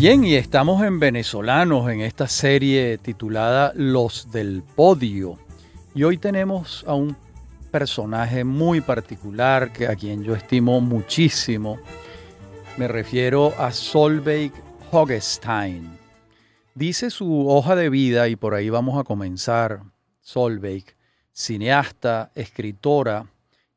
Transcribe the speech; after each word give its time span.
Bien, 0.00 0.24
y 0.24 0.34
estamos 0.34 0.82
en 0.82 0.98
Venezolanos 0.98 1.90
en 1.90 2.00
esta 2.00 2.26
serie 2.26 2.96
titulada 2.96 3.74
Los 3.76 4.32
del 4.32 4.62
Podio. 4.62 5.38
Y 5.94 6.04
hoy 6.04 6.16
tenemos 6.16 6.82
a 6.88 6.94
un 6.94 7.14
personaje 7.70 8.42
muy 8.42 8.80
particular 8.80 9.70
que 9.70 9.88
a 9.88 9.96
quien 9.96 10.24
yo 10.24 10.34
estimo 10.34 10.80
muchísimo. 10.80 11.78
Me 12.78 12.88
refiero 12.88 13.52
a 13.58 13.72
Solveig 13.72 14.54
Hogestein. 14.90 15.98
Dice 16.74 17.10
su 17.10 17.50
hoja 17.50 17.76
de 17.76 17.90
vida, 17.90 18.28
y 18.28 18.36
por 18.36 18.54
ahí 18.54 18.70
vamos 18.70 18.98
a 18.98 19.04
comenzar, 19.04 19.82
Solveig, 20.22 20.96
cineasta, 21.30 22.32
escritora 22.34 23.26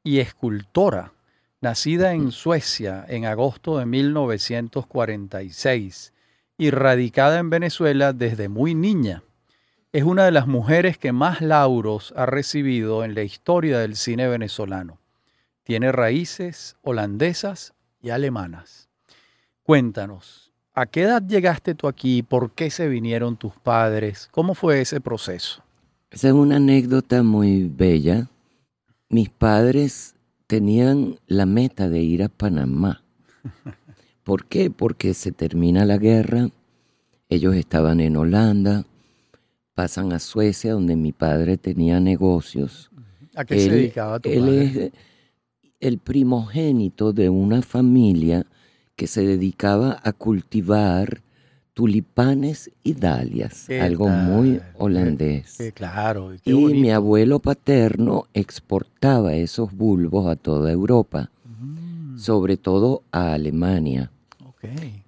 y 0.02 0.20
escultora, 0.20 1.12
nacida 1.60 2.14
en 2.14 2.32
Suecia 2.32 3.04
en 3.10 3.26
agosto 3.26 3.78
de 3.78 3.86
1946 3.86 6.13
y 6.58 6.70
radicada 6.70 7.40
en 7.40 7.50
Venezuela 7.50 8.14
desde 8.14 8.50
muy 8.50 8.76
niña. 8.76 9.24
Es 9.92 10.04
una 10.04 10.26
de 10.26 10.32
las 10.32 10.48
mujeres 10.48 10.98
que 10.98 11.12
más 11.12 11.42
lauros 11.42 12.14
ha 12.18 12.26
recibido 12.26 13.04
en 13.04 13.16
la 13.16 13.24
historia 13.24 13.80
del 13.80 13.96
cine 13.96 14.28
venezolano. 14.28 15.00
Tiene 15.64 15.92
raíces 15.92 16.76
holandesas 16.82 17.74
y 18.02 18.10
alemanas. 18.10 18.90
Cuéntanos, 19.64 20.52
¿a 20.74 20.86
qué 20.86 21.04
edad 21.04 21.22
llegaste 21.22 21.76
tú 21.76 21.88
aquí? 21.88 22.24
¿Por 22.24 22.52
qué 22.52 22.70
se 22.70 22.88
vinieron 22.88 23.38
tus 23.38 23.54
padres? 23.54 24.28
¿Cómo 24.32 24.56
fue 24.56 24.82
ese 24.82 25.00
proceso? 25.00 25.64
Esa 26.10 26.28
es 26.28 26.34
una 26.34 26.58
anécdota 26.58 27.24
muy 27.24 27.68
bella. 27.68 28.28
Mis 29.10 29.30
padres 29.30 30.16
tenían 30.48 31.20
la 31.28 31.46
meta 31.46 31.88
de 31.88 32.00
ir 32.00 32.24
a 32.24 32.30
Panamá. 32.30 33.04
¿Por 34.24 34.46
qué? 34.46 34.70
Porque 34.70 35.14
se 35.14 35.32
termina 35.32 35.86
la 35.86 35.98
guerra, 35.98 36.50
ellos 37.30 37.56
estaban 37.56 38.00
en 38.00 38.16
Holanda, 38.16 38.86
pasan 39.74 40.14
a 40.14 40.20
Suecia, 40.20 40.74
donde 40.74 40.96
mi 40.96 41.12
padre 41.12 41.58
tenía 41.58 42.00
negocios. 42.00 42.92
¿A 43.36 43.46
qué 43.46 43.60
se 43.60 43.70
dedicaba 43.70 44.20
tu 44.20 44.30
él 44.30 44.50
es 44.50 44.92
el 45.80 45.98
primogénito 45.98 47.12
de 47.12 47.30
una 47.30 47.62
familia 47.62 48.46
que 48.96 49.08
se 49.08 49.26
dedicaba 49.26 50.00
a 50.04 50.14
cultivar 50.14 51.22
tulipanes 51.74 52.72
y 52.84 52.94
dalias, 52.94 53.68
algo 53.70 54.08
muy 54.08 54.62
holandés. 54.78 55.58
claro. 55.74 56.34
y 56.46 56.54
mi 56.54 56.92
abuelo 56.92 57.40
paterno 57.40 58.28
exportaba 58.34 59.34
esos 59.34 59.74
bulbos 59.74 60.28
a 60.28 60.36
toda 60.36 60.72
Europa, 60.72 61.32
mm. 61.44 62.18
sobre 62.20 62.58
todo 62.58 63.04
a 63.12 63.34
Alemania. 63.34 64.12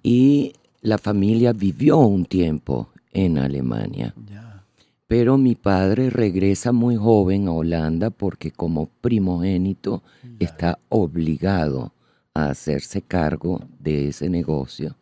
Y 0.02 0.52
la 0.82 0.98
familia 0.98 1.52
vivió 1.52 1.98
un 1.98 2.24
tiempo 2.24 2.88
en 3.12 3.38
Alemania. 3.38 4.14
Pero 5.06 5.38
mi 5.38 5.54
padre 5.54 6.10
regresa 6.10 6.72
muy 6.72 6.96
joven 6.96 7.48
a 7.48 7.52
Holanda 7.52 8.10
porque 8.10 8.50
como 8.50 8.86
primogénito 9.00 10.02
está 10.40 10.78
obligado 10.88 11.92
a 12.34 12.50
hacerse 12.50 13.02
cargo 13.02 13.60
de 13.78 14.08
ese 14.08 14.28
negocio. 14.28 14.96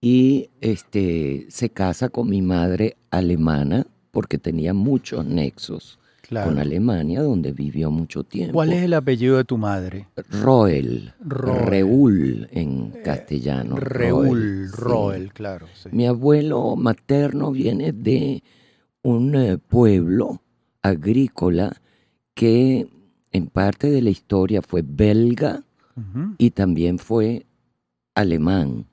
Y 0.00 0.50
este, 0.60 1.46
se 1.48 1.70
casa 1.70 2.08
con 2.08 2.28
mi 2.28 2.42
madre 2.42 2.96
alemana 3.10 3.86
porque 4.10 4.38
tenía 4.38 4.74
muchos 4.74 5.24
nexos 5.24 6.00
con 6.28 6.58
Alemania, 6.58 7.22
donde 7.22 7.52
vivió 7.52 7.90
mucho 7.90 8.24
tiempo. 8.24 8.54
¿Cuál 8.54 8.72
es 8.72 8.82
el 8.82 8.94
apellido 8.94 9.36
de 9.36 9.44
tu 9.44 9.58
madre? 9.58 10.08
Roel. 10.30 11.12
Reul 11.20 12.48
en 12.50 12.92
eh, 12.94 13.02
castellano. 13.02 13.76
Reul, 13.76 14.70
Roel, 14.70 15.32
claro. 15.32 15.66
Mi 15.90 16.06
abuelo 16.06 16.76
materno 16.76 17.50
viene 17.50 17.92
de 17.92 18.42
un 19.02 19.34
eh, 19.34 19.58
pueblo 19.58 20.40
agrícola 20.80 21.72
que 22.34 22.88
en 23.32 23.46
parte 23.46 23.90
de 23.90 24.02
la 24.02 24.10
historia 24.10 24.62
fue 24.62 24.82
belga 24.84 25.62
y 26.38 26.50
también 26.50 26.98
fue 26.98 27.44
alemán. 28.14 28.86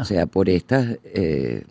O 0.00 0.04
sea, 0.04 0.26
por 0.26 0.48
estas 0.48 0.98
eh, 1.04 1.64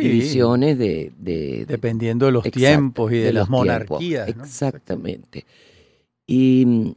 divisiones 0.00 0.78
de, 0.78 1.64
Dependiendo 1.66 2.26
de 2.26 2.32
los 2.32 2.44
tiempos 2.50 3.12
y 3.12 3.18
de, 3.18 3.32
las 3.32 3.48
monarquías. 3.48 4.28
Exactamente. 4.28 5.44
Y 6.26 6.64
mm, 6.66 6.92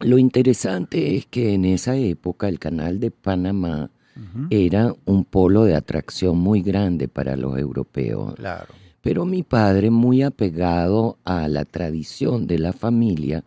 lo 0.00 0.18
interesante 0.18 1.16
es 1.16 1.26
que 1.26 1.54
en 1.54 1.64
esa 1.64 1.96
época 1.96 2.48
el 2.48 2.58
canal 2.58 3.00
de 3.00 3.10
Panamá 3.10 3.90
era 4.50 4.94
un 5.06 5.24
polo 5.24 5.64
de 5.64 5.74
atracción 5.74 6.36
muy 6.38 6.60
grande 6.60 7.08
para 7.08 7.36
los 7.36 7.56
europeos. 7.58 8.34
Claro. 8.34 8.66
Pero 9.00 9.24
mi 9.24 9.42
padre, 9.42 9.90
muy 9.90 10.22
apegado 10.22 11.18
a 11.24 11.48
la 11.48 11.64
tradición 11.64 12.46
de 12.46 12.58
la 12.58 12.74
familia, 12.74 13.44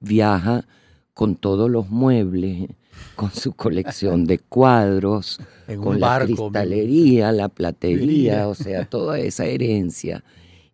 viaja 0.00 0.64
con 1.12 1.36
todos 1.36 1.70
los 1.70 1.90
muebles, 1.90 2.70
con 3.14 3.30
su 3.30 3.52
colección 3.52 4.26
de 4.26 4.38
cuadros, 4.38 5.40
con 5.82 6.00
la 6.00 6.20
cristalería, 6.20 7.32
la 7.32 7.48
platería, 7.48 8.48
o 8.48 8.54
sea, 8.54 8.84
toda 8.84 9.18
esa 9.18 9.44
herencia, 9.46 10.24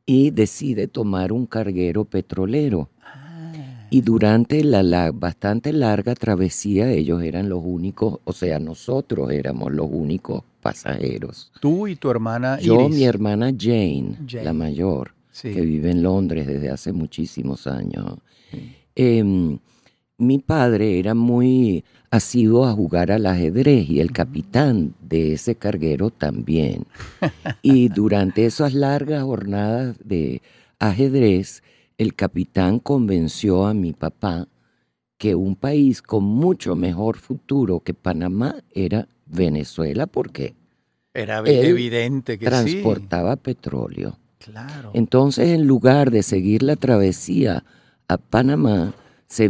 y 0.06 0.30
decide 0.30 0.88
tomar 0.88 1.32
un 1.32 1.46
carguero 1.46 2.04
petrolero. 2.04 2.88
Ah. 3.04 3.52
Y 3.90 4.00
durante 4.00 4.64
la, 4.64 5.12
bastante 5.12 5.72
larga 5.72 6.14
travesía 6.14 6.90
ellos 6.90 7.22
eran 7.22 7.48
los 7.48 7.60
únicos, 7.64 8.18
o 8.24 8.32
sea, 8.32 8.58
nosotros 8.58 9.30
éramos 9.30 9.72
los 9.72 9.88
únicos 9.90 10.42
pasajeros. 10.60 11.50
Tú 11.60 11.86
y 11.86 11.96
tu 11.96 12.10
hermana 12.10 12.58
Yo, 12.60 12.88
mi 12.88 13.04
hermana 13.04 13.52
Jane, 13.56 14.16
la 14.42 14.52
mayor, 14.52 15.14
que 15.40 15.60
vive 15.60 15.90
en 15.90 16.02
Londres 16.02 16.46
desde 16.46 16.70
hace 16.70 16.92
muchísimos 16.92 17.66
años. 17.66 18.18
Em, 18.94 19.58
mi 20.20 20.38
padre 20.38 20.98
era 20.98 21.14
muy 21.14 21.84
asiduo 22.10 22.66
a 22.66 22.72
jugar 22.72 23.10
al 23.10 23.26
ajedrez 23.26 23.88
y 23.88 24.00
el 24.00 24.12
capitán 24.12 24.94
de 25.00 25.32
ese 25.32 25.54
carguero 25.54 26.10
también. 26.10 26.86
Y 27.62 27.88
durante 27.88 28.46
esas 28.46 28.74
largas 28.74 29.22
jornadas 29.22 29.96
de 30.04 30.42
ajedrez, 30.78 31.62
el 31.98 32.14
capitán 32.14 32.78
convenció 32.78 33.66
a 33.66 33.74
mi 33.74 33.92
papá 33.92 34.48
que 35.18 35.34
un 35.34 35.56
país 35.56 36.00
con 36.00 36.24
mucho 36.24 36.74
mejor 36.74 37.18
futuro 37.18 37.80
que 37.80 37.92
Panamá 37.92 38.56
era 38.72 39.06
Venezuela 39.26 40.06
porque 40.06 40.54
era 41.12 41.38
evidente 41.44 42.38
que 42.38 42.46
transportaba 42.46 43.36
petróleo. 43.36 44.16
Claro. 44.38 44.92
Entonces, 44.94 45.50
en 45.50 45.66
lugar 45.66 46.10
de 46.10 46.22
seguir 46.22 46.62
la 46.62 46.76
travesía 46.76 47.64
a 48.08 48.16
Panamá, 48.16 48.94
se, 49.30 49.48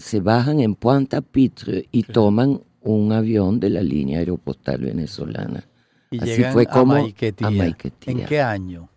se 0.00 0.20
bajan 0.20 0.60
en 0.60 0.74
Puanta 0.74 1.20
Pitre 1.20 1.86
y 1.92 2.02
toman 2.02 2.62
un 2.80 3.12
avión 3.12 3.60
de 3.60 3.68
la 3.68 3.82
línea 3.82 4.20
aeropostal 4.20 4.80
venezolana. 4.80 5.64
Y 6.10 6.18
Así 6.18 6.42
fue 6.44 6.64
como 6.64 6.94
a 6.94 7.02
Maiquetía. 7.50 7.74
¿En 8.06 8.24
qué 8.24 8.40
año? 8.40 8.88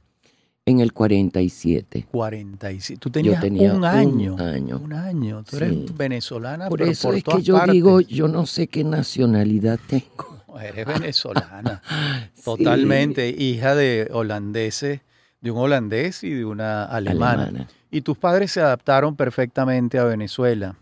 En 0.66 0.80
el 0.80 0.94
47. 0.94 2.08
47. 2.10 3.00
Tú 3.02 3.10
tenías 3.10 3.42
tenía 3.42 3.74
un 3.74 3.84
año. 3.84 4.36
Un 4.36 4.42
año. 4.42 4.78
Un 4.82 4.94
año. 4.94 5.44
Tú 5.44 5.58
eres 5.58 5.98
venezolana. 5.98 6.70
Por 6.70 6.82
eso 6.82 7.12
es 7.12 7.26
que 7.26 7.42
yo 7.42 7.60
digo, 7.70 8.00
yo 8.00 8.30
no 8.30 8.46
sé 8.46 8.68
qué 8.68 8.86
nacionalidad 8.86 9.80
tengo. 9.86 10.46
eres 10.64 10.86
venezolana. 10.86 11.82
Totalmente. 12.46 13.36
Hija 13.38 13.76
de 13.76 14.08
holandeses, 14.14 15.02
de 15.42 15.52
un 15.52 15.58
holandés 15.58 16.24
y 16.24 16.30
de 16.30 16.46
una 16.46 16.86
alemana. 16.86 17.68
¿Y 17.92 18.02
tus 18.02 18.18
padres 18.18 18.54
se 18.54 18.62
adaptaron 18.62 19.18
perfectamente 19.18 20.00
a 20.00 20.06
Venezuela? 20.06 20.78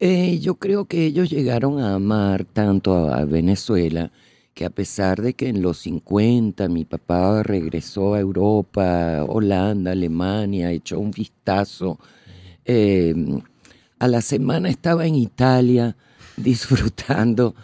Eh, 0.00 0.38
yo 0.40 0.54
creo 0.54 0.86
que 0.86 1.04
ellos 1.04 1.30
llegaron 1.30 1.78
a 1.78 1.94
amar 1.94 2.44
tanto 2.44 3.12
a 3.12 3.24
Venezuela 3.26 4.10
que 4.54 4.64
a 4.64 4.70
pesar 4.70 5.20
de 5.20 5.34
que 5.34 5.48
en 5.48 5.62
los 5.62 5.78
50 5.78 6.68
mi 6.68 6.84
papá 6.84 7.42
regresó 7.42 8.14
a 8.14 8.20
Europa, 8.20 9.24
Holanda, 9.28 9.92
Alemania, 9.92 10.70
echó 10.72 10.98
un 10.98 11.10
vistazo, 11.10 11.98
em, 12.64 13.40
a 13.98 14.08
la 14.08 14.22
semana 14.22 14.70
estaba 14.70 15.06
en 15.06 15.14
Italia 15.14 15.94
disfrutando 16.36 17.54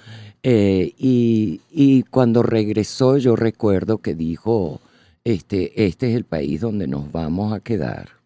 eh, 0.43 0.93
y, 0.99 1.61
y, 1.71 2.05
cuando 2.05 2.43
regresó 2.43 3.17
yo 3.17 3.35
recuerdo 3.37 3.99
que 3.99 4.15
dijo, 4.15 4.81
este, 5.25 5.85
este 5.87 6.11
es 6.11 6.17
el 6.17 6.25
país 6.25 6.61
donde 6.61 6.87
nos 6.87 7.11
vamos 7.11 7.53
a 7.53 7.61
quedar. 7.61 8.18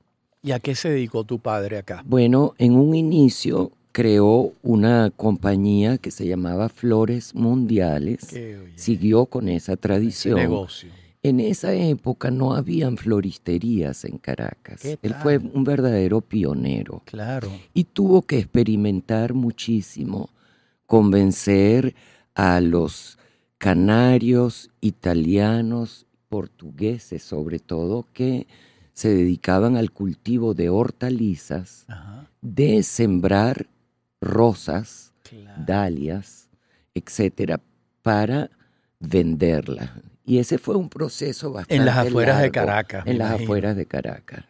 ¿Y 0.45 0.51
a 0.51 0.59
qué 0.59 0.75
se 0.75 0.91
dedicó 0.91 1.23
tu 1.23 1.39
padre 1.39 1.79
acá? 1.79 2.03
Bueno, 2.05 2.55
en 2.59 2.75
un 2.75 2.97
inicio 2.97 3.71
creó 3.93 4.53
una 4.63 5.13
compañía 5.15 5.99
que 5.99 6.11
se 6.11 6.27
llamaba 6.27 6.69
Flores 6.69 7.33
Mundiales. 7.37 8.35
Siguió 8.75 9.27
con 9.27 9.49
esa 9.49 9.77
tradición. 9.77 10.35
negocio. 10.37 10.91
En 11.23 11.39
esa 11.39 11.73
época 11.73 12.33
no 12.33 12.55
habían 12.55 12.97
floristerías 12.97 14.05
en 14.05 14.19
Caracas. 14.19 14.85
Él 14.85 15.15
fue 15.23 15.39
un 15.39 15.63
verdadero 15.63 16.21
pionero. 16.21 17.03
Claro. 17.05 17.49
Y 17.73 17.85
tuvo 17.85 18.23
que 18.23 18.41
experimentar 18.41 19.35
muchísimo, 19.35 20.29
convencer 20.87 21.95
a 22.35 22.61
los 22.61 23.17
canarios, 23.59 24.71
italianos, 24.81 26.07
portugueses 26.29 27.23
sobre 27.23 27.61
todo, 27.61 28.07
que 28.13 28.49
se 28.93 29.09
dedicaban 29.09 29.77
al 29.77 29.91
cultivo 29.91 30.55
de 30.55 30.69
hortalizas, 30.69 31.87
de 32.41 32.83
sembrar 32.83 33.67
rosas, 34.21 35.13
dalias, 35.67 36.49
etcétera, 36.95 37.61
para 38.03 38.51
venderlas. 39.01 39.91
Y 40.25 40.39
ese 40.39 40.59
fue 40.59 40.77
un 40.77 40.89
proceso 40.89 41.53
bastante 41.53 41.77
En 41.77 41.85
las 41.85 41.97
afueras 41.97 42.41
de 42.41 42.51
Caracas. 42.51 43.07
En 43.07 43.19
las 43.19 43.33
afueras 43.33 43.77
de 43.77 43.87
Caracas. 43.87 44.45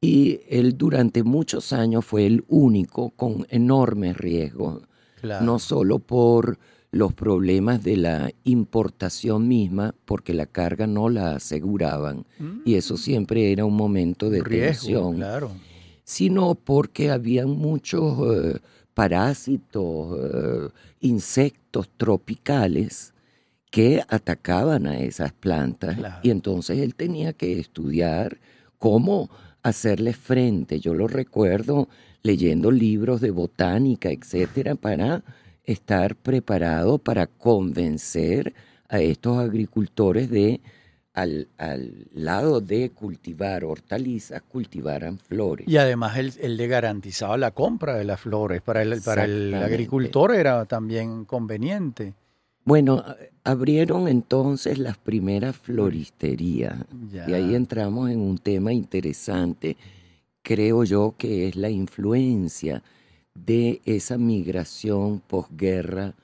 Y 0.00 0.40
él 0.48 0.76
durante 0.76 1.22
muchos 1.22 1.72
años 1.72 2.04
fue 2.04 2.26
el 2.26 2.44
único 2.48 3.10
con 3.10 3.46
enormes 3.48 4.16
riesgos, 4.16 4.82
no 5.22 5.58
solo 5.58 5.98
por 5.98 6.58
los 6.90 7.12
problemas 7.12 7.84
de 7.84 7.96
la 7.96 8.30
importación 8.44 9.46
misma, 9.46 9.94
porque 10.04 10.32
la 10.32 10.46
carga 10.46 10.86
no 10.86 11.08
la 11.08 11.32
aseguraban, 11.32 12.24
y 12.64 12.74
eso 12.76 12.94
mm. 12.94 12.98
siempre 12.98 13.52
era 13.52 13.64
un 13.64 13.76
momento 13.76 14.30
de 14.30 14.42
tensión, 14.42 15.16
claro. 15.16 15.50
sino 16.04 16.54
porque 16.54 17.10
había 17.10 17.46
muchos 17.46 18.18
eh, 18.34 18.58
parásitos, 18.94 20.18
eh, 20.18 20.68
insectos 21.00 21.90
tropicales 21.96 23.12
que 23.70 24.02
atacaban 24.08 24.86
a 24.86 24.98
esas 24.98 25.32
plantas, 25.32 25.98
y 26.22 26.30
entonces 26.30 26.78
él 26.78 26.94
tenía 26.94 27.34
que 27.34 27.60
estudiar 27.60 28.38
cómo 28.78 29.28
hacerle 29.62 30.14
frente. 30.14 30.80
Yo 30.80 30.94
lo 30.94 31.06
recuerdo 31.06 31.88
leyendo 32.22 32.70
libros 32.70 33.20
de 33.20 33.30
botánica, 33.30 34.10
etcétera, 34.10 34.74
para 34.74 35.22
estar 35.68 36.16
preparado 36.16 36.98
para 36.98 37.26
convencer 37.26 38.54
a 38.88 39.00
estos 39.00 39.36
agricultores 39.38 40.30
de, 40.30 40.62
al, 41.12 41.46
lado 42.14 42.62
de 42.62 42.88
cultivar 42.90 43.64
hortalizas, 43.64 44.40
cultivaran 44.42 45.18
flores. 45.18 45.68
Y 45.68 45.76
además 45.76 46.16
él, 46.16 46.56
le 46.56 46.66
garantizaba 46.68 47.36
la 47.36 47.50
compra 47.50 47.96
de 47.96 48.04
las 48.04 48.18
flores. 48.18 48.62
Para 48.62 48.80
el, 48.80 49.02
para 49.02 49.24
el 49.24 49.54
agricultor 49.54 50.34
era 50.34 50.64
también 50.64 51.26
conveniente. 51.26 52.14
Bueno, 52.64 53.04
abrieron 53.44 54.08
entonces 54.08 54.78
las 54.78 54.96
primeras 54.96 55.54
floristerías. 55.54 56.76
Y 57.26 57.32
ahí 57.34 57.54
entramos 57.54 58.10
en 58.10 58.20
un 58.20 58.38
tema 58.38 58.72
interesante. 58.72 59.76
Creo 60.42 60.84
yo 60.84 61.14
que 61.18 61.48
es 61.48 61.56
la 61.56 61.68
influencia 61.68 62.82
de 63.44 63.80
esa 63.84 64.18
migración 64.18 65.20
posguerra 65.20 66.14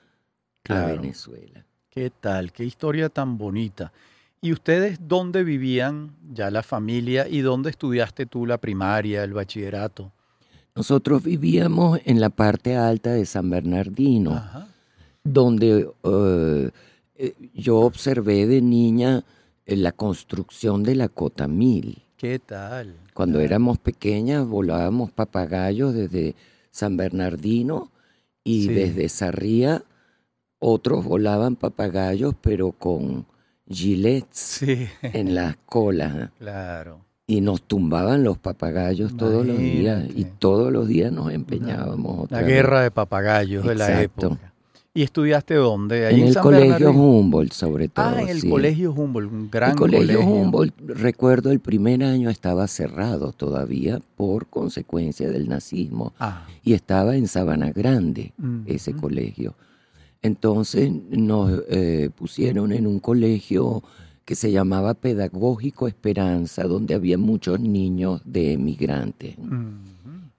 a 0.69 0.85
Venezuela. 0.85 1.65
¿Qué 1.89 2.09
tal? 2.09 2.51
Qué 2.51 2.65
historia 2.65 3.09
tan 3.09 3.37
bonita. 3.37 3.91
¿Y 4.41 4.51
ustedes 4.51 4.99
dónde 5.01 5.43
vivían 5.43 6.11
ya 6.33 6.51
la 6.51 6.61
familia 6.61 7.27
y 7.27 7.39
dónde 7.41 7.69
estudiaste 7.69 8.25
tú 8.25 8.45
la 8.45 8.57
primaria, 8.57 9.23
el 9.23 9.33
bachillerato? 9.33 10.11
Nosotros 10.75 11.23
vivíamos 11.23 11.99
en 12.03 12.19
la 12.19 12.29
parte 12.29 12.75
alta 12.75 13.11
de 13.13 13.25
San 13.25 13.49
Bernardino, 13.49 14.43
donde 15.23 15.89
eh, 16.03 16.71
eh, 17.15 17.33
yo 17.53 17.77
observé 17.77 18.45
de 18.45 18.61
niña 18.61 19.23
eh, 19.65 19.77
la 19.77 19.93
construcción 19.93 20.83
de 20.83 20.95
la 20.95 21.07
Cotamil. 21.07 22.03
¿Qué 22.17 22.39
tal? 22.39 22.93
Cuando 23.13 23.39
éramos 23.39 23.77
pequeñas 23.77 24.45
volábamos 24.45 25.11
papagayos 25.11 25.93
desde 25.93 26.35
San 26.75 26.97
Bernardino 26.97 27.89
y 28.43 28.67
desde 28.67 29.07
Sarría 29.07 29.83
otros 30.59 31.05
volaban 31.05 31.55
papagayos 31.55 32.35
pero 32.41 32.73
con 32.73 33.25
gilets 33.65 34.61
en 35.01 35.35
las 35.35 35.55
colas. 35.65 36.31
Claro. 36.37 37.05
Y 37.27 37.39
nos 37.39 37.61
tumbaban 37.61 38.25
los 38.25 38.37
papagayos 38.37 39.15
todos 39.15 39.47
los 39.47 39.57
días 39.57 40.03
y 40.13 40.25
todos 40.25 40.69
los 40.69 40.89
días 40.89 41.13
nos 41.13 41.31
empeñábamos. 41.31 42.29
La 42.29 42.43
guerra 42.43 42.81
de 42.81 42.91
papagayos 42.91 43.65
de 43.65 43.75
la 43.75 44.01
época. 44.01 44.53
¿Y 44.97 45.03
estudiaste 45.03 45.55
dónde? 45.55 46.09
en, 46.09 46.21
el 46.21 46.37
colegio 46.37 46.91
Humboldt, 46.91 47.51
sobre 47.51 47.89
todo. 47.89 48.05
Ah, 48.05 48.21
en 48.21 48.29
el 48.29 48.49
colegio 48.49 48.93
Humboldt, 48.93 49.29
un 49.29 49.51
gran 49.51 49.71
el 49.71 49.75
colegio. 49.75 50.21
Humboldt, 50.21 50.73
recuerdo, 50.87 51.51
el 51.51 51.59
primer 51.59 52.01
año 52.01 52.29
estaba 52.29 52.65
cerrado 52.69 53.33
todavía 53.33 53.99
por 54.15 54.47
consecuencia 54.47 55.29
del 55.29 55.49
nazismo. 55.49 56.13
Ah. 56.17 56.47
Y 56.63 56.71
estaba 56.71 57.17
en 57.17 57.27
Sabana 57.27 57.73
Grande, 57.73 58.31
ese 58.65 58.93
colegio. 58.93 59.55
Entonces 60.21 60.89
nos 61.09 61.51
eh, 61.67 62.09
pusieron 62.15 62.71
en 62.71 62.87
un 62.87 63.01
colegio 63.01 63.83
que 64.23 64.35
se 64.35 64.53
llamaba 64.53 64.93
Pedagógico 64.93 65.89
Esperanza, 65.89 66.63
donde 66.63 66.93
había 66.93 67.17
muchos 67.17 67.59
niños 67.59 68.21
de 68.23 68.53
emigrantes. 68.53 69.35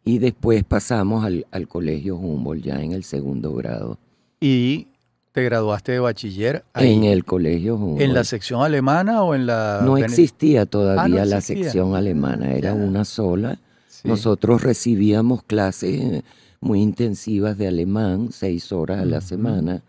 Y 0.02 0.18
después 0.18 0.64
pasamos 0.64 1.26
al, 1.26 1.46
al 1.50 1.68
colegio 1.68 2.16
Humboldt, 2.16 2.64
ya 2.64 2.82
en 2.82 2.92
el 2.92 3.04
segundo 3.04 3.52
grado. 3.52 3.98
Y 4.40 4.88
te 5.32 5.42
graduaste 5.42 5.92
de 5.92 5.98
bachiller 5.98 6.64
en 6.74 7.04
el 7.04 7.24
colegio 7.24 7.96
¿En 7.98 8.14
la 8.14 8.24
sección 8.24 8.62
alemana 8.62 9.22
o 9.22 9.34
en 9.34 9.46
la...? 9.46 9.82
No 9.84 9.98
existía 9.98 10.64
todavía 10.66 11.22
ah, 11.22 11.26
la 11.26 11.40
sección 11.40 11.94
alemana, 11.94 12.54
era 12.54 12.72
una 12.72 13.04
sola. 13.04 13.58
Nosotros 14.04 14.62
recibíamos 14.62 15.42
clases 15.42 16.22
muy 16.60 16.80
intensivas 16.80 17.58
de 17.58 17.68
alemán, 17.68 18.28
seis 18.32 18.72
horas 18.72 19.00
a 19.00 19.04
la 19.04 19.20
semana, 19.20 19.82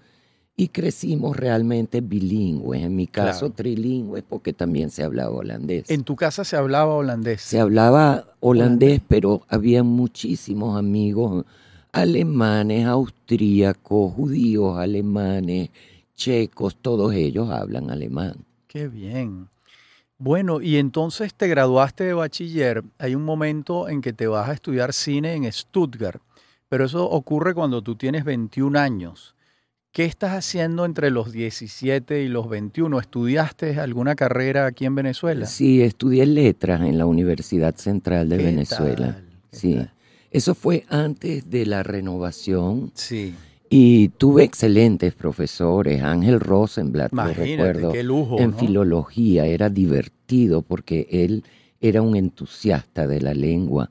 y 0.56 0.70
crecimos 0.70 1.38
realmente 1.38 2.02
bilingües, 2.02 2.82
en 2.82 2.96
mi 2.96 3.06
caso 3.08 3.52
trilingües, 3.52 4.24
porque 4.28 4.54
también 4.54 4.90
se 4.90 5.04
hablaba 5.04 5.30
holandés. 5.30 5.90
¿En 5.90 6.04
tu 6.04 6.16
casa 6.16 6.44
se 6.44 6.56
hablaba 6.58 6.96
holandés? 6.96 7.42
Se 7.42 7.60
hablaba 7.60 8.26
holandés. 8.40 9.02
pero 9.08 9.44
había 9.50 9.84
muchísimos 9.84 10.78
amigos 10.78 11.46
alemanes, 11.98 12.86
austríacos, 12.86 14.14
judíos 14.14 14.78
alemanes, 14.78 15.70
checos, 16.16 16.76
todos 16.82 17.14
ellos 17.14 17.50
hablan 17.50 17.90
alemán. 17.90 18.36
Qué 18.68 18.88
bien. 18.88 19.48
Bueno, 20.20 20.62
y 20.62 20.78
entonces 20.78 21.34
te 21.34 21.48
graduaste 21.48 22.04
de 22.04 22.14
bachiller. 22.14 22.84
Hay 22.98 23.14
un 23.14 23.24
momento 23.24 23.88
en 23.88 24.02
que 24.02 24.14
te 24.14 24.28
vas 24.28 24.50
a 24.50 24.54
estudiar 24.54 24.94
cine 24.94 25.34
en 25.34 25.52
Stuttgart, 25.52 26.22
pero 26.70 26.86
eso 26.86 27.08
ocurre 27.10 27.54
cuando 27.54 27.82
tú 27.82 27.96
tienes 27.96 28.24
21 28.24 28.80
años. 28.80 29.36
¿Qué 29.92 30.06
estás 30.06 30.32
haciendo 30.32 30.86
entre 30.86 31.10
los 31.12 31.32
17 31.32 32.22
y 32.22 32.28
los 32.28 32.50
21? 32.50 33.00
¿Estudiaste 33.00 33.80
alguna 33.80 34.16
carrera 34.16 34.66
aquí 34.68 34.86
en 34.86 34.96
Venezuela? 34.96 35.46
Sí, 35.46 35.82
estudié 35.82 36.26
letras 36.26 36.82
en 36.82 36.98
la 36.98 37.06
Universidad 37.06 37.76
Central 37.76 38.30
de 38.30 38.38
Venezuela. 38.38 39.20
Sí. 39.52 39.88
Eso 40.32 40.56
fue 40.56 40.86
antes 40.90 41.50
de 41.50 41.66
la 41.66 41.84
renovación. 41.84 42.92
Sí. 42.94 43.34
Y 43.70 44.10
tuve 44.10 44.44
excelentes 44.44 45.14
profesores, 45.14 46.02
Ángel 46.02 46.40
Rosenblatt, 46.40 47.12
lo 47.12 47.34
recuerdo, 47.34 47.92
qué 47.92 48.02
lujo, 48.02 48.40
en 48.40 48.56
filología, 48.56 49.46
era 49.46 49.70
divertido 49.70 50.62
porque 50.62 51.08
él 51.12 51.44
era 51.82 52.02
un 52.02 52.16
entusiasta 52.16 53.08
de 53.08 53.20
la 53.20 53.34
lengua. 53.34 53.90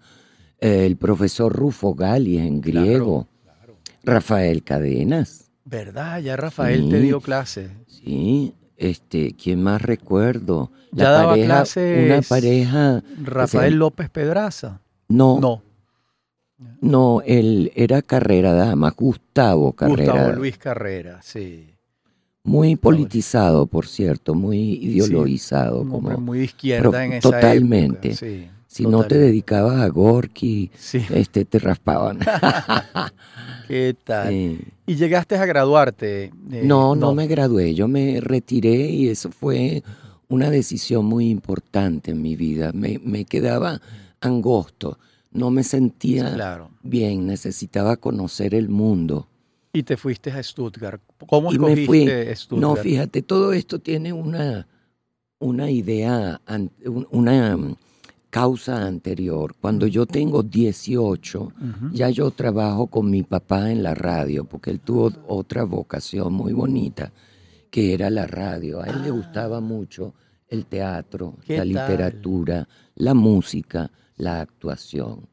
El 0.58 0.96
profesor 0.96 1.52
Rufo 1.52 1.94
Gali 1.94 2.38
en 2.38 2.62
griego, 2.62 3.28
Rafael 4.02 4.62
Cadenas. 4.62 5.50
¿Verdad? 5.64 6.20
Ya 6.20 6.36
Rafael 6.36 6.88
te 6.88 7.00
dio 7.00 7.20
clase. 7.20 7.68
Sí, 7.86 8.54
este, 8.78 9.32
¿quién 9.32 9.62
más 9.62 9.82
recuerdo? 9.82 10.70
ya 10.92 11.10
daba 11.10 11.34
clases 11.34 12.06
una 12.06 12.22
pareja. 12.22 13.02
Rafael 13.22 13.74
López 13.74 14.08
Pedraza. 14.08 14.80
No, 15.08 15.38
no, 15.38 15.62
no, 16.80 17.22
él 17.26 17.70
era 17.74 18.02
Carrera 18.02 18.52
Dama, 18.54 18.94
Gustavo 18.96 19.72
Carrera. 19.72 20.12
Gustavo 20.12 20.32
Luis 20.38 20.58
Carrera, 20.58 21.20
sí. 21.22 21.74
Muy 22.44 22.76
politizado, 22.76 23.66
por 23.66 23.86
cierto, 23.86 24.34
muy 24.34 24.74
ideologizado. 24.74 25.80
como, 25.80 26.16
muy 26.18 26.42
izquierda 26.42 27.04
en 27.04 27.14
esa 27.14 27.30
Totalmente. 27.30 28.14
si 28.66 28.86
no 28.86 29.04
te 29.04 29.18
dedicabas 29.18 29.80
a 29.80 29.88
Gorky, 29.88 30.70
este, 31.10 31.44
te 31.44 31.58
raspaban. 31.58 32.20
¿Qué 33.68 33.96
tal? 34.04 34.32
¿Y 34.86 34.94
llegaste 34.94 35.34
a 35.34 35.44
graduarte? 35.44 36.24
Eh, 36.52 36.62
no, 36.62 36.94
no, 36.94 37.14
me 37.14 37.26
gradué. 37.26 37.74
Yo 37.74 37.88
me 37.88 38.20
retiré 38.20 38.76
y 38.76 39.08
eso 39.08 39.30
fue 39.30 39.82
una 40.28 40.48
decisión 40.48 41.04
muy 41.04 41.28
importante 41.28 42.12
en 42.12 42.22
mi 42.22 42.36
vida. 42.36 42.70
Me, 42.72 43.00
me 43.02 43.24
quedaba 43.24 43.80
angosto 44.20 44.98
no 45.36 45.50
me 45.50 45.62
sentía 45.62 46.68
bien, 46.82 47.26
necesitaba 47.26 47.96
conocer 47.96 48.54
el 48.54 48.68
mundo. 48.68 49.28
Y 49.72 49.82
te 49.82 49.96
fuiste 49.96 50.30
a 50.30 50.42
Stuttgart. 50.42 51.02
¿Cómo 51.26 51.52
escogiste 51.52 52.34
Stuttgart? 52.34 52.60
No, 52.62 52.76
fíjate, 52.76 53.22
todo 53.22 53.52
esto 53.52 53.78
tiene 53.78 54.12
una, 54.12 54.66
una 55.38 55.70
idea, 55.70 56.40
una 57.10 57.56
mm, 57.56 57.76
causa 58.30 58.86
anterior. 58.86 59.54
Cuando 59.60 59.86
yo 59.86 60.06
tengo 60.06 60.42
18, 60.42 61.52
ya 61.92 62.08
yo 62.10 62.30
trabajo 62.30 62.86
con 62.86 63.10
mi 63.10 63.22
papá 63.22 63.70
en 63.70 63.82
la 63.82 63.94
radio, 63.94 64.44
porque 64.44 64.70
él 64.70 64.80
tuvo 64.80 65.12
otra 65.26 65.64
vocación 65.64 66.32
muy 66.32 66.52
bonita 66.52 67.12
que 67.70 67.92
era 67.92 68.08
la 68.08 68.26
radio. 68.26 68.80
A 68.80 68.86
él 68.86 69.02
le 69.02 69.10
gustaba 69.10 69.60
mucho 69.60 70.14
el 70.48 70.64
teatro, 70.66 71.36
la 71.46 71.64
literatura, 71.64 72.66
la 72.94 73.12
música, 73.12 73.90
la 74.16 74.40
actuación. 74.40 75.28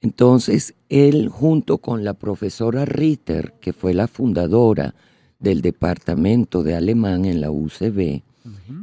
Entonces, 0.00 0.74
él 0.88 1.28
junto 1.28 1.78
con 1.78 2.04
la 2.04 2.14
profesora 2.14 2.84
Ritter, 2.84 3.54
que 3.60 3.72
fue 3.72 3.94
la 3.94 4.06
fundadora 4.06 4.94
del 5.38 5.62
departamento 5.62 6.62
de 6.62 6.76
alemán 6.76 7.24
en 7.24 7.40
la 7.40 7.50
UCB, 7.50 8.22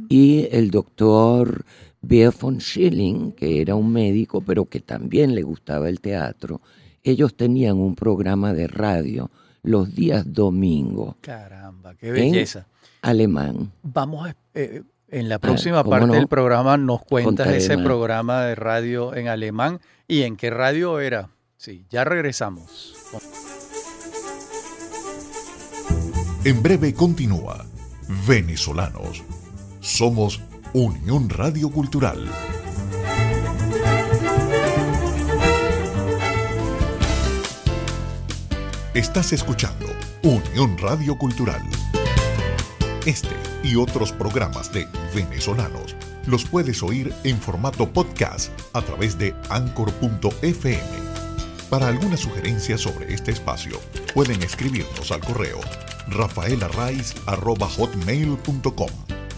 y 0.08 0.46
el 0.50 0.70
doctor 0.70 1.64
Beer 2.02 2.32
von 2.38 2.60
Schilling, 2.60 3.32
que 3.32 3.62
era 3.62 3.74
un 3.74 3.90
médico, 3.90 4.42
pero 4.42 4.66
que 4.66 4.80
también 4.80 5.34
le 5.34 5.42
gustaba 5.42 5.88
el 5.88 6.00
teatro, 6.00 6.60
ellos 7.02 7.34
tenían 7.34 7.78
un 7.78 7.94
programa 7.94 8.52
de 8.52 8.66
radio 8.66 9.30
los 9.62 9.94
días 9.94 10.30
domingo. 10.30 11.16
Caramba, 11.20 11.94
qué 11.94 12.12
belleza. 12.12 12.66
alemán. 13.00 13.72
Vamos 13.82 14.28
a, 14.28 14.36
eh, 14.54 14.82
en 15.14 15.28
la 15.28 15.38
próxima 15.38 15.78
ah, 15.78 15.84
parte 15.84 16.12
del 16.12 16.26
programa 16.26 16.76
nos 16.76 17.02
cuentas 17.02 17.46
ese 17.46 17.78
programa 17.78 18.42
de 18.42 18.56
radio 18.56 19.14
en 19.14 19.28
alemán 19.28 19.80
y 20.08 20.22
en 20.22 20.36
qué 20.36 20.50
radio 20.50 20.98
era. 20.98 21.30
Sí, 21.56 21.86
ya 21.88 22.02
regresamos. 22.02 22.94
En 26.44 26.62
breve 26.64 26.94
continúa 26.94 27.64
Venezolanos. 28.26 29.22
Somos 29.80 30.42
Unión 30.72 31.30
Radio 31.30 31.70
Cultural. 31.70 32.28
Estás 38.94 39.32
escuchando 39.32 39.86
Unión 40.24 40.76
Radio 40.78 41.16
Cultural. 41.16 41.62
Este 43.06 43.43
y 43.64 43.76
otros 43.76 44.12
programas 44.12 44.70
de 44.72 44.86
venezolanos 45.14 45.96
los 46.26 46.44
puedes 46.44 46.82
oír 46.82 47.14
en 47.24 47.40
formato 47.40 47.90
podcast 47.92 48.52
a 48.72 48.82
través 48.82 49.18
de 49.18 49.34
anchor.fm. 49.48 50.78
Para 51.70 51.88
alguna 51.88 52.16
sugerencia 52.16 52.78
sobre 52.78 53.12
este 53.12 53.32
espacio, 53.32 53.80
pueden 54.14 54.40
escribirnos 54.42 55.10
al 55.10 55.20
correo 55.20 55.60
rafaelarraiz.com 56.08 58.90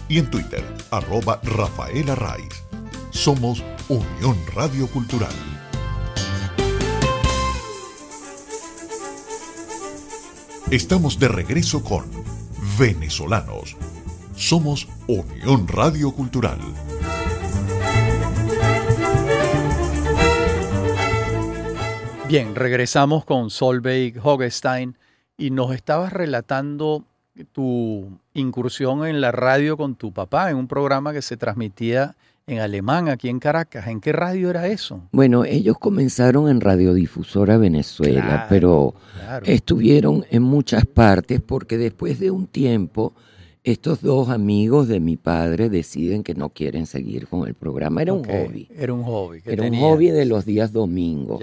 y 0.09 0.19
en 0.19 0.29
Twitter, 0.29 0.63
arroba 0.91 1.41
Somos 3.11 3.63
Unión 3.89 4.37
Radio 4.53 4.87
Cultural. 4.87 5.33
Estamos 10.69 11.17
de 11.17 11.29
regreso 11.29 11.81
con 11.83 12.05
Venezolanos. 12.77 13.75
Somos 14.37 14.87
Unión 15.07 15.67
Radio 15.67 16.11
Cultural. 16.11 16.59
Bien, 22.29 22.55
regresamos 22.55 23.25
con 23.25 23.49
Solveig 23.49 24.19
Hogestein 24.23 24.95
y 25.37 25.49
nos 25.49 25.73
estabas 25.73 26.13
relatando 26.13 27.03
tu 27.51 28.19
incursión 28.35 29.07
en 29.07 29.21
la 29.21 29.31
radio 29.31 29.75
con 29.75 29.95
tu 29.95 30.13
papá 30.13 30.51
en 30.51 30.57
un 30.57 30.67
programa 30.67 31.13
que 31.13 31.23
se 31.23 31.35
transmitía 31.35 32.15
en 32.45 32.59
alemán 32.59 33.09
aquí 33.09 33.29
en 33.29 33.39
Caracas. 33.39 33.87
¿En 33.87 33.99
qué 33.99 34.13
radio 34.13 34.51
era 34.51 34.67
eso? 34.67 35.01
Bueno, 35.11 35.45
ellos 35.45 35.77
comenzaron 35.79 36.47
en 36.47 36.61
Radiodifusora 36.61 37.57
Venezuela, 37.57 38.45
pero 38.49 38.93
estuvieron 39.43 40.25
en 40.29 40.43
muchas 40.43 40.85
partes 40.85 41.41
porque 41.41 41.79
después 41.79 42.19
de 42.19 42.29
un 42.29 42.45
tiempo 42.45 43.13
estos 43.71 44.01
dos 44.01 44.29
amigos 44.29 44.87
de 44.87 44.99
mi 44.99 45.17
padre 45.17 45.69
deciden 45.69 46.23
que 46.23 46.35
no 46.35 46.49
quieren 46.49 46.85
seguir 46.85 47.27
con 47.27 47.47
el 47.47 47.53
programa. 47.53 48.01
Era 48.01 48.13
un 48.13 48.23
hobby. 48.23 48.67
Era 48.75 48.93
un 48.93 49.03
hobby. 49.03 49.41
Era 49.45 49.63
un 49.63 49.75
hobby 49.79 50.09
de 50.09 50.25
los 50.25 50.45
días 50.45 50.71
domingos. 50.71 51.41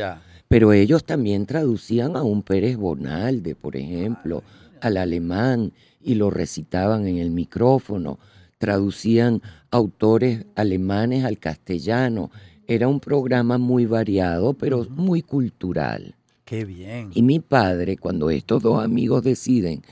Pero 0.48 0.72
ellos 0.72 1.04
también 1.04 1.46
traducían 1.46 2.16
a 2.16 2.22
un 2.22 2.42
Pérez 2.42 2.76
Bonalde, 2.76 3.54
por 3.54 3.76
ejemplo, 3.76 4.42
al 4.80 4.96
alemán 4.96 5.72
y 6.02 6.14
lo 6.14 6.30
recitaban 6.30 7.06
en 7.06 7.18
el 7.18 7.30
micrófono 7.30 8.18
traducían 8.64 9.42
autores 9.70 10.46
alemanes 10.54 11.24
al 11.24 11.38
castellano. 11.38 12.30
Era 12.66 12.88
un 12.88 12.98
programa 12.98 13.58
muy 13.58 13.84
variado, 13.84 14.54
pero 14.54 14.86
muy 14.88 15.20
cultural. 15.20 16.14
Qué 16.46 16.64
bien. 16.64 17.10
Y 17.14 17.20
mi 17.20 17.40
padre, 17.40 17.98
cuando 17.98 18.30
estos 18.30 18.62
dos 18.62 18.82
amigos 18.82 19.22
deciden 19.22 19.82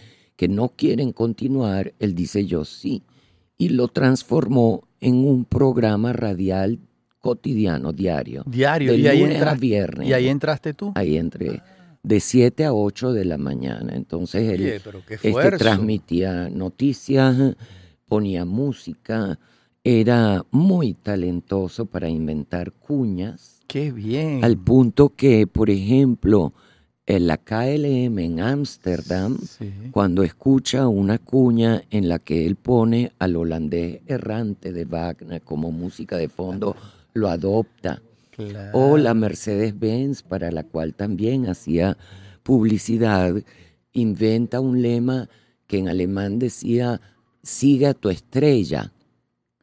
que 0.43 0.49
no 0.49 0.71
quieren 0.71 1.13
continuar, 1.13 1.95
él 2.01 2.17
dice 2.17 2.47
yo 2.47 2.65
sí. 2.65 3.05
Y 3.59 3.69
lo 3.69 3.87
transformó 3.87 4.89
en 5.01 5.25
un 5.25 5.45
programa 5.45 6.13
radial 6.13 6.81
cotidiano, 7.21 7.93
diario. 7.93 8.43
Diario, 8.45 8.93
y 8.93 9.07
ahí 9.07 9.23
a 9.23 9.55
viernes. 9.55 10.09
¿Y 10.09 10.13
ahí 10.13 10.27
entraste 10.27 10.75
tú? 10.75 10.91
Ahí 10.97 11.17
entré. 11.17 11.63
De 12.03 12.19
7 12.19 12.65
a 12.65 12.73
8 12.75 13.13
de 13.13 13.25
la 13.25 13.39
mañana. 13.39 13.95
Entonces 13.95 14.51
él 14.51 14.83
este, 15.23 15.51
transmitía 15.59 16.49
noticias, 16.51 17.55
ponía 18.09 18.45
música, 18.45 19.39
era 19.85 20.45
muy 20.51 20.95
talentoso 20.95 21.87
para 21.87 22.09
inventar 22.09 22.73
cuñas. 22.73 23.61
¡Qué 23.69 23.93
bien! 23.93 24.45
Al 24.45 24.59
punto 24.59 25.11
que, 25.11 25.47
por 25.47 25.71
ejemplo, 25.71 26.53
en 27.07 27.27
la 27.27 27.37
KLM 27.37 28.19
en 28.19 28.41
Ámsterdam, 28.41 29.39
cuando 29.91 30.23
escucha 30.23 30.87
una 30.87 31.19
cuña 31.19 31.83
en 31.91 32.09
la 32.09 32.19
que 32.19 32.47
él 32.47 32.57
pone 32.57 33.13
al 33.19 33.37
holandés 33.37 34.01
errante 34.07 34.73
de 34.73 34.85
Wagner 34.85 35.43
como 35.43 35.73
música 35.73 36.17
de 36.17 36.29
fondo, 36.29 36.77
lo 37.13 37.29
adopta. 37.29 38.01
O 38.73 38.97
la 38.97 39.15
Mercedes-Benz, 39.15 40.23
para 40.23 40.51
la 40.51 40.63
cual 40.63 40.95
también 40.95 41.49
hacía 41.49 41.97
publicidad, 42.43 43.35
inventa 43.93 44.61
un 44.61 44.81
lema 44.81 45.29
que 45.67 45.79
en 45.79 45.89
alemán 45.89 46.39
decía 46.39 47.01
sigue 47.43 47.87
a 47.87 47.95
tu 47.95 48.09
estrella. 48.09 48.93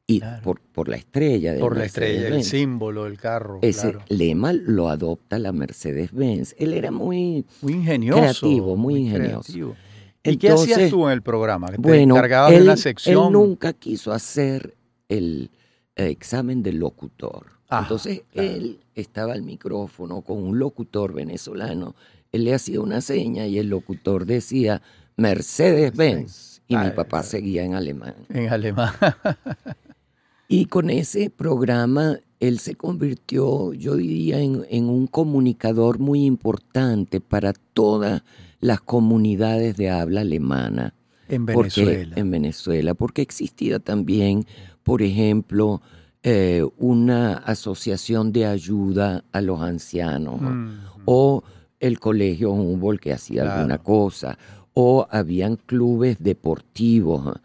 Y 0.10 0.22
por, 0.42 0.60
por, 0.60 0.90
la 0.90 0.96
estrella. 0.98 1.54
De 1.54 1.60
por 1.60 1.78
la 1.78 1.86
estrella, 1.86 2.30
el 2.30 2.44
símbolo 2.44 3.04
del 3.04 3.20
carro. 3.20 3.60
Ese 3.62 3.96
lema 4.08 4.54
lo 4.54 4.90
adopta 4.90 5.38
la 5.38 5.52
Mercedes-Benz. 5.52 6.56
Él 6.58 6.74
era 6.74 6.90
muy, 6.90 7.46
muy 7.62 7.74
ingenioso. 7.74 8.20
Creativo, 8.20 8.76
muy, 8.76 8.96
ingenioso. 8.96 9.76
¿Y 10.24 10.38
qué 10.38 10.50
hacías 10.50 10.90
tú 10.90 11.06
en 11.08 11.14
el 11.14 11.22
programa? 11.22 11.68
¿Te 11.68 11.78
bueno, 11.78 12.16
de 12.16 12.62
una 12.62 12.76
sección? 12.76 13.28
Él 13.28 13.34
nunca 13.34 13.74
quiso 13.74 14.12
hacer 14.12 14.76
el, 15.08 15.52
examen 15.96 16.64
del 16.64 16.80
locutor. 16.80 17.48
Ah, 17.70 17.82
Entonces 17.84 18.24
él 18.34 18.80
estaba 18.96 19.34
al 19.34 19.44
micrófono 19.44 20.22
con 20.22 20.42
un 20.42 20.58
locutor 20.58 21.14
venezolano. 21.14 21.94
Él 22.32 22.46
le 22.46 22.54
hacía 22.56 22.82
una 22.82 23.02
seña 23.02 23.46
y 23.46 23.60
el 23.60 23.70
locutor 23.70 24.26
decía 24.26 24.82
Mercedes-Benz 25.18 26.62
y 26.68 26.78
mi 26.78 26.90
papá 26.92 27.22
seguía 27.22 27.64
en 27.64 27.76
alemán. 27.76 28.16
En 28.30 28.50
alemán. 28.50 28.94
y 30.52 30.66
con 30.66 30.90
ese 30.90 31.30
programa 31.30 32.18
él 32.40 32.58
se 32.60 32.74
convirtió, 32.76 33.72
yo 33.74 33.96
diría, 33.96 34.40
en, 34.40 34.90
un 34.90 35.06
comunicador 35.08 36.00
muy 36.00 36.26
importante 36.26 37.22
para 37.22 37.54
todas 37.54 38.24
las 38.60 38.82
comunidades 38.82 39.78
de 39.78 39.92
habla 39.92 40.22
alemana. 40.22 40.96
En 41.28 41.46
Venezuela. 41.46 42.16
en 42.16 42.32
Venezuela, 42.32 42.96
porque 42.96 43.22
existía 43.22 43.78
también, 43.78 44.48
por 44.82 45.04
ejemplo, 45.04 45.84
eh, 46.24 46.66
una 46.80 47.34
asociación 47.34 48.32
de 48.32 48.48
ayuda 48.48 49.24
a 49.32 49.42
los 49.42 49.62
ancianos, 49.62 50.42
mm. 50.42 50.70
o 51.06 51.44
el 51.80 52.00
colegio 52.00 52.52
Humboldt 52.52 53.00
que 53.00 53.14
hacía 53.14 53.44
alguna 53.44 53.78
cosa, 53.78 54.40
o 54.74 55.06
habían 55.12 55.58
clubes 55.58 56.18
deportivos, 56.20 57.40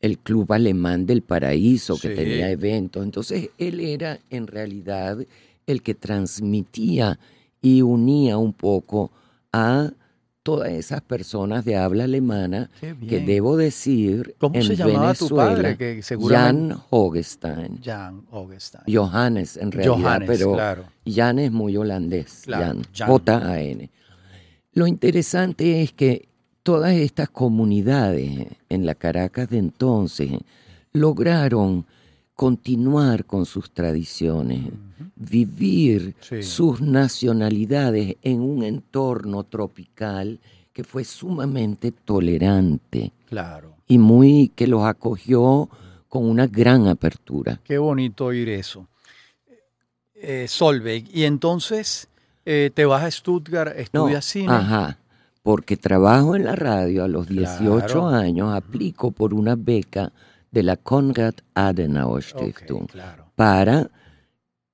el 0.00 0.18
Club 0.18 0.52
Alemán 0.52 1.06
del 1.06 1.22
Paraíso 1.22 1.98
que 1.98 2.10
tenía 2.10 2.50
eventos. 2.50 3.02
Entonces 3.02 3.50
él 3.58 3.80
era 3.80 4.18
en 4.30 4.46
realidad 4.46 5.18
el 5.66 5.82
que 5.82 5.94
transmitía 5.94 7.18
y 7.60 7.82
unía 7.82 8.38
un 8.38 8.52
poco 8.52 9.10
a 9.52 9.90
todas 10.42 10.70
esas 10.72 11.02
personas 11.02 11.64
de 11.64 11.76
habla 11.76 12.04
alemana 12.04 12.70
que 12.80 13.20
debo 13.20 13.58
decir 13.58 14.34
¿Cómo 14.38 14.54
en 14.54 14.62
se 14.62 14.76
llamaba 14.76 15.12
tu 15.12 15.28
padre? 15.28 15.76
Que 15.76 16.00
Jan 16.02 16.74
Hogestein. 16.88 17.80
Jan 17.84 18.22
Hogestein. 18.30 18.84
Johannes 18.90 19.58
en 19.58 19.72
realidad, 19.72 20.22
pero 20.26 20.56
Jan 21.06 21.38
es 21.38 21.52
muy 21.52 21.76
holandés. 21.76 22.44
Jan. 22.46 22.82
J-A-N. 22.96 23.90
Lo 24.72 24.86
interesante 24.86 25.82
es 25.82 25.92
que 25.92 26.28
todas 26.68 26.92
estas 26.92 27.30
comunidades 27.30 28.46
en 28.68 28.84
la 28.84 28.94
Caracas 28.94 29.48
de 29.48 29.56
entonces 29.56 30.32
lograron 30.92 31.86
continuar 32.34 33.24
con 33.24 33.46
sus 33.46 33.70
tradiciones, 33.70 34.66
vivir 35.16 36.14
sus 36.42 36.82
nacionalidades 36.82 38.16
en 38.20 38.42
un 38.42 38.64
entorno 38.64 39.44
tropical 39.44 40.40
que 40.74 40.84
fue 40.84 41.04
sumamente 41.04 41.90
tolerante. 41.90 43.12
Claro. 43.30 43.74
Y 43.86 43.96
muy 43.96 44.52
que 44.54 44.66
los 44.66 44.84
acogió 44.84 45.70
con 46.06 46.28
una 46.28 46.46
gran 46.46 46.86
apertura. 46.86 47.62
Qué 47.64 47.78
bonito 47.78 48.26
oír 48.26 48.50
eso. 48.50 48.86
Eh, 50.16 50.44
Solveig, 50.46 51.08
y 51.14 51.24
entonces 51.24 52.08
eh, 52.44 52.70
te 52.74 52.84
vas 52.84 53.04
a 53.04 53.10
Stuttgart, 53.10 53.74
estudias 53.74 54.26
cine. 54.26 54.52
Ajá, 54.52 54.98
porque 55.42 55.76
trabajo 55.76 56.36
en 56.36 56.44
la 56.44 56.56
radio 56.56 57.04
a 57.04 57.08
los 57.08 57.28
18 57.28 58.06
años, 58.06 58.54
aplico 58.54 59.10
por 59.10 59.34
una 59.34 59.56
beca 59.56 60.12
de 60.50 60.62
la 60.62 60.76
Konrad 60.76 61.34
Adenauer 61.54 62.22
Stiftung 62.22 62.86
para 63.34 63.90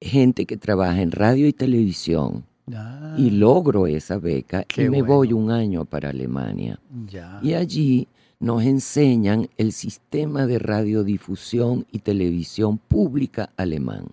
gente 0.01 0.47
que 0.47 0.57
trabaja 0.57 1.01
en 1.01 1.11
radio 1.11 1.47
y 1.47 1.53
televisión. 1.53 2.45
Ah. 2.73 3.15
y 3.19 3.29
logro 3.29 3.87
esa 3.87 4.17
beca 4.17 4.65
y 4.75 4.89
me 4.89 5.03
voy 5.03 5.35
un 5.35 5.51
año 5.51 5.85
para 5.85 6.09
Alemania. 6.09 6.81
Y 7.43 7.53
allí 7.53 8.09
nos 8.41 8.63
enseñan 8.63 9.49
el 9.59 9.73
sistema 9.73 10.47
de 10.47 10.59
radiodifusión 10.59 11.87
y 11.93 11.99
televisión 11.99 12.79
pública 12.79 13.51
alemán, 13.57 14.07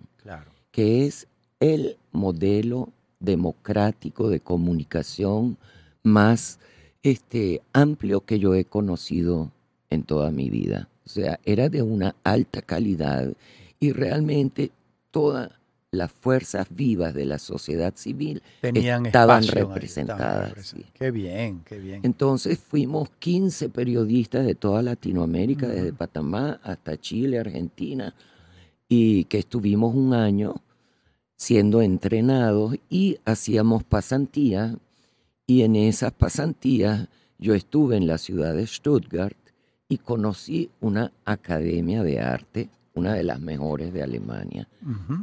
que 0.70 1.06
es 1.06 1.28
el 1.60 1.96
modelo 2.12 2.90
democrático 3.20 4.28
de 4.28 4.40
comunicación 4.40 5.56
más 6.02 6.58
este, 7.02 7.62
amplio 7.72 8.22
que 8.22 8.38
yo 8.38 8.54
he 8.54 8.64
conocido 8.64 9.50
en 9.90 10.04
toda 10.04 10.30
mi 10.30 10.50
vida. 10.50 10.88
O 11.04 11.08
sea, 11.08 11.40
era 11.44 11.68
de 11.68 11.82
una 11.82 12.14
alta 12.24 12.62
calidad 12.62 13.32
y 13.80 13.92
realmente 13.92 14.70
todas 15.10 15.50
las 15.92 16.10
fuerzas 16.10 16.68
vivas 16.70 17.12
de 17.12 17.26
la 17.26 17.38
sociedad 17.38 17.92
civil 17.96 18.42
estaban 18.62 19.46
representadas. 19.46 20.74
Qué 20.94 21.10
bien, 21.10 21.60
qué 21.66 21.78
bien. 21.78 22.00
Entonces 22.02 22.58
fuimos 22.58 23.10
15 23.18 23.68
periodistas 23.68 24.46
de 24.46 24.54
toda 24.54 24.80
Latinoamérica, 24.82 25.68
desde 25.68 25.92
Panamá 25.92 26.58
hasta 26.62 26.98
Chile, 26.98 27.38
Argentina, 27.38 28.14
y 28.88 29.24
que 29.24 29.38
estuvimos 29.38 29.94
un 29.94 30.14
año 30.14 30.54
siendo 31.36 31.82
entrenados 31.82 32.76
y 32.88 33.18
hacíamos 33.26 33.84
pasantías. 33.84 34.76
Y 35.52 35.64
en 35.64 35.76
esas 35.76 36.12
pasantías 36.12 37.08
yo 37.38 37.52
estuve 37.52 37.98
en 37.98 38.06
la 38.06 38.16
ciudad 38.16 38.54
de 38.54 38.66
Stuttgart 38.66 39.36
y 39.86 39.98
conocí 39.98 40.70
una 40.80 41.12
academia 41.26 42.02
de 42.02 42.20
arte, 42.20 42.70
una 42.94 43.12
de 43.12 43.22
las 43.22 43.38
mejores 43.38 43.92
de 43.92 44.02
Alemania. 44.02 44.66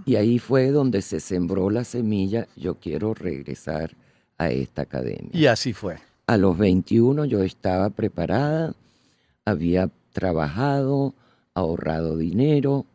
Y 0.05 0.17
ahí 0.17 0.37
fue 0.37 0.69
donde 0.69 1.01
se 1.01 1.19
sembró 1.19 1.71
la 1.71 1.83
semilla, 1.83 2.47
yo 2.55 2.75
quiero 2.75 3.15
regresar 3.15 3.97
a 4.37 4.51
esta 4.51 4.83
academia. 4.83 5.31
Y 5.33 5.47
así 5.47 5.73
fue. 5.73 5.97
A 6.27 6.37
los 6.37 6.55
21 6.59 7.25
yo 7.25 7.41
estaba 7.41 7.89
preparada, 7.89 8.75
había 9.45 9.89
trabajado, 10.11 11.15
ahorrado 11.55 12.17
dinero, 12.17 12.85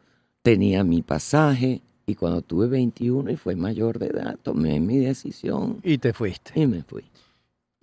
tenía 0.43 0.85
mi 0.85 1.03
pasaje 1.03 1.83
y 2.07 2.15
cuando 2.15 2.43
tuve 2.43 2.69
21 2.69 3.33
y 3.33 3.37
fue 3.37 3.57
mayor 3.57 3.99
de 3.99 4.07
edad, 4.07 4.39
tomé 4.41 4.79
mi 4.79 4.99
decisión. 4.99 5.81
Y 5.83 5.99
te 5.99 6.13
fuiste. 6.13 6.61
Y 6.61 6.69
me 6.69 6.85
fui. 6.85 7.03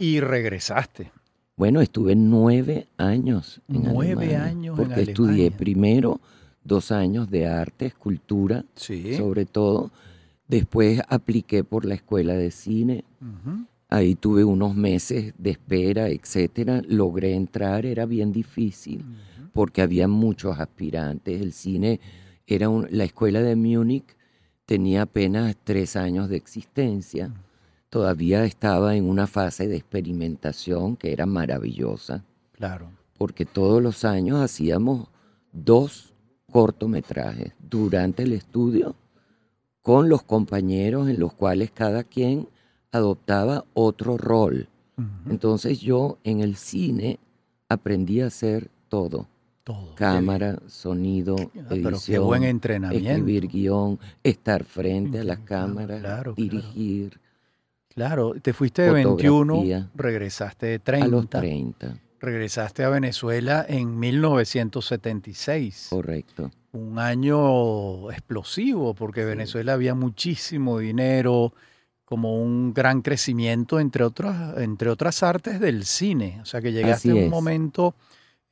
Y 0.02 0.20
regresaste. 0.20 1.12
Bueno, 1.56 1.80
estuve 1.80 2.16
nueve 2.16 2.88
años 2.98 3.62
en 3.68 3.84
Nueve 3.84 4.36
años 4.36 4.76
Porque 4.76 5.02
estudié 5.02 5.52
primero 5.52 6.20
dos 6.64 6.92
años 6.92 7.30
de 7.30 7.46
arte, 7.46 7.86
escultura, 7.86 8.66
sobre 8.76 9.46
todo. 9.46 9.92
Después 10.48 11.02
apliqué 11.08 11.64
por 11.64 11.86
la 11.86 11.94
escuela 11.94 12.34
de 12.34 12.50
cine. 12.50 13.04
Ahí 13.90 14.16
tuve 14.16 14.44
unos 14.44 14.74
meses 14.74 15.36
de 15.38 15.52
espera, 15.52 16.10
etcétera. 16.10 16.82
Logré 16.88 17.36
entrar, 17.36 17.86
era 17.86 18.08
bien 18.08 18.32
difícil 18.32 19.06
porque 19.54 19.84
había 19.84 20.08
muchos 20.08 20.60
aspirantes. 20.60 21.40
El 21.40 21.54
cine 21.54 22.00
era 22.48 22.70
la 22.90 23.04
escuela 23.04 23.44
de 23.44 23.56
Múnich 23.56 24.16
tenía 24.66 25.04
apenas 25.04 25.56
tres 25.64 25.96
años 25.96 26.28
de 26.28 26.38
existencia 26.38 27.32
todavía 27.92 28.46
estaba 28.46 28.96
en 28.96 29.08
una 29.08 29.28
fase 29.28 29.68
de 29.68 29.76
experimentación 29.76 30.96
que 30.96 31.12
era 31.12 31.26
maravillosa. 31.26 32.24
Claro. 32.54 32.90
Porque 33.18 33.46
todos 33.46 33.84
los 33.84 34.06
años 34.06 34.40
hacíamos 34.40 35.10
dos 35.52 36.14
cortometrajes 36.50 37.54
durante 37.60 38.24
el 38.24 38.32
estudio 38.32 38.96
con 39.82 40.08
los 40.08 40.24
compañeros 40.24 41.10
en 41.10 41.20
los 41.20 41.34
cuales 41.34 41.72
cada 41.72 42.04
quien 42.04 42.48
adoptaba 42.92 43.66
otro 43.74 44.18
rol. 44.18 44.68
Entonces 45.28 45.82
yo 45.82 46.18
en 46.24 46.42
el 46.42 46.56
cine 46.56 47.20
aprendí 47.68 48.22
a 48.22 48.28
hacer 48.28 48.70
todo. 48.88 49.28
Todo. 49.64 49.96
Cámara, 49.96 50.60
sonido, 50.68 51.36
edición, 51.70 52.26
buen 52.26 52.44
entrenamiento. 52.44 53.10
escribir 53.10 53.48
guion, 53.48 54.00
estar 54.24 54.64
frente 54.64 55.20
a 55.20 55.24
las 55.24 55.40
cámaras, 55.40 56.36
dirigir. 56.36 57.10
Claro, 57.12 57.31
te 58.42 58.54
fuiste 58.54 58.84
de 58.84 58.92
21, 58.92 59.90
regresaste 59.96 60.66
de 60.66 60.80
30. 60.80 61.06
A 61.06 61.10
los 61.10 61.30
30. 61.30 61.98
Regresaste 62.20 62.84
a 62.84 62.90
Venezuela 62.90 63.66
en 63.68 63.98
1976. 64.00 65.88
Correcto. 65.90 66.52
Un 66.72 67.00
año 67.00 68.12
explosivo, 68.12 68.94
porque 68.94 69.22
en 69.22 69.28
Venezuela 69.30 69.74
había 69.74 69.96
muchísimo 69.96 70.78
dinero, 70.80 71.54
como 72.06 72.42
un 72.42 72.74
gran 72.74 73.02
crecimiento, 73.02 73.80
entre 73.80 74.04
otras, 74.04 74.58
entre 74.58 74.90
otras 74.90 75.24
artes 75.24 75.60
del 75.60 75.86
cine. 75.86 76.40
O 76.42 76.46
sea 76.46 76.62
que 76.62 76.74
llegaste 76.74 77.12
a 77.12 77.16
un 77.16 77.30
momento 77.30 77.96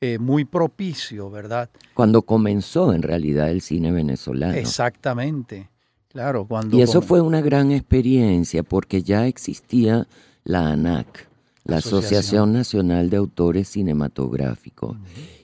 eh, 0.00 0.18
muy 0.18 0.46
propicio, 0.46 1.30
¿verdad? 1.30 1.68
Cuando 1.92 2.22
comenzó 2.22 2.94
en 2.94 3.02
realidad 3.02 3.50
el 3.50 3.60
cine 3.60 3.92
venezolano. 3.92 4.54
Exactamente. 4.54 5.68
Claro, 6.12 6.44
cuando... 6.44 6.76
Y 6.76 6.82
eso 6.82 7.02
fue 7.02 7.20
una 7.20 7.40
gran 7.40 7.70
experiencia 7.70 8.62
porque 8.62 9.02
ya 9.02 9.26
existía 9.26 10.08
la 10.44 10.72
ANAC, 10.72 11.28
la 11.64 11.76
Asociación, 11.76 12.52
Nacional 12.52 13.10
de 13.10 13.16
Autores 13.16 13.68
Cinematográficos. 13.68 14.96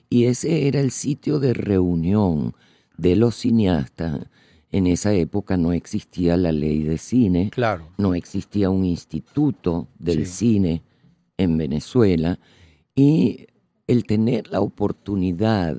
Y 0.09 0.25
ese 0.25 0.67
era 0.67 0.81
el 0.81 0.91
sitio 0.91 1.39
de 1.39 1.53
reunión 1.53 2.53
de 2.97 3.15
los 3.15 3.35
cineastas. 3.35 4.27
En 4.69 4.87
esa 4.87 5.13
época 5.13 5.55
no 5.55 5.71
existía 5.71 6.35
la 6.35 6.51
ley 6.51 6.83
de 6.83 6.97
cine, 6.97 7.49
claro. 7.49 7.87
no 7.97 8.13
existía 8.13 8.69
un 8.69 8.83
instituto 8.83 9.87
del 9.97 10.25
cine 10.25 10.83
en 11.37 11.57
Venezuela 11.57 12.39
y 12.93 13.47
el 13.87 14.03
tener 14.03 14.49
la 14.49 14.59
oportunidad 14.59 15.77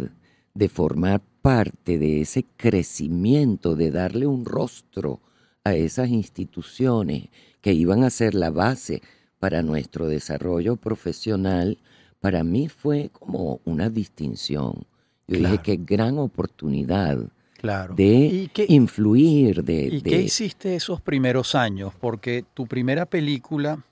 de 0.55 0.69
formar 0.71 1.21
parte 1.49 1.97
de 1.97 2.21
ese 2.21 2.45
crecimiento, 2.59 3.75
de 3.75 3.91
darle 3.91 4.27
un 4.27 4.45
rostro 4.45 5.23
a 5.65 5.75
esas 5.75 6.11
instituciones 6.11 7.31
que 7.63 7.73
iban 7.73 8.05
a 8.05 8.11
ser 8.11 8.35
la 8.35 8.51
base 8.51 9.01
para 9.39 9.63
nuestro 9.63 10.09
desarrollo 10.09 10.77
profesional, 10.77 11.79
para 12.21 12.45
mí 12.45 12.69
fue 12.69 13.09
como 13.19 13.63
una 13.65 13.89
distinción. 13.89 14.85
Yo 15.27 15.39
dije 15.39 15.63
que 15.63 15.77
gran 15.79 16.19
oportunidad 16.19 17.17
claro. 17.57 17.95
de 17.95 18.51
influir. 18.69 19.65
De, 19.65 19.87
¿Y 19.87 20.03
qué 20.03 20.21
hiciste 20.21 20.77
esos 20.77 21.01
primeros 21.01 21.55
años? 21.55 21.95
Porque 21.99 22.45
tu 22.53 22.67
primera 22.67 23.07
película 23.07 23.83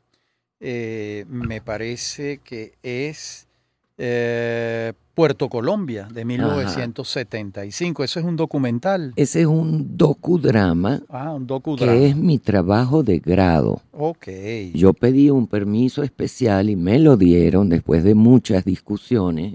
eh, 0.60 1.24
me 1.26 1.62
parece 1.62 2.36
que 2.44 2.74
es 2.82 3.48
eh, 3.96 4.92
Puerto 5.16 5.48
Colombia 5.48 6.08
de 6.12 6.26
1975. 6.26 8.04
Eso 8.04 8.20
es 8.20 8.26
un 8.26 8.36
documental. 8.36 9.14
Ese 9.16 9.40
es 9.40 9.46
un 9.46 9.96
docudrama. 9.96 11.00
Ah, 11.08 11.32
un 11.32 11.46
docudrama. 11.46 11.90
Que 11.90 12.08
es 12.08 12.16
mi 12.16 12.38
trabajo 12.38 13.02
de 13.02 13.20
grado. 13.20 13.80
Ok. 13.92 14.28
Yo 14.74 14.92
pedí 14.92 15.30
un 15.30 15.46
permiso 15.46 16.02
especial 16.02 16.68
y 16.68 16.76
me 16.76 16.98
lo 16.98 17.16
dieron 17.16 17.70
después 17.70 18.04
de 18.04 18.14
muchas 18.14 18.66
discusiones 18.66 19.54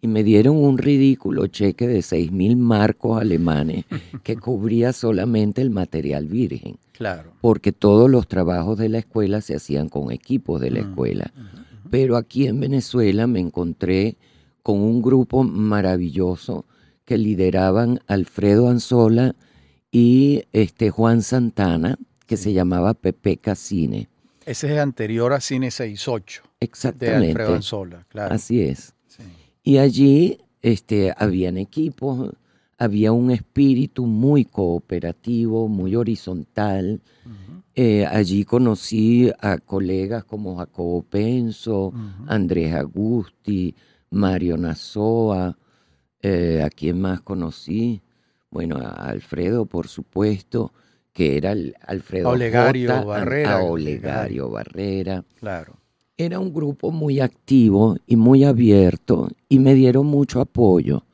y 0.00 0.08
me 0.08 0.24
dieron 0.24 0.56
un 0.56 0.78
ridículo 0.78 1.46
cheque 1.46 1.86
de 1.86 2.00
seis 2.00 2.32
mil 2.32 2.56
marcos 2.56 3.20
alemanes 3.20 3.84
que 4.22 4.38
cubría 4.38 4.94
solamente 4.94 5.60
el 5.60 5.68
material 5.68 6.24
virgen. 6.24 6.78
Claro. 6.92 7.34
Porque 7.42 7.72
todos 7.72 8.10
los 8.10 8.26
trabajos 8.28 8.78
de 8.78 8.88
la 8.88 9.00
escuela 9.00 9.42
se 9.42 9.56
hacían 9.56 9.90
con 9.90 10.10
equipos 10.10 10.58
de 10.58 10.70
la 10.70 10.80
escuela. 10.80 11.30
Pero 11.90 12.16
aquí 12.16 12.46
en 12.46 12.60
Venezuela 12.60 13.26
me 13.26 13.40
encontré 13.40 14.16
con 14.62 14.80
un 14.80 15.02
grupo 15.02 15.42
maravilloso 15.44 16.64
que 17.04 17.18
lideraban 17.18 18.00
Alfredo 18.06 18.68
Anzola 18.68 19.34
y 19.90 20.44
este 20.52 20.90
Juan 20.90 21.22
Santana, 21.22 21.98
que 22.26 22.36
se 22.36 22.52
llamaba 22.52 22.94
Pepe 22.94 23.38
Cine. 23.54 24.08
Ese 24.46 24.72
es 24.72 24.80
anterior 24.80 25.32
a 25.32 25.40
Cine 25.40 25.70
68. 25.70 26.42
Exactamente. 26.60 27.20
De 27.20 27.26
Alfredo 27.28 27.54
Anzola, 27.54 28.06
claro. 28.08 28.34
Así 28.34 28.62
es. 28.62 28.94
Y 29.62 29.78
allí 29.78 30.38
este, 30.62 31.12
habían 31.16 31.56
equipos, 31.58 32.30
había 32.78 33.12
un 33.12 33.30
espíritu 33.30 34.06
muy 34.06 34.44
cooperativo, 34.44 35.68
muy 35.68 35.94
horizontal. 35.94 37.00
Eh, 37.74 38.04
allí 38.06 38.44
conocí 38.44 39.30
a 39.40 39.58
colegas 39.58 40.24
como 40.24 40.56
Jacobo 40.56 41.02
Penso, 41.02 41.92
Andrés 42.26 42.74
Agusti, 42.74 43.74
Mario 44.12 44.56
Nazoa, 44.56 45.56
eh, 46.20 46.62
a 46.64 46.70
quien 46.70 47.00
más 47.00 47.20
conocí, 47.20 48.02
bueno, 48.50 48.76
a 48.76 49.08
Alfredo, 49.08 49.66
por 49.66 49.88
supuesto, 49.88 50.72
que 51.12 51.36
era 51.36 51.52
el 51.52 51.74
Alfredo 51.86 52.28
Olegario 52.28 53.04
Barrera. 53.04 53.54
A 53.54 53.62
Olegario 53.64 54.50
Barrera. 54.50 55.24
Claro. 55.40 55.74
Era 56.16 56.38
un 56.38 56.52
grupo 56.52 56.90
muy 56.90 57.20
activo 57.20 57.96
y 58.06 58.16
muy 58.16 58.44
abierto 58.44 59.28
y 59.48 59.58
me 59.58 59.74
dieron 59.74 60.06
mucho 60.06 60.40
apoyo 60.40 61.04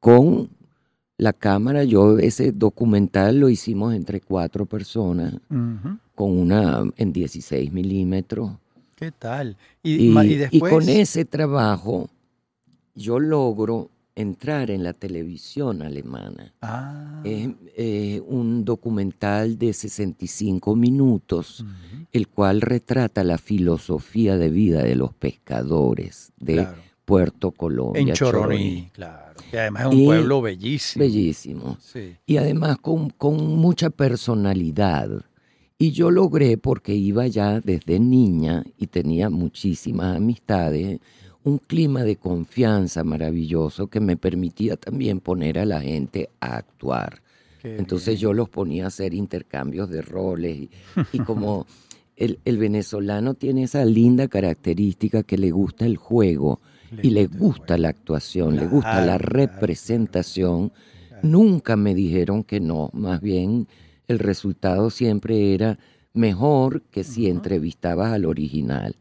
con 0.00 0.50
la 1.16 1.32
cámara. 1.32 1.84
Yo 1.84 2.18
ese 2.18 2.52
documental 2.52 3.38
lo 3.38 3.48
hicimos 3.48 3.94
entre 3.94 4.20
cuatro 4.20 4.66
personas 4.66 5.34
con 6.14 6.38
una 6.38 6.82
en 6.96 7.12
16 7.12 7.72
milímetros. 7.72 8.50
¿Qué 8.96 9.12
tal? 9.12 9.56
Y, 9.82 10.12
y 10.50 10.60
con 10.60 10.88
ese 10.88 11.24
trabajo 11.24 12.10
yo 12.94 13.18
logro 13.18 13.90
entrar 14.14 14.70
en 14.70 14.82
la 14.82 14.92
televisión 14.92 15.82
alemana. 15.82 16.52
Ah. 16.62 17.22
Es 17.24 18.20
un 18.26 18.64
documental 18.64 19.58
de 19.58 19.72
65 19.72 20.76
minutos, 20.76 21.64
el 22.12 22.28
cual 22.28 22.60
retrata 22.60 23.24
la 23.24 23.38
filosofía 23.38 24.36
de 24.36 24.50
vida 24.50 24.82
de 24.82 24.96
los 24.96 25.14
pescadores 25.14 26.32
de 26.38 26.66
Puerto 27.04 27.50
Colombia. 27.50 28.00
En 28.02 28.12
Choroní, 28.12 28.90
claro. 28.92 29.40
Que 29.50 29.58
además 29.58 29.86
es 29.86 29.94
un 29.94 30.04
pueblo 30.04 30.42
bellísimo. 30.42 31.04
Bellísimo. 31.04 31.78
Y 32.26 32.36
además 32.36 32.78
con, 32.78 33.10
con 33.10 33.56
mucha 33.56 33.90
personalidad. 33.90 35.24
Y 35.76 35.92
yo 35.92 36.10
logré, 36.10 36.58
porque 36.58 36.94
iba 36.94 37.26
ya 37.26 37.58
desde 37.58 37.98
niña 37.98 38.64
y 38.76 38.86
tenía 38.88 39.30
muchísimas 39.30 40.18
amistades, 40.18 41.00
un 41.44 41.58
clima 41.58 42.04
de 42.04 42.16
confianza 42.16 43.04
maravilloso 43.04 43.86
que 43.88 44.00
me 44.00 44.16
permitía 44.16 44.76
también 44.76 45.20
poner 45.20 45.58
a 45.58 45.64
la 45.64 45.80
gente 45.80 46.28
a 46.40 46.56
actuar. 46.56 47.22
Entonces 47.62 48.18
yo 48.18 48.32
los 48.32 48.48
ponía 48.48 48.84
a 48.84 48.88
hacer 48.88 49.12
intercambios 49.12 49.90
de 49.90 50.00
roles 50.00 50.68
y, 51.12 51.18
como 51.20 51.66
el, 52.16 52.58
venezolano 52.58 53.34
tiene 53.34 53.64
esa 53.64 53.84
linda 53.84 54.28
característica 54.28 55.22
que 55.22 55.36
le 55.36 55.50
gusta 55.50 55.84
el 55.84 55.96
juego 55.96 56.60
y 57.02 57.10
le 57.10 57.26
gusta 57.26 57.78
la 57.78 57.90
actuación, 57.90 58.56
le 58.56 58.66
gusta 58.66 59.04
la 59.04 59.18
representación, 59.18 60.72
nunca 61.22 61.76
me 61.76 61.94
dijeron 61.94 62.44
que 62.44 62.60
no, 62.60 62.90
más 62.92 63.20
bien 63.20 63.68
el 64.08 64.18
resultado 64.18 64.90
siempre 64.90 65.54
era 65.54 65.78
mejor 66.12 66.82
que 66.82 67.04
si 67.04 67.28
entrevistabas 67.28 68.12
al 68.12 68.24
original 68.24 68.96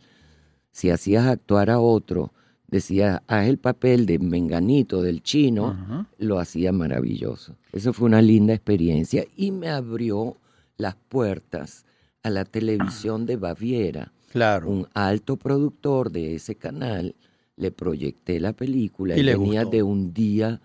si 0.71 0.89
hacías 0.89 1.27
actuar 1.27 1.69
a 1.69 1.79
otro, 1.79 2.32
decías, 2.67 3.21
haz 3.27 3.47
el 3.47 3.58
papel 3.58 4.05
de 4.05 4.19
menganito, 4.19 5.01
del 5.01 5.21
chino, 5.21 6.08
lo 6.17 6.39
hacía 6.39 6.71
maravilloso. 6.71 7.55
Eso 7.73 7.93
fue 7.93 8.08
una 8.08 8.21
linda 8.21 8.53
experiencia 8.53 9.25
y 9.36 9.51
me 9.51 9.69
abrió 9.69 10.38
las 10.77 10.95
puertas 10.95 11.86
a 12.23 12.29
la 12.29 12.45
televisión 12.45 13.25
de 13.25 13.38
Baviera. 13.38 14.12
Claro. 14.32 14.69
Un 14.69 14.88
alto 14.93 15.38
productor 15.38 16.12
de 16.12 16.36
ese 16.36 16.55
canal, 16.55 17.15
le 17.55 17.71
proyecté 17.71 18.39
la 18.39 18.53
película 18.53 19.17
y, 19.17 19.23
venía 19.23 19.65
de 19.65 19.84
un 19.84 20.13
día 20.13 20.62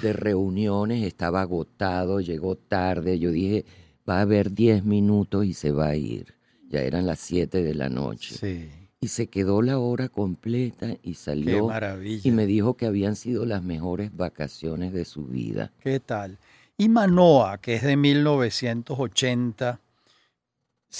de 0.00 0.12
reuniones, 0.12 1.04
estaba 1.04 1.42
agotado, 1.42 2.20
llegó 2.20 2.54
tarde, 2.54 3.18
yo 3.18 3.30
dije, 3.30 3.66
va 4.08 4.18
a 4.18 4.22
haber 4.22 4.52
10 4.52 4.84
minutos 4.84 5.44
y 5.44 5.52
se 5.52 5.72
va 5.72 5.88
a 5.88 5.96
ir. 5.96 6.34
Ya 6.68 6.80
eran 6.82 7.06
las 7.06 7.18
7 7.18 7.62
de 7.62 7.74
la 7.74 7.88
noche. 7.88 8.36
Sí 8.36 8.79
y 9.02 9.08
se 9.08 9.28
quedó 9.28 9.62
la 9.62 9.78
hora 9.78 10.08
completa 10.10 10.96
y 11.02 11.14
salió. 11.14 11.66
Qué 11.66 11.72
maravilla. 11.72 12.28
Y 12.28 12.30
me 12.30 12.46
dijo 12.46 12.74
que 12.74 12.84
habían 12.84 13.16
sido 13.16 13.46
las 13.46 13.62
mejores 13.62 14.14
vacaciones 14.14 14.92
de 14.92 15.06
su 15.06 15.24
vida. 15.24 15.72
¿Qué 15.80 16.00
tal? 16.00 16.38
Y 16.76 16.88
Manoa, 16.90 17.58
que 17.58 17.74
es 17.76 17.82
de 17.82 17.96
1980, 17.96 19.80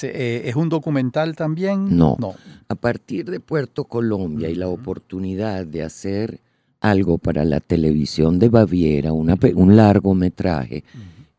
eh, 0.03 0.43
¿es 0.47 0.57
un 0.57 0.71
documental 0.71 1.37
también? 1.37 1.95
No. 1.97 2.17
no. 2.19 2.35
A 2.69 2.75
partir 2.75 3.31
de 3.31 3.39
Puerto 3.41 3.85
Colombia 3.85 4.49
y 4.49 4.55
la 4.55 4.69
oportunidad 4.69 5.67
de 5.67 5.83
hacer 5.83 6.41
algo 6.81 7.19
para 7.19 7.45
la 7.45 7.61
televisión 7.61 8.39
de 8.39 8.49
Baviera, 8.49 9.13
una, 9.13 9.37
un 9.55 9.77
largometraje, 9.77 10.85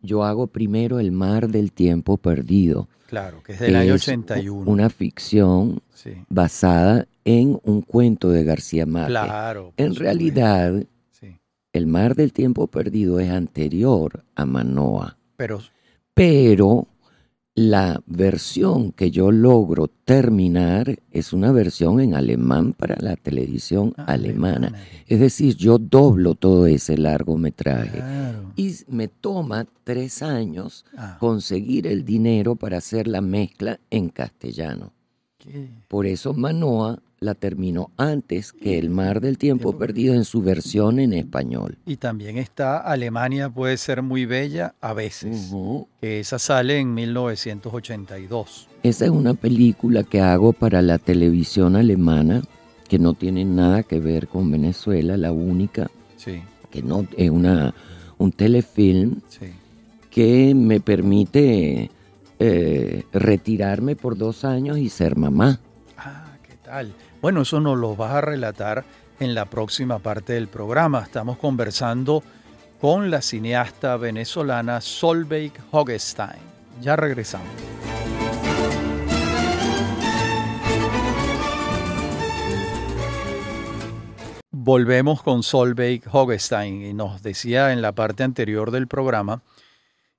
yo 0.04 0.24
hago 0.24 0.48
primero 0.48 1.00
El 1.00 1.12
mar 1.12 1.48
del 1.48 1.72
tiempo 1.72 2.18
perdido 2.18 2.88
Claro, 3.12 3.44
que 3.44 3.52
es 3.52 3.60
del 3.60 3.76
año 3.76 3.96
81. 3.96 4.72
Una 4.72 4.90
ficción 4.90 5.82
basada 6.30 7.10
en 7.26 7.60
un 7.66 7.82
cuento 7.82 8.30
de 8.30 8.46
García 8.46 8.86
Márquez. 8.86 9.22
Claro. 9.22 9.74
En 9.76 9.96
realidad, 9.96 10.82
El 11.74 11.88
mar 11.88 12.16
del 12.16 12.32
tiempo 12.32 12.68
perdido 12.68 13.20
es 13.20 13.30
anterior 13.30 14.24
a 14.36 14.46
Manoa. 14.46 15.18
Pero, 15.36 15.60
pero 16.14 16.88
la 17.54 18.02
versión 18.06 18.92
que 18.94 19.12
yo 19.12 19.32
logro 19.32 19.88
terminar 19.88 21.00
es 21.12 21.34
una 21.34 21.52
versión 21.52 22.00
en 22.00 22.16
alemán 22.16 22.74
para 22.74 22.96
la 23.00 23.18
televisión 23.18 23.94
ah, 23.98 24.06
alemana. 24.08 24.74
Es 25.08 25.20
decir, 25.20 25.56
yo 25.56 25.78
doblo 25.78 26.36
todo 26.36 26.66
ese 26.66 26.98
largometraje. 26.98 28.02
Y 28.56 28.74
me 28.88 29.10
toma 29.10 29.68
tres 29.84 30.22
años 30.24 30.86
ah. 30.96 31.18
conseguir 31.20 31.88
el 31.88 32.06
dinero 32.06 32.56
para 32.56 32.78
hacer 32.78 33.08
la 33.08 33.22
mezcla 33.22 33.80
en 33.90 34.10
castellano. 34.10 34.94
Por 35.88 36.06
eso 36.06 36.34
Manoa 36.34 37.02
la 37.24 37.36
terminó 37.36 37.92
antes 37.98 38.52
que 38.52 38.80
El 38.80 38.90
Mar 38.90 39.22
del 39.22 39.38
Tiempo 39.38 39.78
Perdido 39.78 40.16
en 40.16 40.26
su 40.26 40.42
versión 40.42 40.98
en 40.98 41.14
español. 41.14 41.78
Y 41.86 41.98
también 41.98 42.40
está 42.40 42.80
Alemania 42.80 43.48
puede 43.48 43.78
ser 43.78 44.02
muy 44.02 44.26
bella 44.26 44.74
a 44.82 44.94
veces, 44.94 45.52
que 46.02 46.20
esa 46.20 46.40
sale 46.40 46.80
en 46.80 46.96
1982. 46.96 48.68
Esa 48.82 49.06
es 49.06 49.12
una 49.12 49.36
película 49.36 50.04
que 50.04 50.20
hago 50.20 50.52
para 50.52 50.82
la 50.82 50.98
televisión 50.98 51.76
alemana 51.76 52.42
que 52.90 52.98
no 52.98 53.14
tiene 53.14 53.46
nada 53.46 53.84
que 53.84 54.00
ver 54.00 54.28
con 54.28 54.50
Venezuela, 54.50 55.16
la 55.16 55.32
única, 55.32 55.92
sí. 56.18 56.42
que 56.72 56.82
no 56.82 57.06
es 57.16 57.30
una 57.30 57.76
un 58.18 58.32
telefilm 58.32 59.22
que 60.10 60.56
me 60.56 60.80
permite 60.80 61.92
eh, 62.40 63.04
retirarme 63.14 63.96
por 63.96 64.18
dos 64.18 64.44
años 64.44 64.80
y 64.80 64.90
ser 64.90 65.16
mamá. 65.16 65.60
Ah, 65.96 66.36
¿qué 66.42 66.56
tal? 66.64 66.92
Bueno, 67.22 67.44
eso 67.44 67.60
nos 67.60 67.78
lo 67.78 67.96
vas 67.96 68.14
a 68.14 68.22
relatar 68.22 68.84
en 69.20 69.36
la 69.36 69.46
próxima 69.46 70.00
parte 70.00 70.34
del 70.34 70.48
programa. 70.48 71.02
Estamos 71.04 71.38
conversando 71.38 72.24
con 72.80 73.12
la 73.12 73.22
cineasta 73.22 73.96
venezolana 73.96 74.82
Solveig 74.82 75.54
Hogestein. 75.70 76.42
Ya 76.82 76.96
regresamos. 76.96 77.48
Volvemos 84.50 85.22
con 85.22 85.44
Solveig 85.44 86.02
Hogestein 86.12 86.82
y 86.82 86.94
nos 86.96 87.22
decía 87.22 87.72
en 87.72 87.84
la 87.84 87.92
parte 87.92 88.24
anterior 88.24 88.72
del 88.72 88.88
programa 88.88 89.44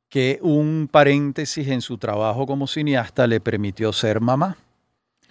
que 0.08 0.38
un 0.40 0.88
paréntesis 0.90 1.66
en 1.66 1.80
su 1.80 1.98
trabajo 1.98 2.46
como 2.46 2.68
cineasta 2.68 3.26
le 3.26 3.40
permitió 3.40 3.92
ser 3.92 4.20
mamá. 4.20 4.56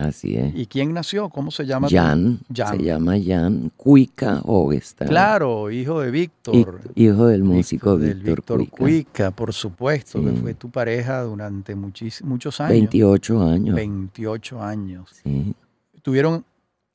Así 0.01 0.35
es. 0.35 0.55
¿Y 0.55 0.65
quién 0.65 0.93
nació? 0.93 1.29
¿Cómo 1.29 1.51
se 1.51 1.63
llama? 1.63 1.87
Jan. 1.87 2.39
Se 2.53 2.77
llama 2.79 3.13
Jan 3.23 3.71
Cuica 3.77 4.41
Ogesta. 4.45 5.05
Claro, 5.05 5.69
hijo 5.69 6.01
de 6.01 6.09
Víctor. 6.09 6.81
Hijo 6.95 7.27
del 7.27 7.43
músico 7.43 7.97
Víctor, 7.97 8.23
Víctor 8.23 8.69
Cuica. 8.69 9.29
por 9.29 9.53
supuesto, 9.53 10.23
que 10.23 10.31
fue 10.31 10.53
tu 10.55 10.71
pareja 10.71 11.21
durante 11.21 11.75
muchos 11.75 12.59
años. 12.61 12.71
28 12.71 13.41
años. 13.43 13.75
28 13.75 14.61
años. 14.63 15.09
Sí. 15.23 15.53
Tuvieron 16.01 16.43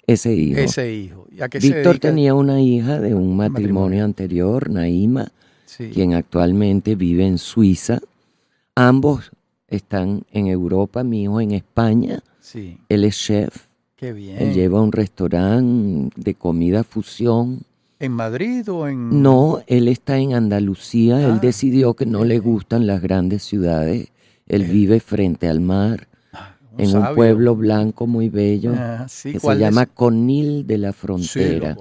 ese 0.05 0.35
hijo. 0.35 0.59
Ese 0.59 0.93
hijo. 0.93 1.29
Víctor 1.61 2.01
tenía 2.01 2.35
una 2.35 2.61
hija 2.61 2.99
de 2.99 3.15
un 3.15 3.37
matrimonio, 3.37 4.05
anterior, 4.05 4.69
Naima, 4.69 5.29
quien 5.93 6.15
actualmente 6.15 6.97
vive 6.97 7.25
en 7.25 7.39
Suiza. 7.39 8.01
Ambos 8.75 9.31
están 9.69 10.25
en 10.33 10.49
Europa, 10.49 11.05
mi 11.05 11.23
hijo 11.23 11.41
en 11.41 11.53
España 11.53 12.21
Sí. 12.47 12.79
Él 12.89 13.03
es 13.03 13.17
chef. 13.17 13.67
Qué 13.97 14.13
bien. 14.13 14.41
Él 14.41 14.55
lleva 14.55 14.81
un 14.81 14.93
restaurante 14.93 16.15
de 16.15 16.35
comida 16.35 16.85
fusión. 16.85 17.63
¿En 17.99 18.13
Madrid 18.13 18.71
o 18.71 18.87
en...? 18.87 19.21
No, 19.21 19.65
él 19.67 19.89
está 19.89 20.19
en 20.19 20.33
Andalucía. 20.33 21.19
él 21.27 21.33
ah, 21.33 21.39
decidió 21.43 21.95
que 21.95 22.07
no 22.07 22.25
le 22.25 22.39
gustan 22.39 22.87
las 22.87 23.03
grandes 23.03 23.43
ciudades. 23.43 24.13
Él 24.47 24.63
vive 24.63 25.01
frente 25.01 25.49
al 25.49 25.59
mar. 25.59 26.07
En 26.79 26.97
un 26.97 27.15
pueblo 27.15 27.57
blanco 27.57 28.07
muy 28.07 28.29
bello 28.29 28.75
ah, 28.77 29.07
que 29.23 29.41
se 29.41 29.57
llama 29.57 29.87
Conil 29.87 30.67
de 30.67 30.79
la 30.79 30.93
Frontera, 30.93 31.77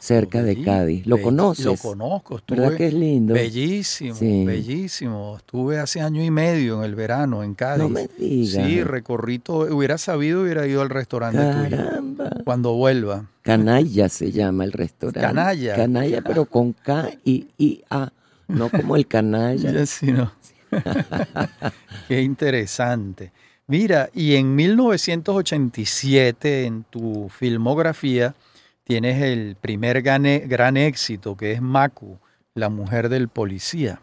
cerca 0.00 0.42
de 0.42 0.62
Cádiz. 0.62 1.06
¿Lo 1.06 1.20
conoces? 1.20 1.64
Lo 1.66 1.76
conozco. 1.76 2.38
Estuve 2.38 2.60
¿Verdad 2.60 2.76
que 2.76 2.86
es 2.88 2.94
lindo? 2.94 3.34
Bellísimo, 3.34 4.16
bellísimo. 4.18 5.36
Estuve 5.36 5.78
hace 5.78 6.00
año 6.00 6.22
y 6.22 6.30
medio 6.30 6.78
en 6.78 6.84
el 6.84 6.94
verano 6.94 7.42
en 7.42 7.54
Cádiz. 7.54 7.82
No 7.82 7.88
me 7.88 8.08
digas. 8.18 8.66
Sí, 8.66 8.82
recorrí 8.82 9.38
todo. 9.38 9.74
Hubiera 9.74 9.98
sabido, 9.98 10.42
hubiera 10.42 10.66
ido 10.66 10.82
al 10.82 10.90
restaurante 10.90 11.38
Caramba. 11.38 12.30
cuando 12.44 12.74
vuelva. 12.74 13.26
Canalla 13.42 14.08
se 14.08 14.32
llama 14.32 14.64
el 14.64 14.72
restaurante. 14.72 15.20
Canalla. 15.20 15.76
Canalla, 15.76 16.22
pero 16.22 16.44
con 16.44 16.72
K 16.72 17.10
y 17.24 17.48
I 17.58 17.82
A, 17.90 18.12
no 18.48 18.68
como 18.70 18.96
el 18.96 19.06
canalla. 19.06 19.86
sí, 19.86 20.12
no. 20.12 20.32
Qué 22.08 22.22
interesante. 22.22 23.32
Mira, 23.70 24.10
y 24.12 24.34
en 24.34 24.56
1987 24.56 26.64
en 26.64 26.82
tu 26.82 27.28
filmografía 27.28 28.34
tienes 28.82 29.22
el 29.22 29.54
primer 29.54 30.02
gran 30.02 30.76
éxito 30.76 31.36
que 31.36 31.52
es 31.52 31.62
Macu, 31.62 32.18
la 32.56 32.68
mujer 32.68 33.08
del 33.08 33.28
policía. 33.28 34.02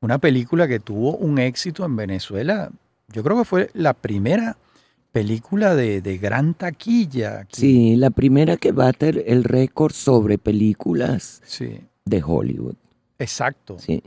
Una 0.00 0.16
película 0.16 0.66
que 0.66 0.80
tuvo 0.80 1.14
un 1.14 1.38
éxito 1.38 1.84
en 1.84 1.94
Venezuela. 1.94 2.70
Yo 3.08 3.22
creo 3.22 3.36
que 3.36 3.44
fue 3.44 3.68
la 3.74 3.92
primera 3.92 4.56
película 5.12 5.74
de, 5.74 6.00
gran 6.16 6.54
taquilla. 6.54 7.46
Sí, 7.52 7.96
la 7.96 8.08
primera 8.08 8.56
que 8.56 8.72
bate 8.72 9.30
el 9.30 9.44
récord 9.44 9.92
sobre 9.92 10.38
películas 10.38 11.42
de 12.06 12.22
Hollywood. 12.24 12.76
Exacto. 13.18 13.78
Sí 13.78 14.02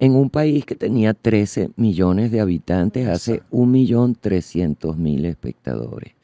en 0.00 0.16
un 0.16 0.30
país 0.30 0.64
que 0.64 0.74
tenía 0.74 1.12
13 1.12 1.70
millones 1.76 2.32
de 2.32 2.40
habitantes, 2.40 3.06
hace 3.06 3.42
1.300.000 3.52 5.26
espectadores. 5.26 6.14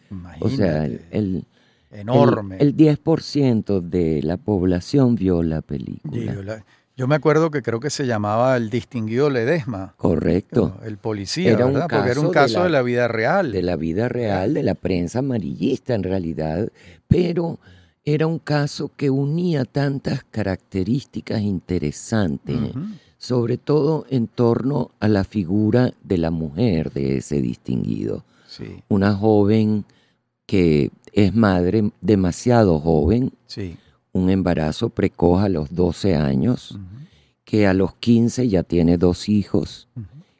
o 0.40 0.48
sea, 0.48 0.86
el, 0.86 1.44
enorme. 1.90 2.56
El, 2.58 2.74
10% 2.74 3.82
de 3.82 4.22
la 4.22 4.38
población 4.38 5.14
vio 5.14 5.42
la 5.42 5.60
película. 5.60 6.64
Yo 6.96 7.06
me 7.06 7.14
acuerdo 7.14 7.50
que 7.50 7.60
creo 7.60 7.78
que 7.78 7.90
se 7.90 8.06
llamaba 8.06 8.56
el 8.56 8.70
distinguido 8.70 9.28
Ledesma. 9.28 9.92
Correcto. 9.98 10.78
El 10.82 10.96
policía, 10.96 11.54
¿verdad? 11.54 11.86
Porque 11.90 12.10
era 12.10 12.20
un 12.20 12.30
caso 12.30 12.64
de 12.64 12.70
la, 12.70 12.80
vida 12.80 13.06
real. 13.06 13.52
De 13.52 13.60
la 13.60 13.76
vida 13.76 14.08
real, 14.08 14.54
de 14.54 14.62
la 14.62 14.74
prensa 14.74 15.18
amarillista 15.18 15.94
en 15.94 16.02
realidad, 16.02 16.70
pero 17.06 17.58
era 18.06 18.26
un 18.26 18.38
caso 18.38 18.90
que 18.96 19.10
unía 19.10 19.66
tantas 19.66 20.24
características 20.24 21.42
interesantes 21.42 22.56
sobre 23.18 23.56
todo 23.56 24.06
en 24.10 24.26
torno 24.26 24.90
a 25.00 25.08
la 25.08 25.24
figura 25.24 25.92
de 26.02 26.18
la 26.18 26.30
mujer 26.30 26.92
de 26.92 27.18
ese 27.18 27.40
distinguido. 27.40 28.24
Una 28.88 29.14
joven 29.14 29.84
que 30.46 30.90
es 31.12 31.34
madre 31.34 31.90
demasiado 32.00 32.78
joven, 32.78 33.32
un 34.12 34.30
embarazo 34.30 34.88
precoz 34.88 35.42
a 35.42 35.48
los 35.48 35.74
12 35.74 36.14
años, 36.14 36.78
que 37.44 37.66
a 37.66 37.74
los 37.74 37.94
15 37.94 38.48
ya 38.48 38.62
tiene 38.62 38.96
dos 38.96 39.28
hijos, 39.28 39.88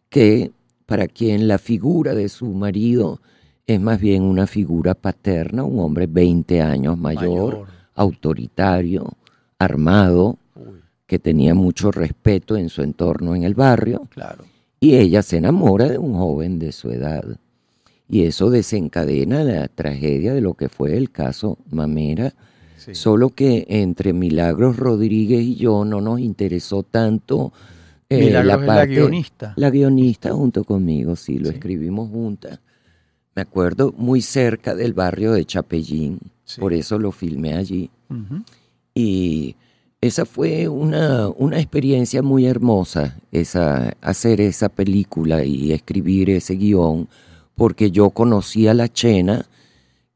que 0.09 0.53
para 0.87 1.09
quien 1.09 1.49
la 1.49 1.59
figura 1.59 2.15
de 2.15 2.29
su 2.29 2.47
marido 2.47 3.21
es 3.67 3.81
más 3.81 4.01
bien 4.01 4.23
una 4.23 4.47
figura 4.47 4.95
paterna, 4.95 5.65
un 5.65 5.81
hombre 5.81 6.07
20 6.07 6.63
años 6.63 6.97
mayor, 6.97 7.67
autoritario, 7.95 9.13
armado, 9.59 10.39
que 11.07 11.19
tenía 11.19 11.55
mucho 11.55 11.93
respeto 11.93 12.57
en 12.57 12.69
su 12.69 12.83
entorno 12.83 13.35
en 13.35 13.45
el 13.45 13.55
barrio. 13.55 14.09
Claro. 14.11 14.45
Y 14.81 14.97
ella 14.97 15.23
se 15.23 15.39
enamora 15.39 15.89
de 15.89 15.99
un 15.99 16.15
joven 16.15 16.59
de 16.59 16.73
su 16.73 16.91
edad. 16.91 17.25
Y 18.09 18.25
eso 18.25 18.51
desencadena 18.51 19.43
la 19.43 19.69
tragedia 19.69 20.35
de 20.35 20.41
lo 20.41 20.55
que 20.55 20.69
fue 20.69 20.97
el 20.97 21.11
caso 21.11 21.59
Mamera. 21.71 22.35
Solo 22.93 23.31
que 23.31 23.67
entre 23.69 24.13
Milagros 24.13 24.77
Rodríguez 24.77 25.43
y 25.43 25.57
yo 25.57 25.85
no 25.85 26.01
nos 26.01 26.21
interesó 26.21 26.85
tanto 26.85 27.53
eh, 28.09 28.31
la, 28.31 28.45
parte, 28.59 28.67
la 28.67 28.87
guionista. 28.87 29.55
La 29.57 29.71
guionista 29.71 30.33
junto 30.33 30.63
conmigo, 30.63 31.17
sí, 31.17 31.39
lo 31.39 31.51
escribimos 31.51 32.11
juntas. 32.11 32.61
Me 33.35 33.43
acuerdo 33.43 33.93
muy 33.97 34.23
cerca 34.23 34.77
del 34.77 34.93
barrio 34.93 35.33
de 35.33 35.45
Chapellín, 35.45 36.21
por 36.61 36.73
eso 36.73 36.99
lo 36.99 37.11
filmé 37.11 37.55
allí. 37.55 37.91
Y 38.95 39.57
esa 40.07 40.25
fue 40.25 40.69
una, 40.69 41.29
experiencia 41.53 42.23
muy 42.23 42.47
hermosa, 42.47 43.17
esa, 43.33 43.97
hacer 44.01 44.41
esa 44.41 44.69
película 44.69 45.45
y 45.45 45.73
escribir 45.73 46.31
ese 46.31 46.55
guion, 46.55 47.09
porque 47.55 47.91
yo 47.91 48.11
conocí 48.11 48.69
a 48.69 48.75
la 48.75 48.89
Chena, 48.89 49.47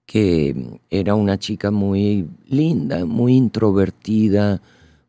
que 0.07 0.81
era 0.91 1.15
una 1.15 1.39
chica 1.39 1.71
muy 1.71 2.29
linda, 2.47 3.05
muy 3.05 3.35
introvertida, 3.35 4.61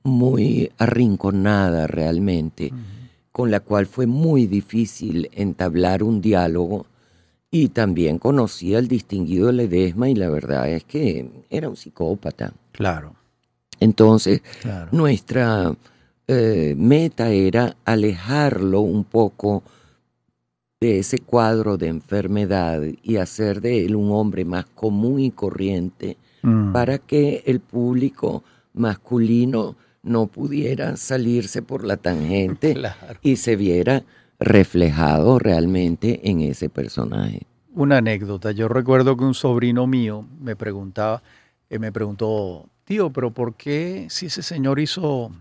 muy 0.03 0.71
arrinconada 0.77 1.87
realmente, 1.87 2.71
con 3.31 3.51
la 3.51 3.61
cual 3.61 3.85
fue 3.85 4.05
muy 4.05 4.47
difícil 4.47 5.29
entablar 5.33 6.03
un 6.03 6.21
diálogo. 6.21 6.85
Y 7.53 7.69
también 7.69 8.17
conocí 8.17 8.75
al 8.75 8.87
distinguido 8.87 9.51
Ledesma 9.51 10.09
y 10.09 10.15
la 10.15 10.29
verdad 10.29 10.69
es 10.69 10.85
que 10.85 11.29
era 11.49 11.67
un 11.67 11.75
psicópata. 11.75 12.53
Claro. 12.71 13.20
Entonces, 13.81 14.41
nuestra 14.91 15.75
eh, 16.27 16.75
meta 16.77 17.31
era 17.31 17.75
alejarlo 17.83 18.81
un 18.81 19.03
poco 19.03 19.63
de 20.79 20.99
ese 20.99 21.17
cuadro 21.17 21.77
de 21.77 21.87
enfermedad 21.87 22.81
y 23.03 23.17
hacer 23.17 23.59
de 23.59 23.85
él 23.85 23.95
un 23.95 24.11
hombre 24.11 24.45
más 24.45 24.65
común 24.65 25.19
y 25.19 25.31
corriente 25.31 26.17
mm. 26.43 26.71
para 26.71 26.99
que 26.99 27.43
el 27.47 27.59
público 27.59 28.43
masculino 28.73 29.75
no 30.03 30.27
pudiera 30.27 30.95
salirse 30.95 31.61
por 31.63 31.83
la 31.83 31.97
tangente 31.97 32.75
y 33.21 33.35
se 33.35 33.55
viera 33.55 34.03
reflejado 34.39 35.39
realmente 35.39 36.29
en 36.29 36.41
ese 36.41 36.69
personaje. 36.69 37.47
Una 37.73 37.97
anécdota, 37.97 38.51
yo 38.51 38.67
recuerdo 38.67 39.17
que 39.17 39.23
un 39.23 39.33
sobrino 39.33 39.87
mío 39.87 40.25
me 40.39 40.55
preguntaba, 40.55 41.23
eh, 41.69 41.79
me 41.79 41.91
preguntó, 41.91 42.67
pero 43.13 43.31
¿por 43.31 43.55
qué 43.55 44.07
si 44.09 44.25
ese 44.27 44.43
señor 44.43 44.79
hizo 44.79 45.31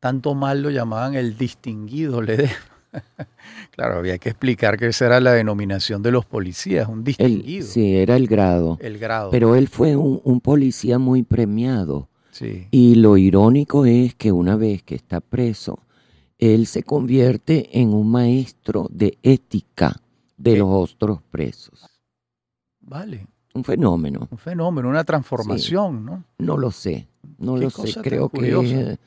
tanto 0.00 0.34
mal 0.34 0.62
lo 0.62 0.70
llamaban 0.70 1.14
el 1.14 1.36
distinguido 1.36 2.20
claro, 3.72 3.98
había 3.98 4.18
que 4.18 4.28
explicar 4.28 4.78
que 4.78 4.86
esa 4.86 5.06
era 5.06 5.20
la 5.20 5.32
denominación 5.32 6.02
de 6.02 6.12
los 6.12 6.24
policías, 6.24 6.88
un 6.88 7.02
distinguido. 7.02 7.66
sí, 7.66 7.96
era 7.96 8.14
el 8.14 8.28
grado. 8.28 8.78
El 8.80 8.98
grado. 8.98 9.30
Pero 9.30 9.56
él 9.56 9.66
fue 9.66 9.96
un, 9.96 10.40
policía 10.40 11.00
muy 11.00 11.24
premiado. 11.24 12.08
Sí. 12.30 12.68
Y 12.70 12.94
lo 12.94 13.16
irónico 13.16 13.84
es 13.84 14.14
que 14.14 14.30
una 14.30 14.54
vez 14.54 14.84
que 14.84 14.94
está 14.94 15.20
preso, 15.20 15.80
él 16.38 16.66
se 16.66 16.84
convierte 16.84 17.80
en 17.80 17.92
un 17.92 18.10
maestro 18.10 18.86
de 18.90 19.18
ética 19.24 19.96
de 20.36 20.58
los 20.58 20.68
otros 20.70 21.20
presos. 21.30 21.84
Vale. 22.80 23.26
Un 23.54 23.62
fenómeno. 23.62 24.26
Un 24.30 24.38
fenómeno, 24.38 24.88
una 24.88 25.04
transformación, 25.04 26.04
¿no? 26.04 26.24
No 26.38 26.58
lo 26.58 26.72
sé, 26.72 27.06
no 27.38 27.56
lo 27.56 27.70
sé. 27.70 27.94
Creo 28.02 28.28
que 28.28 28.98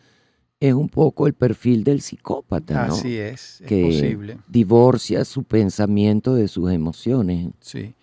es, 0.59 0.73
un 0.73 0.87
poco 0.87 1.27
el 1.27 1.33
perfil 1.33 1.83
del 1.83 1.99
psicópata, 2.01 2.87
¿no? 2.87 2.93
Así 2.93 3.17
es, 3.17 3.59
es 3.59 3.67
que 3.67 3.83
posible. 3.83 4.37
Divorcia 4.47 5.25
su 5.25 5.43
pensamiento 5.43 6.33
de 6.33 6.47
sus 6.47 6.71
emociones. 6.71 7.49
Sí. 7.59 7.93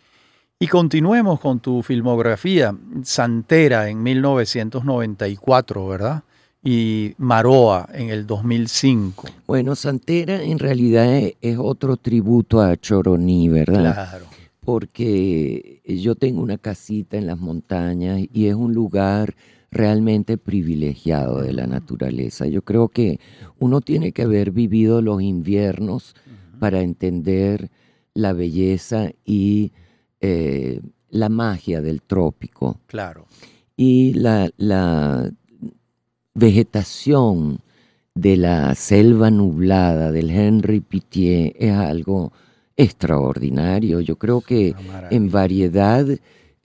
Y 0.59 0.69
continuemos 0.69 1.41
con 1.41 1.61
tu 1.61 1.83
filmografía. 1.83 2.77
Santera 3.03 3.89
en 3.89 4.03
1994, 4.03 5.89
¿verdad? 5.89 6.25
Y 6.63 7.15
Maroa 7.17 7.89
en 7.95 8.11
el 8.11 8.27
2005. 8.27 9.29
Bueno, 9.47 9.75
Santera 9.75 10.43
en 10.43 10.59
realidad 10.59 11.07
es 11.41 11.59
otro 11.59 11.97
tributo 11.97 12.61
a 12.61 12.77
Choroní, 12.77 13.49
¿verdad? 13.49 13.95
Claro 13.95 14.34
porque 14.65 15.83
yo 15.85 16.15
tengo 16.15 16.43
una 16.43 16.59
casita 16.59 17.17
en 17.17 17.27
las 17.27 17.39
montañas 17.39 18.21
y 18.33 18.47
es 18.47 18.55
un 18.55 18.73
lugar 18.73 19.35
realmente 19.71 20.39
privilegiado 20.39 21.41
de 21.41 21.53
la 21.53 21.67
naturaleza. 21.67 22.47
Yo 22.47 22.63
creo 22.63 22.89
que 22.89 23.21
uno 23.59 23.81
tiene 23.81 24.13
que 24.13 24.23
haber 24.23 24.53
vivido 24.53 25.03
los 25.03 25.21
inviernos 25.21 26.15
para 26.59 26.81
entender 26.81 27.71
la 28.15 28.33
belleza 28.33 29.11
y 29.25 29.73
eh, 30.21 30.81
la 31.11 31.29
magia 31.29 31.83
del 31.83 32.03
trópico. 32.03 32.81
Claro. 32.87 33.27
Y 33.77 34.15
la, 34.15 34.51
la 34.57 35.31
vegetación 36.35 37.61
de 38.15 38.37
la 38.37 38.75
selva 38.77 39.31
nublada 39.31 40.13
del 40.13 40.31
Henry 40.31 40.81
Pitié 40.81 41.55
es 41.59 41.73
algo 41.73 42.33
extraordinario. 42.77 44.01
Yo 44.01 44.17
creo 44.17 44.41
que 44.41 44.75
en 45.11 45.31
variedad 45.31 46.07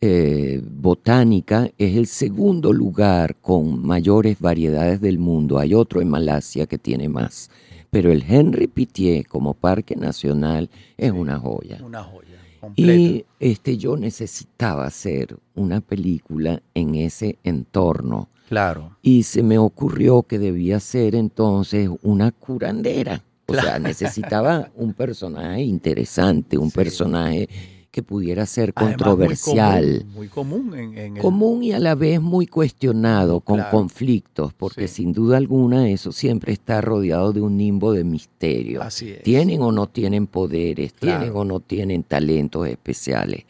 eh, 0.02 0.62
botánica 0.64 1.70
es 1.78 1.98
el 1.98 2.08
segundo 2.08 2.72
lugar 2.72 3.36
con 3.42 3.86
mayores 3.86 4.40
variedades 4.40 5.02
del 5.02 5.20
mundo. 5.20 5.60
Hay 5.60 5.74
otro 5.74 6.02
en 6.02 6.10
Malasia 6.10 6.68
que 6.68 6.78
tiene 6.78 7.10
más. 7.10 7.50
Pero 7.92 8.12
el 8.12 8.24
Henry 8.28 8.68
Pitié 8.68 9.26
como 9.26 9.54
parque 9.54 9.96
nacional 9.96 10.70
es 10.98 11.12
una 11.12 11.40
joya. 11.40 11.80
Una 11.84 12.04
joya. 12.04 12.40
Y 12.76 13.26
este, 13.40 13.78
yo 13.78 13.98
necesitaba 13.98 14.86
hacer 14.86 15.38
una 15.56 15.82
película 15.82 16.62
en 16.74 16.96
ese 16.96 17.38
entorno. 17.44 18.30
Claro. 18.48 18.98
Y 19.02 19.24
se 19.24 19.44
me 19.44 19.58
ocurrió 19.58 20.24
que 20.24 20.40
debía 20.40 20.80
ser 20.80 21.16
entonces 21.16 21.90
una 22.02 22.32
curandera. 22.32 23.24
O 23.50 23.54
sea, 23.54 23.80
necesitaba 23.80 24.70
un 24.76 24.94
personaje 24.94 25.64
interesante, 25.64 26.58
un 26.58 26.72
personaje 26.72 27.48
que 27.92 28.04
pudiera 28.04 28.46
ser 28.46 28.74
controversial. 28.74 30.06
muy 30.14 30.28
común, 30.28 30.76
en, 30.76 31.18
común 31.18 31.64
y 31.64 31.72
a 31.72 31.80
la 31.80 31.96
vez 31.96 32.22
muy 32.22 32.46
cuestionado, 32.46 33.40
con 33.40 33.62
conflictos, 33.72 34.54
porque 34.54 34.88
sin 34.88 35.12
duda 35.12 35.38
alguna 35.38 35.90
eso 35.90 36.12
siempre 36.12 36.54
está 36.54 36.82
rodeado 36.82 37.34
de 37.34 37.42
un 37.42 37.58
nimbo 37.58 37.92
de 37.92 38.04
misterio. 38.04 38.84
Así 38.84 39.10
es. 39.10 39.24
Tienen 39.24 39.62
o 39.62 39.72
no 39.72 39.88
tienen 39.88 40.28
poderes, 40.28 40.94
tienen 40.94 41.32
o 41.34 41.44
no 41.44 41.60
tienen 41.60 42.04
talentos 42.04 42.68
especiales. 42.68 43.46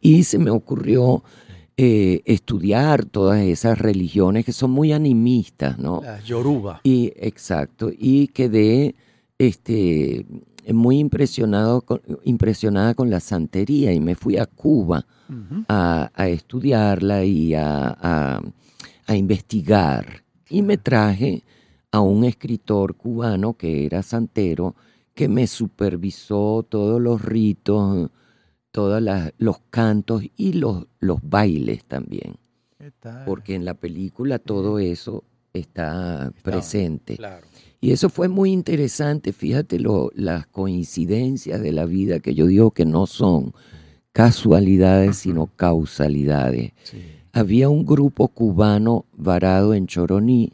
Y 0.00 0.22
se 0.24 0.38
me 0.38 0.50
ocurrió 0.50 1.24
eh, 1.76 2.22
estudiar 2.26 3.04
todas 3.04 3.40
esas 3.40 3.78
religiones 3.78 4.44
que 4.44 4.52
son 4.52 4.70
muy 4.70 4.92
animistas, 4.92 5.78
¿no? 5.78 6.02
Las 6.04 6.24
Yoruba. 6.24 6.80
Y 6.84 7.12
exacto, 7.16 7.90
y 7.90 8.28
quedé 8.28 8.94
este 9.46 10.26
muy 10.72 10.98
impresionado 10.98 11.84
impresionada 12.24 12.94
con 12.94 13.10
la 13.10 13.20
santería 13.20 13.92
y 13.92 14.00
me 14.00 14.14
fui 14.14 14.36
a 14.36 14.46
Cuba 14.46 15.04
a, 15.68 16.28
estudiarla 16.28 17.24
y 17.24 17.54
a, 17.54 18.40
investigar. 19.08 20.22
Y 20.48 20.62
me 20.62 20.78
traje 20.78 21.42
a 21.90 22.00
un 22.00 22.24
escritor 22.24 22.94
cubano 22.94 23.54
que 23.54 23.84
era 23.86 24.02
santero, 24.02 24.74
que 25.14 25.28
me 25.28 25.46
supervisó 25.46 26.64
todos 26.68 27.00
los 27.00 27.22
ritos, 27.22 28.10
todos 28.70 29.02
los 29.38 29.58
cantos 29.70 30.22
y 30.36 30.54
los, 30.54 30.86
los 31.00 31.18
bailes 31.22 31.84
también. 31.84 32.36
Porque 33.26 33.54
en 33.54 33.64
la 33.64 33.74
película 33.74 34.38
todo 34.38 34.78
eso 34.78 35.24
está, 35.52 36.32
presente. 36.42 37.16
Claro. 37.16 37.46
Y 37.84 37.90
eso 37.90 38.08
fue 38.08 38.28
muy 38.28 38.52
interesante, 38.52 39.32
fíjate 39.32 39.80
lo, 39.80 40.12
las 40.14 40.46
coincidencias 40.46 41.60
de 41.60 41.72
la 41.72 41.84
vida 41.84 42.20
que 42.20 42.32
yo 42.32 42.46
digo 42.46 42.70
que 42.70 42.86
no 42.86 43.08
son 43.08 43.54
casualidades, 44.12 45.16
sino 45.16 45.48
causalidades. 45.56 46.70
Había 47.32 47.68
un 47.68 47.84
grupo 47.84 48.28
cubano 48.28 49.04
varado 49.12 49.74
en 49.74 49.88
Choroní 49.88 50.52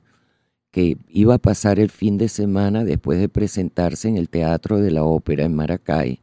que 0.70 0.96
iba 1.10 1.34
a 1.34 1.38
pasar 1.38 1.78
el 1.78 1.90
fin 1.90 2.16
de 2.16 2.30
semana 2.30 2.82
después 2.82 3.20
de 3.20 3.28
presentarse 3.28 4.08
en 4.08 4.16
el 4.16 4.30
Teatro 4.30 4.80
de 4.80 4.90
la 4.90 5.04
Ópera 5.04 5.44
en 5.44 5.54
Maracay 5.54 6.20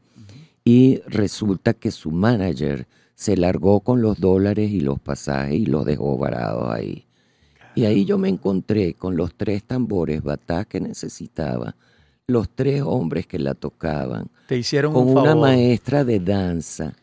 y 0.63 1.01
resulta 1.05 1.75
que 1.75 1.91
su 1.91 2.09
manager 2.09 2.87
se 3.13 3.37
largó 3.37 3.81
con 3.81 4.01
los 4.01 4.19
dólares 4.19 4.71
y 4.71 4.79
los 4.79 4.99
pasajes 4.99 5.53
y 5.53 5.65
los 5.67 5.85
dejó 5.85 6.17
varados 6.17 6.73
ahí. 6.73 7.04
Y 7.75 7.85
ahí 7.85 8.05
yo 8.05 8.17
me 8.17 8.29
encontré 8.29 8.93
con 8.93 9.17
los 9.17 9.35
tres 9.35 9.63
tambores 9.63 10.23
batá 10.23 10.65
que 10.65 10.79
necesitaba, 10.79 11.75
los 12.27 12.49
tres 12.49 12.81
hombres 12.81 13.27
que 13.27 13.37
la 13.37 13.53
tocaban. 13.53 14.29
Te 14.47 14.57
hicieron 14.57 14.93
con 14.93 15.09
un 15.09 15.17
una 15.17 15.35
maestra 15.35 16.03
de 16.05 16.19
danza, 16.19 16.93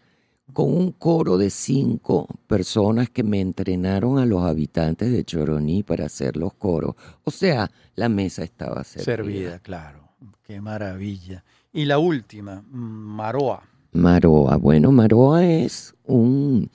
con 0.52 0.74
un 0.74 0.92
coro 0.92 1.36
de 1.36 1.50
cinco 1.50 2.26
personas 2.46 3.10
que 3.10 3.22
me 3.22 3.40
entrenaron 3.40 4.18
a 4.18 4.26
los 4.26 4.42
habitantes 4.42 5.12
de 5.12 5.24
Choroní 5.24 5.82
para 5.82 6.06
hacer 6.06 6.36
los 6.36 6.54
coros. 6.54 6.94
O 7.24 7.30
sea, 7.30 7.70
la 7.94 8.08
mesa 8.08 8.42
estaba 8.42 8.82
servida. 8.82 9.04
Servida, 9.04 9.58
claro. 9.58 10.08
Qué 10.42 10.60
maravilla. 10.60 11.44
Y 11.72 11.84
la 11.84 11.98
última, 11.98 12.62
Maroa. 12.70 13.62
Maroa. 13.92 14.56
Bueno, 14.56 14.90
Maroa 14.90 15.44
es 15.44 15.94
un 16.04 16.70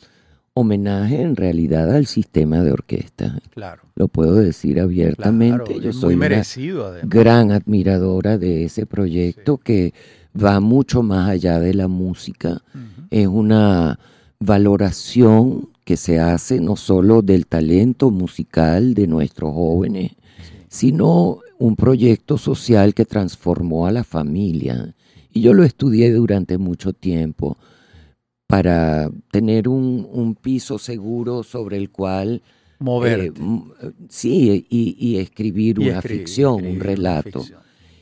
homenaje 0.58 1.22
en 1.22 1.36
realidad 1.36 1.96
al 1.96 2.08
sistema 2.08 2.64
de 2.64 2.72
orquesta. 2.72 3.38
Claro. 3.52 3.84
Lo 3.94 4.08
puedo 4.08 4.36
decir 4.36 4.80
abiertamente. 4.80 5.80
Yo 5.80 5.94
soy 5.94 6.16
merecido, 6.16 6.90
una 6.90 7.00
gran 7.04 7.52
admiradora 7.52 8.40
de 8.40 8.64
ese 8.64 8.88
proyecto 8.88 9.58
que 9.58 9.94
va 10.36 10.60
mucho 10.60 11.04
más 11.04 11.30
allá 11.30 11.60
de 11.60 11.76
la 11.76 11.88
música. 11.88 12.64
Es 13.12 13.28
una 13.28 14.00
valoración 14.40 15.70
que 15.86 15.96
se 15.96 16.20
hace 16.20 16.60
no 16.60 16.76
solo 16.76 17.22
del 17.22 17.46
talento 17.46 18.10
musical 18.10 18.96
de 18.96 19.06
nuestros 19.06 19.54
jóvenes, 19.54 20.14
sino 20.70 21.40
un 21.60 21.76
proyecto 21.76 22.40
social 22.40 22.96
que 22.96 23.06
transformó 23.06 23.86
a 23.86 23.92
la 23.92 24.04
familia. 24.04 24.96
Y 25.32 25.42
yo 25.42 25.54
lo 25.54 25.64
estudié 25.64 26.12
durante 26.12 26.58
mucho 26.58 26.94
tiempo 26.94 27.58
para 28.48 29.10
tener 29.30 29.68
un, 29.68 30.38
piso 30.42 30.80
seguro 30.80 31.44
sobre 31.44 31.78
el 31.78 31.90
cual... 31.90 32.42
Mover. 32.80 33.20
Eh, 33.20 33.32
sí, 34.08 34.66
y, 34.70 35.18
escribir 35.18 35.80
una 35.80 36.02
ficción, 36.02 36.66
un 36.66 36.80
relato. 36.80 37.44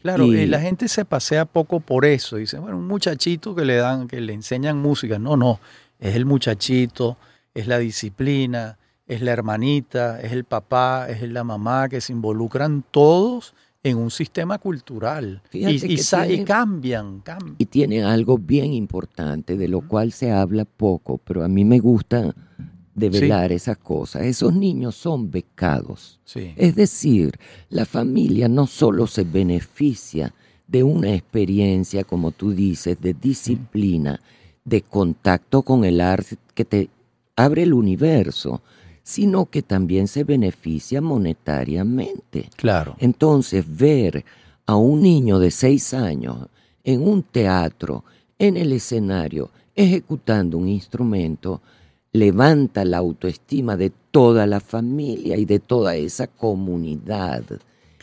Claro, 0.01 0.25
y, 0.25 0.45
la 0.45 0.59
gente 0.59 0.87
se 0.87 1.05
pasea 1.05 1.45
poco 1.45 1.79
por 1.79 2.05
eso. 2.05 2.35
Dice, 2.35 2.59
bueno, 2.59 2.77
un 2.77 2.87
muchachito 2.87 3.55
que 3.55 3.65
le 3.65 3.77
dan, 3.77 4.07
que 4.07 4.21
le 4.21 4.33
enseñan 4.33 4.77
música. 4.77 5.17
No, 5.17 5.37
no, 5.37 5.59
es 5.99 6.15
el 6.15 6.25
muchachito, 6.25 7.17
es 7.53 7.67
la 7.67 7.79
disciplina, 7.79 8.77
es 9.07 9.21
la 9.21 9.31
hermanita, 9.31 10.19
es 10.21 10.31
el 10.31 10.43
papá, 10.43 11.07
es 11.09 11.21
la 11.23 11.43
mamá, 11.43 11.89
que 11.89 12.01
se 12.01 12.13
involucran 12.13 12.83
todos 12.91 13.55
en 13.85 13.97
un 13.97 14.09
sistema 14.09 14.57
cultural. 14.57 15.43
Y, 15.53 16.43
cambian, 16.43 17.21
Y 17.59 17.65
tiene 17.67 18.03
algo 18.03 18.39
bien 18.39 18.73
importante 18.73 19.55
de 19.55 19.67
lo 19.67 19.81
cual 19.81 20.11
se 20.11 20.31
habla 20.31 20.65
poco, 20.65 21.19
pero 21.19 21.43
a 21.43 21.47
mí 21.47 21.63
me 21.63 21.77
gusta 21.77 22.33
develar 22.95 23.51
esas 23.51 23.77
cosas. 23.77 24.23
Esos 24.23 24.55
niños 24.55 24.95
son 24.95 25.29
becados. 25.29 26.19
Es 26.33 26.75
decir, 26.75 27.37
la 27.69 27.85
familia 27.85 28.47
no 28.49 28.65
solo 28.65 29.05
se 29.05 29.23
beneficia 29.23 30.33
de 30.67 30.81
una 30.81 31.13
experiencia, 31.13 32.03
como 32.03 32.31
tú 32.31 32.53
dices, 32.53 32.99
de 32.99 33.13
disciplina, 33.13 34.19
de 34.63 34.81
contacto 34.81 35.61
con 35.61 35.85
el 35.85 36.01
arte 36.01 36.37
que 36.55 36.65
te 36.65 36.89
abre 37.35 37.63
el 37.63 37.73
universo, 37.73 38.63
sino 39.05 39.45
que 39.45 39.61
también 39.61 40.07
se 40.07 40.23
beneficia 40.23 40.99
monetariamente. 40.99 42.49
Claro. 42.55 42.95
Entonces, 42.97 43.63
ver 43.67 44.25
a 44.65 44.75
un 44.75 45.03
niño 45.03 45.37
de 45.37 45.51
seis 45.51 45.93
años 45.93 46.47
en 46.83 47.07
un 47.07 47.21
teatro, 47.21 48.03
en 48.39 48.57
el 48.57 48.71
escenario, 48.71 49.51
ejecutando 49.75 50.57
un 50.57 50.67
instrumento, 50.67 51.61
levanta 52.13 52.83
la 52.83 52.97
autoestima 52.97 53.77
de 53.77 53.91
toda 54.09 54.47
la 54.47 54.59
familia 54.59 55.37
y 55.37 55.45
de 55.45 55.59
toda 55.59 55.95
esa 55.95 56.25
comunidad. 56.25 57.43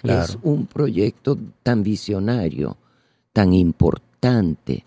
Es 0.04 0.38
un 0.42 0.66
proyecto 0.66 1.36
tan 1.64 1.82
visionario, 1.82 2.76
tan 3.32 3.52
importante. 3.54 4.84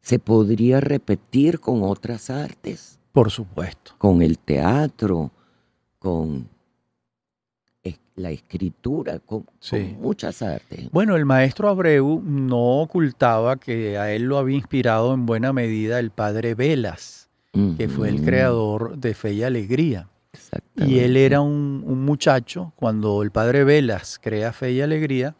¿Se 0.00 0.18
podría 0.18 0.80
repetir 0.80 1.60
con 1.60 1.82
otras 1.82 2.30
artes? 2.30 2.98
Por 3.12 3.30
supuesto. 3.30 3.92
Con 3.98 4.22
el 4.22 4.38
teatro, 4.38 5.30
con 5.98 6.48
la 8.16 8.30
escritura, 8.30 9.20
con, 9.20 9.46
muchas 10.00 10.42
artes. 10.42 10.90
Bueno, 10.90 11.16
el 11.16 11.24
maestro 11.24 11.68
Abreu 11.68 12.20
no 12.24 12.80
ocultaba 12.80 13.56
que 13.56 13.96
a 13.96 14.12
él 14.12 14.24
lo 14.24 14.38
había 14.38 14.56
inspirado 14.56 15.14
en 15.14 15.24
buena 15.24 15.52
medida 15.52 15.98
el 15.98 16.10
padre 16.10 16.54
Velas, 16.54 17.28
que 17.76 17.88
fue 17.88 18.08
el 18.08 18.22
creador 18.22 18.98
de 18.98 19.14
Fe 19.14 19.32
y 19.32 19.42
Alegría. 19.42 20.08
Y 20.76 21.00
él 21.00 21.16
era 21.16 21.40
un, 21.40 22.04
muchacho, 22.04 22.72
cuando 22.76 23.22
el 23.22 23.30
padre 23.30 23.64
Velas 23.64 24.20
crea 24.22 24.52
Fe 24.52 24.72
y 24.72 24.80
Alegría, 24.80 25.34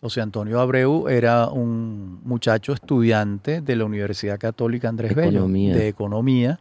José 0.00 0.20
Antonio 0.20 0.60
Abreu 0.60 1.08
era 1.08 1.48
un 1.48 2.20
muchacho 2.24 2.72
estudiante 2.72 3.60
de 3.60 3.76
la 3.76 3.84
Universidad 3.84 4.38
Católica 4.38 4.88
Andrés 4.88 5.14
Bello, 5.14 5.46
de 5.46 5.86
Economía 5.86 6.58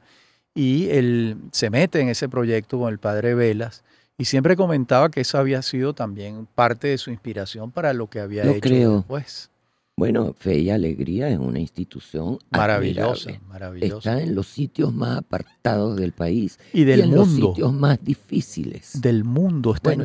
y 0.53 0.89
él 0.89 1.37
se 1.51 1.69
mete 1.69 2.01
en 2.01 2.09
ese 2.09 2.27
proyecto 2.29 2.79
con 2.79 2.91
el 2.91 2.99
padre 2.99 3.35
Velas 3.35 3.83
y 4.17 4.25
siempre 4.25 4.55
comentaba 4.55 5.09
que 5.09 5.21
eso 5.21 5.37
había 5.37 5.61
sido 5.61 5.93
también 5.93 6.47
parte 6.53 6.87
de 6.87 6.97
su 6.97 7.09
inspiración 7.09 7.71
para 7.71 7.93
lo 7.93 8.07
que 8.07 8.19
había 8.19 8.43
hecho 8.43 8.59
creo. 8.59 8.95
después. 8.97 9.49
Bueno, 9.97 10.33
Fe 10.37 10.59
y 10.59 10.69
Alegría 10.69 11.29
es 11.29 11.37
una 11.37 11.59
institución 11.59 12.39
maravillosa, 12.49 13.31
maravillosa. 13.47 13.97
Está 13.97 14.23
en 14.23 14.33
los 14.33 14.47
sitios 14.47 14.93
más 14.93 15.17
apartados 15.17 15.97
del 15.97 16.11
país 16.11 16.59
y 16.73 16.85
del 16.85 17.01
en 17.01 17.09
mundo. 17.09 17.25
los 17.25 17.55
sitios 17.55 17.73
más 17.73 18.03
difíciles. 18.03 18.99
Del 19.01 19.23
mundo. 19.23 19.75
Está, 19.75 19.93
en, 19.93 20.01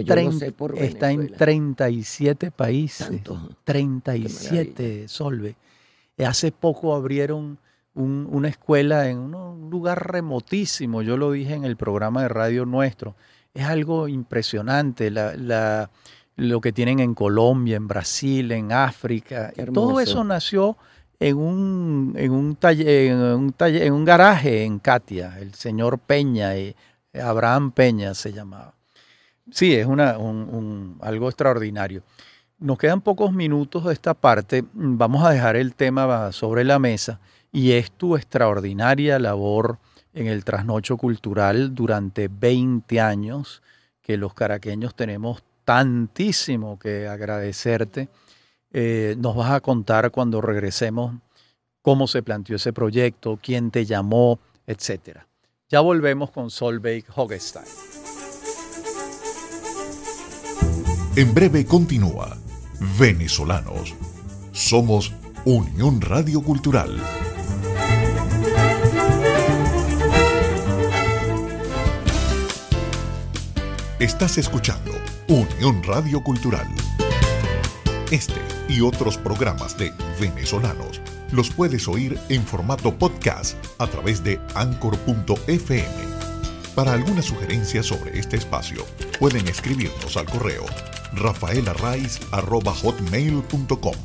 está 0.76 1.10
en 1.10 1.32
37 1.32 2.50
países. 2.50 3.08
37, 3.64 5.08
Solve. 5.08 5.56
Hace 6.18 6.52
poco 6.52 6.94
abrieron 6.94 7.58
una 7.96 8.48
escuela 8.48 9.08
en 9.08 9.34
un 9.34 9.70
lugar 9.70 10.12
remotísimo, 10.12 11.02
yo 11.02 11.16
lo 11.16 11.32
dije 11.32 11.54
en 11.54 11.64
el 11.64 11.76
programa 11.76 12.22
de 12.22 12.28
radio 12.28 12.64
nuestro, 12.66 13.16
es 13.54 13.64
algo 13.64 14.06
impresionante 14.06 15.10
la, 15.10 15.90
lo 16.36 16.60
que 16.60 16.72
tienen 16.72 17.00
en 17.00 17.14
Colombia, 17.14 17.76
en 17.76 17.88
Brasil, 17.88 18.52
en 18.52 18.70
África, 18.72 19.52
todo 19.72 20.00
eso 20.00 20.22
nació 20.24 20.76
en 21.18 21.36
un, 21.38 22.14
en 22.16 22.32
un, 22.32 22.56
taller, 22.56 23.12
en 23.12 23.18
un, 23.18 23.54
en 23.58 23.92
un 23.92 24.04
garaje 24.04 24.64
en 24.64 24.78
Katia, 24.78 25.38
el 25.40 25.54
señor 25.54 25.98
Peña, 25.98 26.54
eh, 26.54 26.76
Abraham 27.14 27.72
Peña 27.72 28.12
se 28.14 28.32
llamaba. 28.32 28.74
Sí, 29.50 29.74
es 29.74 29.86
una, 29.86 30.18
un, 30.18 30.98
algo 31.00 31.28
extraordinario. 31.28 32.02
Nos 32.58 32.78
quedan 32.78 33.00
pocos 33.00 33.32
minutos 33.32 33.84
de 33.84 33.92
esta 33.92 34.12
parte. 34.14 34.64
Vamos 34.72 35.24
a 35.24 35.30
dejar 35.30 35.56
el 35.56 35.74
tema 35.74 36.32
sobre 36.32 36.64
la 36.64 36.78
mesa 36.78 37.20
y 37.56 37.72
es 37.72 37.90
tu 37.90 38.16
extraordinaria 38.16 39.18
labor 39.18 39.78
en 40.12 40.26
el 40.26 40.44
trasnocho 40.44 40.98
cultural 40.98 41.74
durante 41.74 42.28
20 42.28 43.00
años, 43.00 43.62
que 44.02 44.18
los 44.18 44.34
caraqueños 44.34 44.94
tenemos 44.94 45.42
tantísimo 45.64 46.78
que 46.78 47.08
agradecerte. 47.08 48.10
Eh, 48.74 49.16
nos 49.18 49.34
vas 49.36 49.52
a 49.52 49.60
contar 49.60 50.10
cuando 50.10 50.42
regresemos 50.42 51.14
cómo 51.80 52.06
se 52.06 52.22
planteó 52.22 52.56
ese 52.56 52.74
proyecto, 52.74 53.38
quién 53.42 53.70
te 53.70 53.86
llamó, 53.86 54.38
etc. 54.66 55.20
Ya 55.70 55.80
volvemos 55.80 56.30
con 56.32 56.50
Solveig 56.50 57.06
Hogestein. 57.14 57.64
En 61.16 61.32
breve 61.32 61.64
continúa 61.64 62.36
Venezolanos. 62.98 63.94
Somos 64.52 65.14
Unión 65.46 66.02
Radio 66.02 66.42
Cultural. 66.42 67.00
Estás 73.98 74.36
escuchando 74.36 74.92
Unión 75.26 75.82
Radio 75.82 76.22
Cultural. 76.22 76.66
Este 78.10 78.42
y 78.68 78.82
otros 78.82 79.16
programas 79.16 79.78
de 79.78 79.90
venezolanos 80.20 81.00
los 81.32 81.48
puedes 81.48 81.88
oír 81.88 82.18
en 82.28 82.44
formato 82.44 82.94
podcast 82.94 83.56
a 83.78 83.86
través 83.86 84.22
de 84.22 84.38
anchor.fm. 84.54 85.86
Para 86.74 86.92
alguna 86.92 87.22
sugerencia 87.22 87.82
sobre 87.82 88.18
este 88.18 88.36
espacio, 88.36 88.84
pueden 89.18 89.48
escribirnos 89.48 90.18
al 90.18 90.26
correo 90.26 90.66
rafaelarraiz.com 91.14 93.96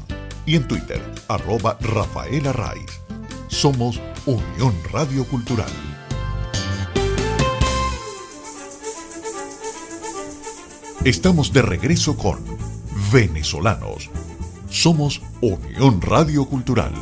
y 0.45 0.55
en 0.55 0.69
Twitter, 0.69 1.01
arroba 1.27 1.77
rafaelarraiz. 1.81 3.01
Somos 3.49 3.99
Unión 4.25 4.73
Radio 4.93 5.25
Cultural. 5.25 5.90
Estamos 11.03 11.51
de 11.51 11.63
regreso 11.63 12.15
con 12.15 12.37
Venezolanos. 13.11 14.11
Somos 14.69 15.19
Unión 15.41 15.99
Radio 15.99 16.45
Cultural. 16.45 16.93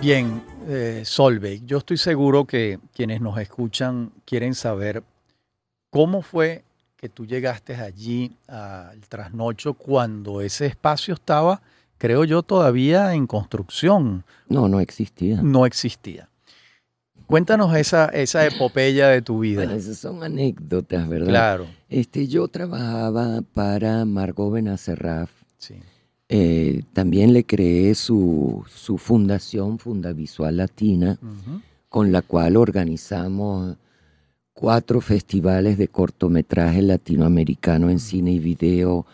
Bien, 0.00 0.40
eh, 0.68 1.02
Solveig, 1.04 1.66
yo 1.66 1.78
estoy 1.78 1.96
seguro 1.96 2.44
que 2.44 2.78
quienes 2.94 3.20
nos 3.20 3.36
escuchan 3.36 4.12
quieren 4.24 4.54
saber 4.54 5.02
cómo 5.90 6.22
fue 6.22 6.62
que 6.96 7.08
tú 7.08 7.26
llegaste 7.26 7.74
allí 7.74 8.36
al 8.46 9.00
trasnocho 9.08 9.74
cuando 9.74 10.40
ese 10.40 10.66
espacio 10.66 11.14
estaba, 11.14 11.62
creo 11.98 12.22
yo, 12.22 12.44
todavía 12.44 13.12
en 13.12 13.26
construcción. 13.26 14.22
No, 14.48 14.68
no 14.68 14.78
existía. 14.78 15.42
No 15.42 15.66
existía. 15.66 16.29
Cuéntanos 17.30 17.74
esa, 17.76 18.06
esa 18.06 18.44
epopeya 18.44 19.08
de 19.08 19.22
tu 19.22 19.38
vida. 19.38 19.62
Bueno, 19.62 19.78
esas 19.78 19.98
son 19.98 20.24
anécdotas, 20.24 21.08
¿verdad? 21.08 21.28
Claro. 21.28 21.66
Este, 21.88 22.26
yo 22.26 22.48
trabajaba 22.48 23.42
para 23.54 24.04
Margot 24.04 24.52
Benacerraf. 24.52 25.30
Sí. 25.56 25.76
Eh, 26.28 26.82
también 26.92 27.32
le 27.32 27.44
creé 27.44 27.94
su, 27.94 28.64
su 28.68 28.98
fundación, 28.98 29.78
Fundavisual 29.78 30.56
Latina, 30.56 31.18
con 31.88 32.10
la 32.10 32.22
cual 32.22 32.56
organizamos 32.56 33.76
cuatro 34.52 35.00
festivales 35.00 35.78
de 35.78 35.88
cortometraje 35.88 36.82
latinoamericano 36.82 37.90
en 37.90 37.98
cine 37.98 38.32
y 38.32 38.38
video, 38.40 39.06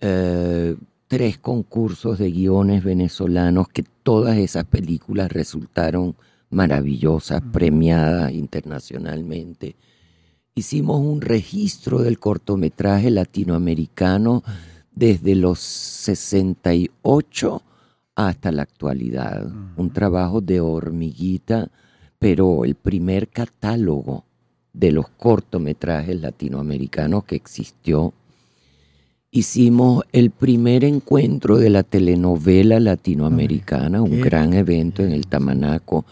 eh, 0.00 0.76
tres 1.08 1.38
concursos 1.38 2.18
de 2.18 2.30
guiones 2.30 2.82
venezolanos, 2.84 3.68
que 3.68 3.84
todas 4.02 4.36
esas 4.38 4.64
películas 4.64 5.32
resultaron 5.32 6.14
maravillosa, 6.50 7.40
premiada 7.40 8.32
internacionalmente. 8.32 9.76
Hicimos 10.54 11.00
un 11.00 11.20
registro 11.20 12.00
del 12.00 12.18
cortometraje 12.18 13.10
latinoamericano 13.10 14.42
desde 14.94 15.34
los 15.34 15.58
68 15.60 17.62
hasta 18.14 18.50
la 18.50 18.62
actualidad. 18.62 19.46
Un 19.76 19.90
trabajo 19.90 20.40
de 20.40 20.60
hormiguita, 20.60 21.70
pero 22.18 22.64
el 22.64 22.74
primer 22.74 23.28
catálogo 23.28 24.24
de 24.72 24.92
los 24.92 25.08
cortometrajes 25.08 26.20
latinoamericanos 26.20 27.24
que 27.24 27.36
existió. 27.36 28.14
Hicimos 29.30 30.04
el 30.12 30.30
primer 30.30 30.84
encuentro 30.84 31.58
de 31.58 31.68
la 31.68 31.82
telenovela 31.82 32.80
latinoamericana, 32.80 34.00
un 34.00 34.20
gran 34.20 34.54
evento 34.54 35.02
en 35.02 35.12
el 35.12 35.26
Tamanaco 35.26 36.06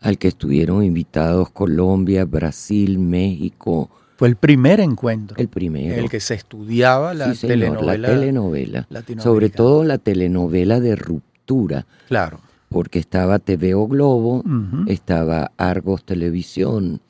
al 0.00 0.18
que 0.18 0.28
estuvieron 0.28 0.82
invitados 0.84 1.50
Colombia, 1.50 2.24
Brasil, 2.24 2.98
México. 2.98 3.90
Fue 4.16 4.28
el 4.28 4.36
primer 4.36 4.80
encuentro. 4.80 5.36
El 5.38 5.48
primero. 5.48 5.94
El 5.94 6.10
que 6.10 6.20
se 6.20 6.34
estudiaba 6.34 7.14
la 7.14 7.32
telenovela. 7.34 7.96
La 7.96 8.08
telenovela. 8.08 8.88
Sobre 9.18 9.50
todo 9.50 9.84
la 9.84 9.98
telenovela 9.98 10.80
de 10.80 10.96
ruptura. 10.96 11.86
Claro. 12.08 12.40
Porque 12.68 12.98
estaba 12.98 13.38
TVO 13.38 13.88
Globo, 13.88 14.44
estaba 14.86 15.50
Argos 15.56 16.04
Televisión, 16.04 17.00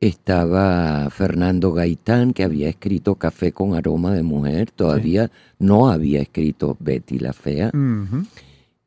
estaba 0.00 1.08
Fernando 1.10 1.72
Gaitán, 1.72 2.34
que 2.34 2.44
había 2.44 2.68
escrito 2.68 3.14
Café 3.14 3.52
con 3.52 3.74
aroma 3.74 4.12
de 4.12 4.22
mujer, 4.22 4.70
todavía 4.70 5.30
no 5.58 5.88
había 5.88 6.20
escrito 6.20 6.76
Betty 6.78 7.18
la 7.18 7.32
Fea. 7.32 7.72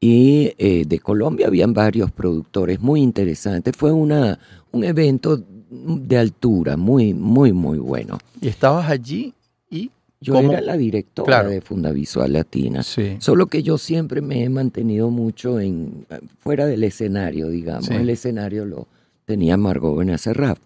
Y 0.04 0.54
eh, 0.58 0.84
de 0.88 0.99
Colombia 0.99 1.45
habían 1.45 1.74
varios 1.74 2.12
productores 2.12 2.82
muy 2.82 3.02
interesantes. 3.02 3.76
Fue 3.78 3.91
una, 3.91 4.39
un 4.72 4.84
evento 4.84 5.41
de 5.70 6.18
altura, 6.18 6.76
muy, 6.76 7.14
muy, 7.14 7.54
muy 7.54 7.78
bueno. 7.78 8.18
¿Y 8.41 8.47
estabas 8.47 8.89
allí? 8.89 9.32
y 9.70 9.91
Yo 10.20 10.39
era 10.39 10.60
la 10.60 10.76
directora 10.76 11.43
de 11.43 11.62
Fundavisual 11.62 12.34
Latina. 12.34 12.82
Solo 13.20 13.45
que 13.45 13.62
yo 13.62 13.78
siempre 13.78 14.22
me 14.22 14.43
he 14.43 14.49
mantenido 14.49 15.12
mucho 15.12 15.60
en 15.60 16.08
fuera 16.39 16.66
del 16.66 16.84
escenario, 16.84 17.49
digamos. 17.49 17.91
El 17.91 18.10
escenario 18.10 18.66
lo 18.66 18.88
tenía 19.26 19.56
Margot 19.56 19.95
Benacerraf. 19.95 20.58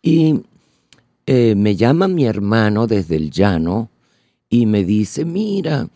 Y 0.00 0.40
eh, 1.26 1.54
me 1.54 1.76
llama 1.76 2.08
mi 2.08 2.24
hermano 2.24 2.86
desde 2.86 3.16
el 3.16 3.30
llano 3.30 3.90
y 4.48 4.64
me 4.64 4.82
dice, 4.82 5.26
mira, 5.26 5.88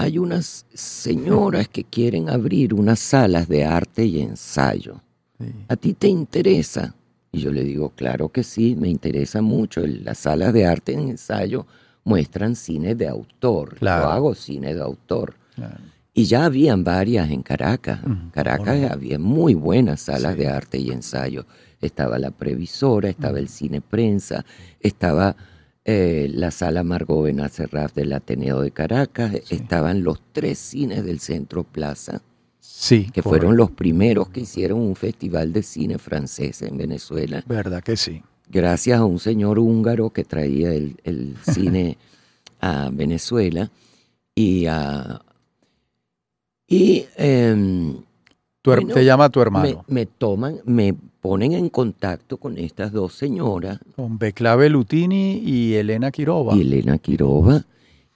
hay 0.00 0.18
unas 0.18 0.66
señoras 0.72 1.68
que 1.68 1.84
quieren 1.84 2.30
abrir 2.30 2.72
unas 2.72 2.98
salas 2.98 3.48
de 3.48 3.64
arte 3.64 4.04
y 4.04 4.20
ensayo. 4.20 5.00
¿A 5.68 5.76
ti 5.76 5.92
te 5.92 6.08
interesa? 6.08 6.94
Y 7.32 7.40
yo 7.40 7.52
le 7.52 7.64
digo, 7.64 7.90
claro 7.90 8.30
que 8.30 8.42
sí, 8.42 8.74
me 8.76 8.88
interesa 8.88 9.42
mucho. 9.42 9.86
Las 9.86 10.18
salas 10.18 10.52
de 10.52 10.66
arte 10.66 10.92
y 10.92 11.10
ensayo 11.10 11.66
muestran 12.04 12.56
cine 12.56 12.94
de 12.94 13.08
autor. 13.08 13.78
Yo 13.80 13.88
hago 13.88 14.34
cine 14.34 14.74
de 14.74 14.80
autor. 14.80 15.34
Y 16.14 16.24
ya 16.24 16.46
habían 16.46 16.82
varias 16.82 17.30
en 17.30 17.42
Caracas. 17.42 18.00
En 18.04 18.30
Caracas 18.30 18.90
había 18.90 19.18
muy 19.18 19.54
buenas 19.54 20.00
salas 20.00 20.36
de 20.36 20.48
arte 20.48 20.78
y 20.78 20.90
ensayo. 20.90 21.44
Estaba 21.80 22.18
la 22.18 22.30
previsora, 22.30 23.08
estaba 23.08 23.38
el 23.38 23.48
cine 23.48 23.80
prensa, 23.80 24.44
estaba 24.80 25.36
eh, 25.84 26.28
la 26.32 26.50
sala 26.50 26.84
Margot 26.84 27.24
Benacerraf 27.24 27.94
del 27.94 28.12
Ateneo 28.12 28.60
de 28.60 28.70
Caracas, 28.70 29.34
estaban 29.50 30.04
los 30.04 30.20
tres 30.32 30.58
cines 30.58 31.04
del 31.04 31.20
Centro 31.20 31.64
Plaza, 31.64 32.22
sí, 32.60 33.10
que 33.12 33.22
fueron 33.22 33.56
los 33.56 33.70
primeros 33.70 34.28
que 34.28 34.40
hicieron 34.40 34.80
un 34.80 34.94
festival 34.94 35.52
de 35.52 35.62
cine 35.62 35.98
francés 35.98 36.62
en 36.62 36.76
Venezuela. 36.76 37.42
¿Verdad 37.46 37.82
que 37.82 37.96
sí? 37.96 38.22
Gracias 38.48 38.98
a 38.98 39.04
un 39.04 39.18
señor 39.18 39.58
húngaro 39.58 40.10
que 40.10 40.24
traía 40.24 40.72
el, 40.72 41.36
cine 41.42 41.96
a 42.60 42.90
Venezuela 42.92 43.70
y 44.34 44.66
a... 44.66 45.22
Y 46.72 47.06
em, 48.64 48.88
te 48.88 49.04
llama 49.04 49.28
tu 49.28 49.40
hermano. 49.40 49.84
Me, 49.88 50.06
toman, 50.06 50.60
me 50.64 50.94
ponen 51.20 51.52
en 51.52 51.68
contacto 51.68 52.36
con 52.36 52.58
estas 52.58 52.92
dos 52.92 53.14
señoras. 53.14 53.78
Con 53.96 54.18
Beclave 54.18 54.68
Lutini 54.68 55.42
y 55.44 55.74
Elena 55.74 56.10
Quiroba. 56.10 56.56
Y 56.56 56.62
Elena 56.62 56.98
Quiroba. 56.98 57.64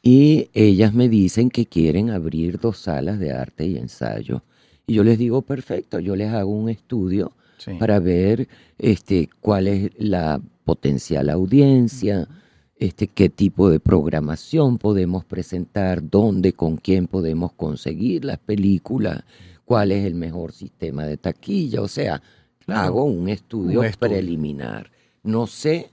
Y 0.03 0.51
ellas 0.53 0.93
me 0.93 1.09
dicen 1.09 1.49
que 1.49 1.65
quieren 1.65 2.11
abrir 2.11 2.61
dos 2.61 2.79
salas 2.79 3.19
de 3.19 3.33
arte 3.33 3.67
y 3.67 3.79
ensayo. 3.79 4.43
Y 4.87 4.95
yo 4.95 5.05
les 5.05 5.19
digo, 5.19 5.41
perfecto, 5.43 5.99
yo 5.99 6.15
les 6.15 6.31
hago 6.31 6.51
un 6.51 6.69
estudio 6.69 7.33
para 7.79 7.99
ver 8.01 8.49
este, 8.79 9.31
cuál 9.41 9.69
es 9.69 9.91
la 9.97 10.41
potencial 10.65 11.31
audiencia, 11.31 12.29
este, 12.77 13.07
qué 13.07 13.29
tipo 13.29 13.71
de 13.71 13.81
programación 13.81 14.79
podemos 14.79 15.25
presentar, 15.25 16.09
dónde, 16.11 16.53
con 16.53 16.77
quién 16.77 17.07
podemos 17.07 17.53
conseguir 17.53 18.25
las 18.25 18.39
películas, 18.39 19.25
cuál 19.65 19.93
es 19.93 20.05
el 20.05 20.15
mejor 20.15 20.53
sistema 20.53 21.05
de 21.05 21.17
taquilla. 21.17 21.81
O 21.81 21.89
sea, 21.89 22.23
hago 22.67 23.05
un 23.05 23.29
estudio, 23.29 23.83
preliminar. 23.99 24.91
No 25.23 25.47
sé, 25.47 25.91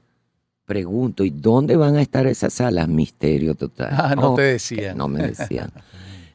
pregunto, 0.65 1.23
¿y 1.23 1.29
dónde 1.29 1.75
van 1.75 1.95
a 1.95 2.01
estar 2.01 2.27
esas 2.27 2.53
salas? 2.53 2.87
Misterio 2.87 3.55
total. 3.55 3.89
Ah, 3.91 4.15
no, 4.15 4.35
te 4.35 4.43
decían. 4.43 4.97
No 4.97 5.07
me 5.07 5.27
decían. 5.27 5.71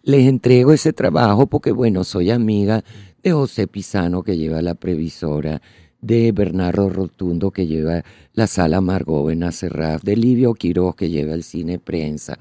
Les 0.03 0.27
entrego 0.27 0.73
ese 0.73 0.93
trabajo 0.93 1.47
porque, 1.47 1.73
bueno, 1.73 2.05
soy 2.05 2.31
amiga 2.31 2.85
de 3.23 3.33
José 3.33 3.67
Pisano, 3.67 4.23
que 4.23 4.37
lleva 4.37 4.63
la 4.63 4.75
previsora, 4.75 5.61
de 6.01 6.31
Bernardo 6.31 6.89
Rotundo, 6.89 7.51
que 7.51 7.67
lleva 7.67 8.05
la 8.33 8.47
sala 8.47 8.81
Margot 8.81 9.33
Serraf, 9.51 10.03
de 10.03 10.17
Livio 10.17 10.55
Quiroz, 10.55 10.95
que 10.95 11.11
lleva 11.11 11.35
el 11.35 11.43
cine 11.43 11.79
prensa. 11.79 12.39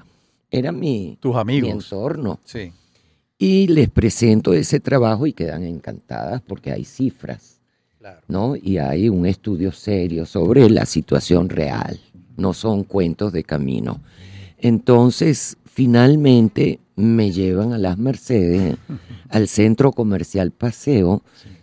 Era 0.50 0.70
mi, 0.70 1.18
Tus 1.20 1.34
amigos. 1.34 1.70
entorno. 1.70 2.38
Sí. 2.44 2.72
Y 3.38 3.66
les 3.68 3.90
presento 3.90 4.54
ese 4.54 4.80
trabajo 4.80 5.26
y 5.26 5.32
quedan 5.32 5.64
encantadas 5.64 6.40
porque 6.40 6.72
hay 6.72 6.84
cifras, 6.84 7.60
¿no? 8.28 8.56
Y 8.56 8.78
hay 8.78 9.08
un 9.10 9.26
estudio 9.26 9.72
serio 9.72 10.24
sobre 10.24 10.70
la 10.70 10.86
situación 10.86 11.50
real, 11.50 12.00
no 12.36 12.54
son 12.54 12.84
cuentos 12.84 13.32
de 13.32 13.44
camino. 13.44 14.00
Entonces, 14.58 15.58
finalmente 15.66 16.80
me 16.96 17.30
llevan 17.30 17.74
a 17.74 17.78
las 17.78 17.98
Mercedes, 17.98 18.76
al 19.28 19.48
centro 19.48 19.92
comercial 19.92 20.50
Paseo, 20.50 21.22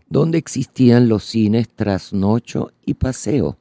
donde 0.09 0.38
existían 0.38 1.09
los 1.09 1.24
cines 1.24 1.69
Trasnocho 1.69 2.71
y 2.86 2.93
Paseo, 2.93 3.57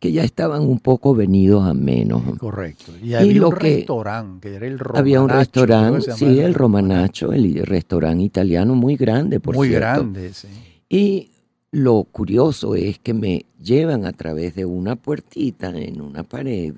que 0.00 0.10
ya 0.10 0.24
estaban 0.24 0.62
un 0.62 0.80
poco 0.80 1.14
venidos 1.14 1.64
a 1.64 1.74
menos. 1.74 2.22
Correcto. 2.38 2.92
Y 3.00 3.14
había 3.14 3.46
un 3.46 3.54
restaurante, 3.54 4.48
que 4.48 4.56
era 4.56 4.66
el 4.66 4.78
Romanacho. 4.78 5.00
Había 5.00 5.20
un 5.22 5.28
restaurante, 5.28 6.12
sí, 6.12 6.40
el 6.40 6.54
Romanacho, 6.54 7.32
el 7.32 7.66
restaurante 7.66 8.24
italiano 8.24 8.74
muy 8.74 8.96
grande, 8.96 9.38
por 9.38 9.54
muy 9.54 9.68
cierto. 9.68 10.02
Muy 10.02 10.12
grande, 10.12 10.32
sí. 10.32 10.48
Y 10.88 11.30
lo 11.70 12.02
curioso 12.04 12.74
es 12.74 12.98
que 12.98 13.14
me 13.14 13.44
llevan 13.62 14.04
a 14.06 14.12
través 14.12 14.56
de 14.56 14.64
una 14.64 14.96
puertita 14.96 15.68
en 15.68 16.00
una 16.00 16.24
pared 16.24 16.74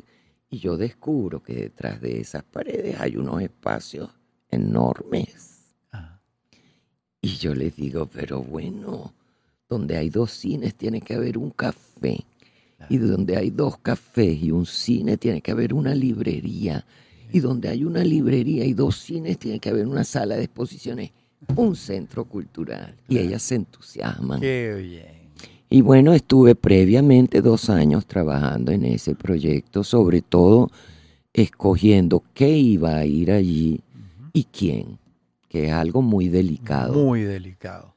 y 0.51 0.59
yo 0.59 0.77
descubro 0.77 1.43
que 1.43 1.55
detrás 1.55 2.01
de 2.03 2.21
esas 2.21 2.43
paredes 2.43 3.01
hay 3.01 3.17
unos 3.17 3.41
espacios 3.41 4.11
enormes 4.51 5.53
y 7.25 7.37
yo 7.37 7.55
les 7.55 7.77
digo, 7.77 8.07
pero 8.07 8.43
bueno, 8.43 9.13
donde 9.69 9.97
hay 9.97 10.11
dos 10.11 10.33
cines 10.33 10.75
tiene 10.75 11.01
que 11.01 11.15
haber 11.15 11.39
un 11.39 11.51
café. 11.51 12.25
Y 12.89 12.99
donde 12.99 13.37
hay 13.37 13.51
dos 13.51 13.79
cafés 13.79 14.43
y 14.43 14.51
un 14.51 14.67
cine 14.67 15.17
tiene 15.17 15.41
que 15.41 15.51
haber 15.51 15.75
una 15.75 15.95
librería. 15.95 16.85
Y 17.33 17.41
donde 17.41 17.69
hay 17.69 17.85
una 17.85 18.05
librería 18.05 18.65
y 18.65 18.75
dos 18.75 18.97
cines 18.97 19.39
tiene 19.39 19.59
que 19.59 19.71
haber 19.71 19.87
una 19.87 20.05
sala 20.05 20.37
de 20.37 20.45
exposiciones, 20.45 21.13
un 21.57 21.75
centro 21.77 22.25
cultural. 22.25 22.95
Y 23.09 23.19
ellas 23.19 23.43
se 23.43 23.57
entusiasman. 23.57 24.41
Qué 24.41 24.75
bien. 24.79 25.23
Y 25.71 25.81
bueno, 25.81 26.13
estuve 26.13 26.55
previamente 26.55 27.41
dos 27.41 27.71
años 27.71 28.05
trabajando 28.07 28.73
en 28.73 28.85
ese 28.85 29.15
proyecto, 29.15 29.83
sobre 29.85 30.21
todo 30.21 30.71
escogiendo 31.33 32.23
qué 32.35 32.51
iba 32.51 32.97
a 32.97 33.07
ir 33.07 33.33
allí 33.33 33.81
y 34.35 34.45
quién 34.45 34.99
que 35.53 35.67
es 35.67 35.73
algo 35.73 36.01
muy 36.01 36.29
delicado. 36.29 36.95
Muy 36.95 37.21
delicado. 37.25 37.92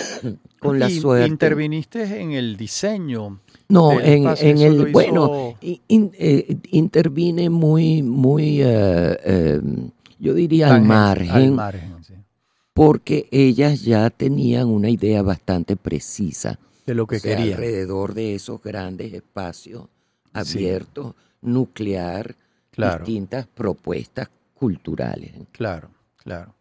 Con 0.58 0.78
la 0.78 0.90
suerte. 0.90 1.26
¿Interviniste 1.26 2.20
en 2.20 2.32
el 2.32 2.56
diseño? 2.56 3.40
No, 3.68 4.00
en, 4.00 4.26
el. 4.58 4.92
Bueno, 4.92 5.56
eh, 5.60 6.56
intervine 6.70 7.50
muy, 7.50 8.02
muy. 8.02 8.62
Eh, 8.62 9.18
em, 9.24 9.90
yo 10.18 10.34
diría 10.34 10.74
al 10.74 10.82
margen. 10.82 11.30
Al 11.30 11.52
margen 11.52 12.04
sí. 12.04 12.14
Porque 12.72 13.28
ellas 13.30 13.82
ya 13.82 14.10
tenían 14.10 14.68
una 14.68 14.88
idea 14.88 15.22
bastante 15.22 15.76
precisa. 15.76 16.58
De 16.84 16.94
lo 16.94 17.06
que 17.06 17.20
querían. 17.20 17.54
Alrededor 17.54 18.14
de 18.14 18.34
esos 18.34 18.62
grandes 18.62 19.12
espacios 19.12 19.88
abiertos, 20.32 21.14
nuclear, 21.40 22.36
distintas 22.76 23.46
propuestas 23.46 24.28
culturales. 24.54 25.32
Claro, 25.52 25.90
claro. 26.16 26.54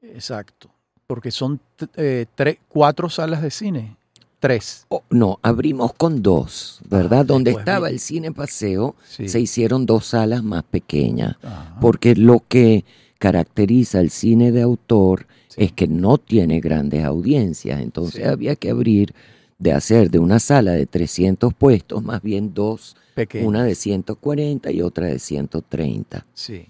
Exacto. 0.00 0.70
Porque 1.08 1.30
son 1.30 1.58
eh, 1.96 2.26
tres, 2.34 2.58
cuatro 2.68 3.08
salas 3.08 3.40
de 3.40 3.50
cine. 3.50 3.96
Tres. 4.40 4.84
Oh, 4.90 5.02
no, 5.08 5.38
abrimos 5.40 5.94
con 5.94 6.22
dos, 6.22 6.80
¿verdad? 6.86 7.20
Ah, 7.20 7.24
Donde 7.24 7.50
estaba 7.52 7.88
el 7.88 7.98
cine 7.98 8.30
paseo, 8.30 8.94
se 9.06 9.40
hicieron 9.40 9.86
dos 9.86 10.04
salas 10.04 10.44
más 10.44 10.64
pequeñas. 10.64 11.36
Porque 11.80 12.14
lo 12.14 12.44
que 12.46 12.84
caracteriza 13.18 14.00
el 14.00 14.10
cine 14.10 14.52
de 14.52 14.60
autor 14.60 15.26
es 15.56 15.72
que 15.72 15.88
no 15.88 16.18
tiene 16.18 16.60
grandes 16.60 17.02
audiencias. 17.04 17.80
Entonces 17.80 18.26
había 18.26 18.54
que 18.54 18.68
abrir, 18.68 19.14
de 19.58 19.72
hacer 19.72 20.10
de 20.10 20.18
una 20.18 20.38
sala 20.38 20.72
de 20.72 20.84
300 20.84 21.54
puestos, 21.54 22.04
más 22.04 22.20
bien 22.20 22.52
dos, 22.52 22.96
una 23.42 23.64
de 23.64 23.74
140 23.74 24.70
y 24.72 24.82
otra 24.82 25.06
de 25.06 25.18
130. 25.18 26.26
Sí. 26.34 26.66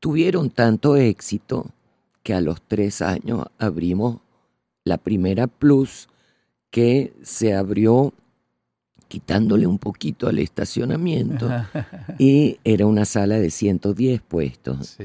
Tuvieron 0.00 0.50
tanto 0.50 0.96
éxito 0.96 1.70
que 2.24 2.34
a 2.34 2.40
los 2.40 2.60
tres 2.62 3.02
años 3.02 3.44
abrimos 3.58 4.18
la 4.82 4.98
primera 4.98 5.46
Plus 5.46 6.08
que 6.70 7.14
se 7.22 7.54
abrió 7.54 8.12
quitándole 9.06 9.66
un 9.68 9.78
poquito 9.78 10.26
al 10.26 10.40
estacionamiento 10.40 11.48
y 12.18 12.58
era 12.64 12.86
una 12.86 13.04
sala 13.04 13.38
de 13.38 13.50
110 13.50 14.22
puestos. 14.22 14.96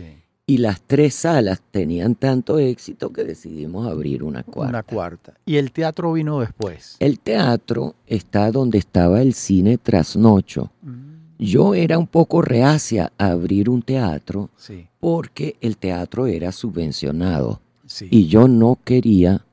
Y 0.47 0.57
las 0.57 0.81
tres 0.81 1.13
salas 1.13 1.61
tenían 1.69 2.15
tanto 2.15 2.57
éxito 2.57 3.13
que 3.13 3.23
decidimos 3.23 3.87
abrir 3.87 4.23
una 4.23 4.41
cuarta. 4.41 4.69
Una 4.69 4.83
cuarta. 4.83 5.33
¿Y 5.45 5.57
el 5.57 5.71
teatro 5.71 6.13
vino 6.13 6.39
después? 6.39 6.95
El 6.99 7.19
teatro 7.19 7.93
está 8.07 8.49
donde 8.49 8.79
estaba 8.79 9.21
el 9.21 9.35
cine 9.35 9.77
Trasnocho. 9.77 10.71
Mm. 10.81 11.08
Yo 11.39 11.73
era 11.73 11.97
un 11.97 12.07
poco 12.07 12.41
reacia 12.41 13.13
a 13.17 13.27
abrir 13.27 13.69
un 13.69 13.81
teatro 13.81 14.49
porque 14.99 15.55
el 15.61 15.77
teatro 15.77 16.27
era 16.27 16.51
subvencionado 16.51 17.61
y 18.01 18.27
yo 18.27 18.49
no 18.49 18.77
quería 18.83 19.45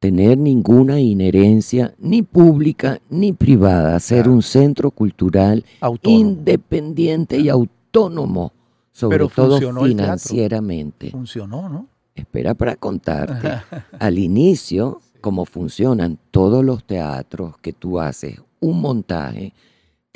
tener 0.00 0.36
ninguna 0.36 1.00
inherencia 1.00 1.94
ni 1.98 2.22
pública 2.22 3.00
ni 3.08 3.32
privada, 3.32 3.98
ser 4.00 4.28
un 4.28 4.42
centro 4.42 4.90
cultural 4.90 5.64
independiente 6.02 7.38
y 7.38 7.48
autónomo, 7.48 8.52
sobre 8.92 9.26
todo 9.28 9.58
financieramente. 9.82 11.10
Funcionó, 11.10 11.70
¿no? 11.70 11.88
Espera 12.14 12.52
para 12.52 12.76
contarte. 12.76 13.48
Al 13.98 14.18
inicio, 14.18 15.00
como 15.22 15.46
funcionan 15.46 16.18
todos 16.30 16.64
los 16.64 16.84
teatros 16.84 17.56
que 17.58 17.72
tú 17.72 17.98
haces, 17.98 18.40
un 18.60 18.80
montaje, 18.80 19.54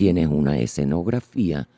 tienes 0.03 0.27
una 0.27 0.59
escenografía, 0.59 1.69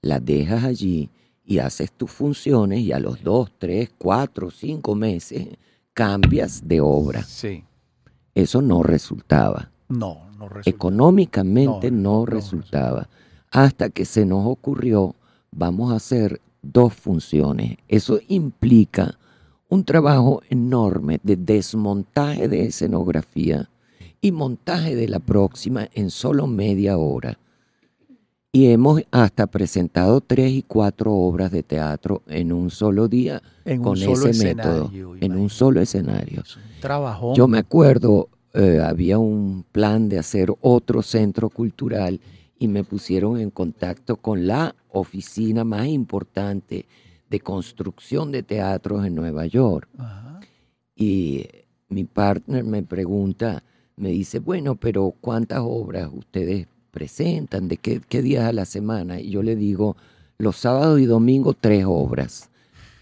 la 0.00 0.18
dejas 0.18 0.64
allí 0.64 1.10
y 1.44 1.58
haces 1.58 1.92
tus 1.92 2.10
funciones 2.10 2.80
y 2.80 2.92
a 2.92 2.98
los 2.98 3.22
dos, 3.22 3.52
tres, 3.58 3.90
cuatro, 3.98 4.50
cinco 4.50 4.94
meses 4.94 5.48
cambias 5.92 6.66
de 6.66 6.80
obra. 6.80 7.22
Sí. 7.24 7.62
Eso 8.34 8.62
no 8.62 8.82
resultaba. 8.82 9.70
No, 9.90 10.30
no 10.38 10.48
resultaba. 10.48 10.62
Económicamente 10.64 11.90
no, 11.90 12.24
resultaba. 12.24 13.06
Hasta 13.50 13.90
que 13.90 14.06
se 14.06 14.24
nos 14.24 14.46
ocurrió, 14.46 15.14
vamos 15.50 15.92
a 15.92 15.96
hacer 15.96 16.40
dos 16.62 16.94
funciones. 16.94 17.76
Eso 17.86 18.18
implica 18.28 19.18
un 19.68 19.84
trabajo 19.84 20.40
enorme 20.48 21.20
de 21.22 21.36
desmontaje 21.36 22.48
de 22.48 22.64
escenografía 22.64 23.68
y 24.22 24.32
montaje 24.32 24.96
de 24.96 25.06
la 25.06 25.18
próxima 25.18 25.86
en 25.92 26.08
solo 26.08 26.46
media 26.46 26.96
hora. 26.96 27.38
Y 28.54 28.68
hemos 28.68 29.02
hasta 29.10 29.48
presentado 29.48 30.20
tres 30.20 30.52
y 30.52 30.62
cuatro 30.62 31.12
obras 31.12 31.50
de 31.50 31.64
teatro 31.64 32.22
en 32.28 32.52
un 32.52 32.70
solo 32.70 33.08
día 33.08 33.42
con 33.82 34.00
ese 34.00 34.44
método, 34.44 34.92
en 35.20 35.36
un 35.36 35.50
solo 35.50 35.80
escenario. 35.80 36.44
Trabajo. 36.80 37.34
Yo 37.34 37.48
me 37.48 37.58
acuerdo, 37.58 38.28
eh, 38.52 38.78
había 38.80 39.18
un 39.18 39.64
plan 39.72 40.08
de 40.08 40.20
hacer 40.20 40.54
otro 40.60 41.02
centro 41.02 41.50
cultural 41.50 42.20
y 42.56 42.68
me 42.68 42.84
pusieron 42.84 43.40
en 43.40 43.50
contacto 43.50 44.18
con 44.18 44.46
la 44.46 44.76
oficina 44.92 45.64
más 45.64 45.88
importante 45.88 46.86
de 47.28 47.40
construcción 47.40 48.30
de 48.30 48.44
teatros 48.44 49.04
en 49.04 49.16
Nueva 49.16 49.46
York. 49.46 49.88
Y 50.94 51.44
mi 51.88 52.04
partner 52.04 52.62
me 52.62 52.84
pregunta, 52.84 53.64
me 53.96 54.10
dice, 54.10 54.38
bueno, 54.38 54.76
pero 54.76 55.12
¿cuántas 55.20 55.58
obras 55.60 56.08
ustedes 56.12 56.68
presentan, 56.94 57.68
de 57.68 57.76
qué, 57.76 58.00
qué 58.08 58.22
días 58.22 58.44
a 58.44 58.52
la 58.52 58.64
semana. 58.64 59.20
Y 59.20 59.30
yo 59.30 59.42
le 59.42 59.56
digo, 59.56 59.96
los 60.38 60.56
sábados 60.56 61.00
y 61.00 61.06
domingos 61.06 61.56
tres 61.60 61.84
obras. 61.86 62.50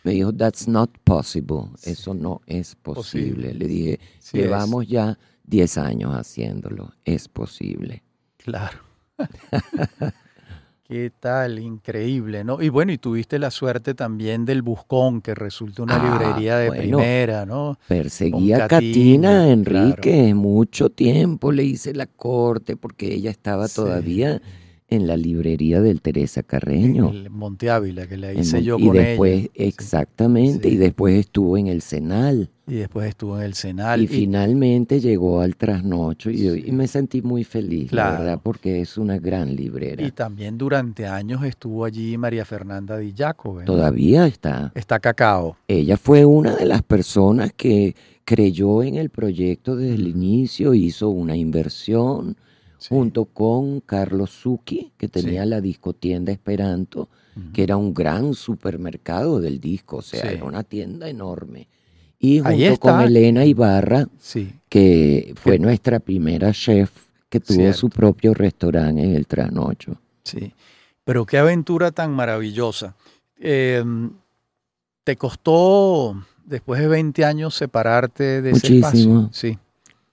Me 0.03 0.13
dijo, 0.13 0.33
that's 0.33 0.67
not 0.67 0.91
possible. 1.05 1.69
Eso 1.85 2.15
no 2.15 2.41
es 2.47 2.75
posible. 2.75 3.55
Le 3.55 3.69
dije, 3.69 4.01
llevamos 4.33 4.89
ya 4.89 5.17
diez 5.45 5.79
años 5.79 6.13
haciéndolo. 6.15 6.93
Es 7.05 7.29
posible. 7.29 8.03
Claro. 8.39 8.79
¿Qué 10.85 11.13
tal? 11.21 11.61
Increíble, 11.61 12.43
¿no? 12.43 12.61
Y 12.61 12.69
bueno, 12.69 12.93
y 12.93 12.99
tuviste 12.99 13.39
la 13.39 13.51
suerte 13.53 13.95
también 13.95 14.45
del 14.45 14.63
Buscón, 14.63 15.23
que 15.23 15.35
resulta 15.35 15.85
una 15.85 15.95
Ah, 15.97 15.99
librería 16.01 16.57
de 16.59 16.69
bueno. 16.69 16.99
primera, 16.99 17.47
¿no? 17.47 17.79
Perseguí 17.87 18.53
a 18.53 18.67
Katina, 18.67 19.49
Enrique 19.49 20.35
mucho 20.35 20.91
tiempo, 20.91 21.53
le 21.53 21.63
hice 21.63 21.95
la 21.95 22.07
corte 22.07 22.77
porque 22.77 23.15
ella 23.15 23.31
estaba 23.31 23.69
Sí. 23.69 23.75
En 24.95 25.07
la 25.07 25.17
librería 25.17 25.81
del 25.81 26.01
Teresa 26.01 26.43
Carreño. 26.43 27.11
El 27.11 27.31
Monte 27.31 27.71
Ávila, 27.71 28.07
que 28.07 28.17
la 28.17 28.33
en 28.33 28.41
hice 28.41 28.63
yo 28.63 28.79
y 28.79 28.87
con 28.87 28.97
después, 28.97 29.33
ella. 29.41 29.51
Exactamente, 29.55 30.69
Sí. 30.69 30.75
y 30.75 30.79
después 30.79 31.15
estuvo 31.19 31.57
en 31.59 31.67
el 31.67 31.83
Senal. 31.83 32.51
Y 32.67 32.75
después 32.75 33.09
estuvo 33.09 33.37
en 33.39 33.43
el 33.45 33.55
Senal. 33.55 34.01
Y 34.01 34.05
y- 34.05 34.07
finalmente 34.07 35.01
llegó 35.01 35.41
al 35.41 35.57
trasnocho 35.57 36.31
y, 36.31 36.39
Sí. 36.39 36.65
y 36.67 36.73
me 36.73 36.87
sentí 36.87 37.21
muy 37.21 37.45
feliz, 37.45 37.91
Claro. 37.91 38.13
la 38.13 38.19
verdad, 38.21 38.41
porque 38.43 38.81
es 38.81 38.97
una 38.97 39.19
gran 39.19 39.55
librera. 39.57 40.03
Y 40.07 40.13
también 40.13 40.57
durante 40.59 41.07
años 41.07 41.45
estuvo 41.45 41.85
allí 41.85 42.17
María 42.17 42.45
Fernanda 42.45 42.97
Di 42.99 43.13
Giacove, 43.13 43.61
¿no? 43.61 43.67
Todavía 43.67 44.27
está. 44.27 44.73
Está 44.75 45.01
Cacao. 45.01 45.57
Ella 45.69 45.97
fue 45.97 46.25
una 46.25 46.55
de 46.55 46.67
las 46.67 46.83
personas 46.83 47.53
que 47.57 47.95
creyó 48.25 48.83
en 48.85 48.95
el 48.95 49.11
proyecto 49.11 49.75
desde 49.75 49.97
el 49.97 50.07
inicio, 50.07 50.73
hizo 50.75 51.09
una 51.09 51.37
inversión 51.37 52.37
Sí. 52.83 52.89
junto 52.89 53.27
con 53.27 53.79
Carlos 53.81 54.31
Zucchi, 54.43 54.91
que 54.97 55.07
tenía 55.07 55.45
Sí. 55.45 55.49
la 55.51 55.61
discotienda 55.61 56.33
Esperanto, 56.33 57.09
que 57.55 57.63
era 57.63 57.77
un 57.77 57.95
gran 57.95 58.35
supermercado 58.35 59.41
del 59.41 59.61
disco, 59.61 59.99
o 59.99 60.03
sea, 60.03 60.21
Sí. 60.23 60.29
era 60.37 60.45
una 60.45 60.65
tienda 60.65 61.09
enorme. 61.09 61.69
Y 62.19 62.41
junto 62.41 62.77
con. 62.81 63.01
Elena 63.03 63.45
Ibarra, 63.45 64.09
Sí, 64.19 64.53
que 64.69 65.33
fue 65.37 65.59
nuestra 65.61 66.01
primera 66.01 66.51
chef, 66.53 66.91
que 67.29 67.39
tuvo 67.39 67.57
Cierto. 67.59 67.79
su 67.79 67.89
propio 67.89 68.35
restaurante 68.35 69.03
en 69.03 69.15
el 69.15 69.27
Trasnocho. 69.29 69.97
sí. 70.25 70.53
Pero 71.05 71.25
qué 71.27 71.39
aventura 71.39 71.91
tan 71.91 72.13
maravillosa. 72.13 72.95
Eh, 73.41 73.83
¿Te 75.05 75.17
costó 75.17 76.15
después 76.45 76.81
de 76.81 76.87
20 76.89 77.25
años 77.25 77.55
separarte 77.57 78.41
de 78.43 78.51
ese 78.51 78.73
Muchísimo. 78.73 79.21
espacio? 79.25 79.29
Sí, 79.33 79.59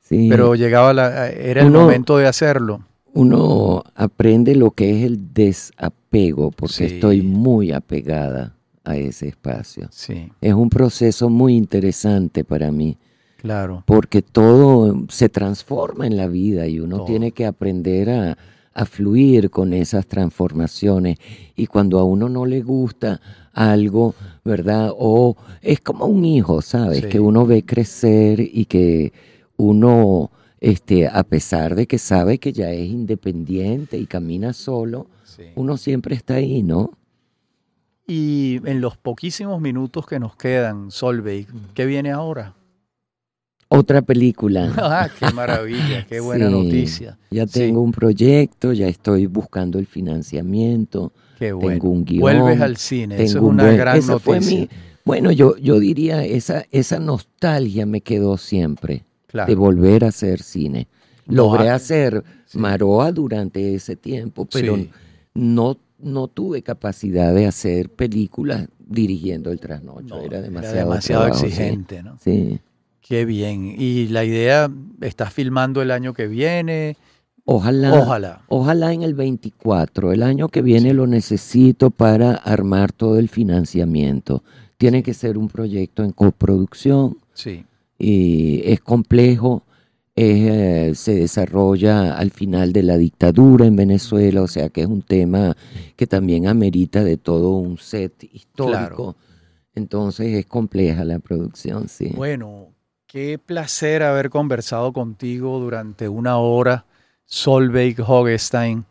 Sí, 0.09 0.27
pero 0.29 0.55
llegaba 0.55 0.91
la, 0.93 1.29
era 1.29 1.61
el 1.61 1.67
Uno- 1.67 1.81
momento 1.81 2.17
de 2.17 2.25
hacerlo. 2.27 2.81
uno 3.13 3.83
aprende 3.95 4.55
lo 4.55 4.71
que 4.71 4.97
es 4.99 5.05
el 5.05 5.33
desapego, 5.33 6.51
porque 6.51 6.73
Sí. 6.75 6.83
estoy 6.95 7.21
muy 7.21 7.71
apegada 7.71 8.55
a 8.83 8.97
ese 8.97 9.27
espacio. 9.27 9.87
Sí, 9.91 10.31
Es 10.41 10.53
un 10.53 10.69
proceso 10.69 11.29
muy 11.29 11.55
interesante 11.55 12.43
para 12.43 12.71
mí, 12.71 12.97
claro. 13.37 13.83
porque 13.85 14.21
todo 14.23 15.05
se 15.09 15.29
transforma 15.29 16.07
en 16.07 16.17
la 16.17 16.27
vida 16.27 16.65
y 16.67 16.79
uno 16.79 16.97
Todo. 16.97 17.05
tiene 17.05 17.31
que 17.31 17.45
aprender 17.45 18.09
a, 18.09 18.37
a 18.73 18.85
fluir 18.85 19.49
con 19.49 19.73
esas 19.73 20.07
transformaciones. 20.07 21.17
Y 21.55 21.67
cuando 21.67 21.99
a 21.99 22.03
uno 22.03 22.29
no 22.29 22.45
le 22.45 22.61
gusta 22.61 23.19
algo, 23.53 24.15
¿verdad? 24.45 24.91
O 24.97 25.35
es 25.61 25.81
como 25.81 26.05
un 26.05 26.23
hijo, 26.25 26.61
¿sabes? 26.61 26.99
Sí. 27.01 27.09
Que 27.09 27.19
uno 27.19 27.45
ve 27.45 27.63
crecer 27.63 28.39
y 28.39 28.65
que 28.65 29.11
uno, 29.59 30.31
este, 30.61 31.05
a 31.07 31.23
pesar 31.23 31.75
de 31.75 31.85
que 31.85 31.97
sabe 31.97 32.37
que 32.39 32.53
ya 32.53 32.71
es 32.71 32.87
independiente 32.89 33.97
y 33.97 34.05
camina 34.07 34.53
solo, 34.53 35.07
Sí. 35.25 35.43
uno 35.55 35.75
siempre 35.77 36.15
está 36.15 36.35
ahí, 36.35 36.63
¿no? 36.63 36.91
Y 38.07 38.59
en 38.65 38.81
los 38.81 38.97
poquísimos 38.97 39.61
minutos 39.61 40.07
que 40.07 40.17
nos 40.17 40.35
quedan, 40.35 40.89
Solveig, 40.91 41.47
¿qué 41.75 41.85
viene 41.85 42.11
ahora? 42.11 42.55
Otra 43.67 44.01
película. 44.01 44.73
Ah, 44.77 45.09
qué 45.19 45.31
maravilla, 45.31 46.05
qué 46.07 46.19
buena 46.21 46.47
Sí, 46.47 46.51
noticia. 46.53 47.17
Ya 47.29 47.45
Sí. 47.45 47.59
tengo 47.59 47.81
un 47.81 47.91
proyecto, 47.91 48.71
ya 48.73 48.87
estoy 48.87 49.25
buscando 49.27 49.77
el 49.77 49.85
financiamiento, 49.85 51.11
Qué 51.37 51.51
bueno. 51.51 51.69
tengo 51.81 51.89
un 51.93 52.05
guion. 52.05 52.21
Vuelves 52.21 52.61
al 52.61 52.77
cine, 52.77 53.15
eso 53.15 53.23
es 53.23 53.33
tengo 53.33 53.47
un 53.47 53.53
una 53.55 53.65
buen- 53.65 53.77
gran 53.77 54.07
noticia. 54.07 54.39
mi- 54.57 54.69
bueno, 55.05 55.31
yo, 55.31 55.57
yo 55.57 55.79
diría, 55.79 56.23
esa, 56.23 56.65
esa 56.71 56.99
nostalgia 56.99 57.85
me 57.85 58.01
quedó 58.01 58.37
siempre 58.37 59.03
Claro. 59.29 59.47
de 59.49 59.55
volver 59.55 60.03
a 60.05 60.07
hacer 60.09 60.41
cine. 60.41 60.87
Logré 61.27 61.69
hacer 61.69 62.23
sí. 62.47 62.57
Maroa 62.57 63.11
durante 63.11 63.75
ese 63.75 63.95
tiempo, 63.95 64.45
pero 64.51 64.75
Sí. 64.75 64.89
no, 65.35 65.77
no 65.99 66.27
tuve 66.27 66.63
capacidad 66.63 67.33
de 67.33 67.45
hacer 67.45 67.89
películas 67.89 68.67
dirigiendo 68.79 69.51
el 69.51 69.59
trasnocho. 69.59 70.15
No, 70.15 70.21
era 70.21 70.39
era 70.39 70.47
demasiado, 70.73 71.33
sí. 71.33 71.45
exigente, 71.45 72.01
¿no? 72.01 72.17
Sí. 72.19 72.59
Qué 73.01 73.25
bien. 73.25 73.75
Y 73.77 74.07
la 74.07 74.23
idea, 74.25 74.69
¿estás 75.01 75.31
filmando 75.33 75.81
el 75.83 75.91
año 75.91 76.13
que 76.13 76.27
viene? 76.27 76.97
Ojalá, 77.45 77.93
Ojalá. 77.99 78.41
Ojalá 78.47 78.93
en 78.93 79.01
el 79.03 79.13
24, 79.15 80.11
el 80.11 80.21
año 80.23 80.49
que 80.49 80.61
viene 80.61 80.93
lo 80.93 81.07
necesito 81.07 81.89
para 81.91 82.33
armar 82.33 82.91
todo 82.91 83.17
el 83.19 83.29
financiamiento. 83.29 84.43
Tiene 84.77 85.01
que 85.03 85.13
ser 85.13 85.37
un 85.37 85.47
proyecto 85.49 86.03
en 86.03 86.11
coproducción 86.11 87.17
Sí, 87.33 87.65
y 87.99 88.61
es 88.63 88.79
complejo, 88.79 89.63
eh, 90.15 90.93
se 90.95 91.15
desarrolla 91.15 92.17
al 92.17 92.31
final 92.31 92.73
de 92.73 92.83
la 92.83 92.97
dictadura 92.97 93.65
en 93.65 93.75
Venezuela, 93.75 94.41
o 94.41 94.47
sea 94.47 94.69
que 94.69 94.81
es 94.81 94.87
un 94.87 95.01
tema 95.01 95.55
que 95.95 96.07
también 96.07 96.47
amerita 96.47 97.03
de 97.03 97.17
todo 97.17 97.51
un 97.51 97.77
set 97.77 98.23
histórico. 98.33 99.15
Entonces 99.75 100.33
es 100.33 100.45
compleja 100.45 101.05
la 101.05 101.19
producción, 101.19 101.87
sí. 101.87 102.11
Bueno, 102.15 102.69
qué 103.05 103.37
placer 103.37 104.03
haber 104.03 104.29
conversado 104.29 104.91
contigo 104.91 105.59
durante 105.59 106.09
una 106.09 106.37
hora, 106.37 106.85
Solveig 107.25 108.01
Hogestein. 108.01 108.85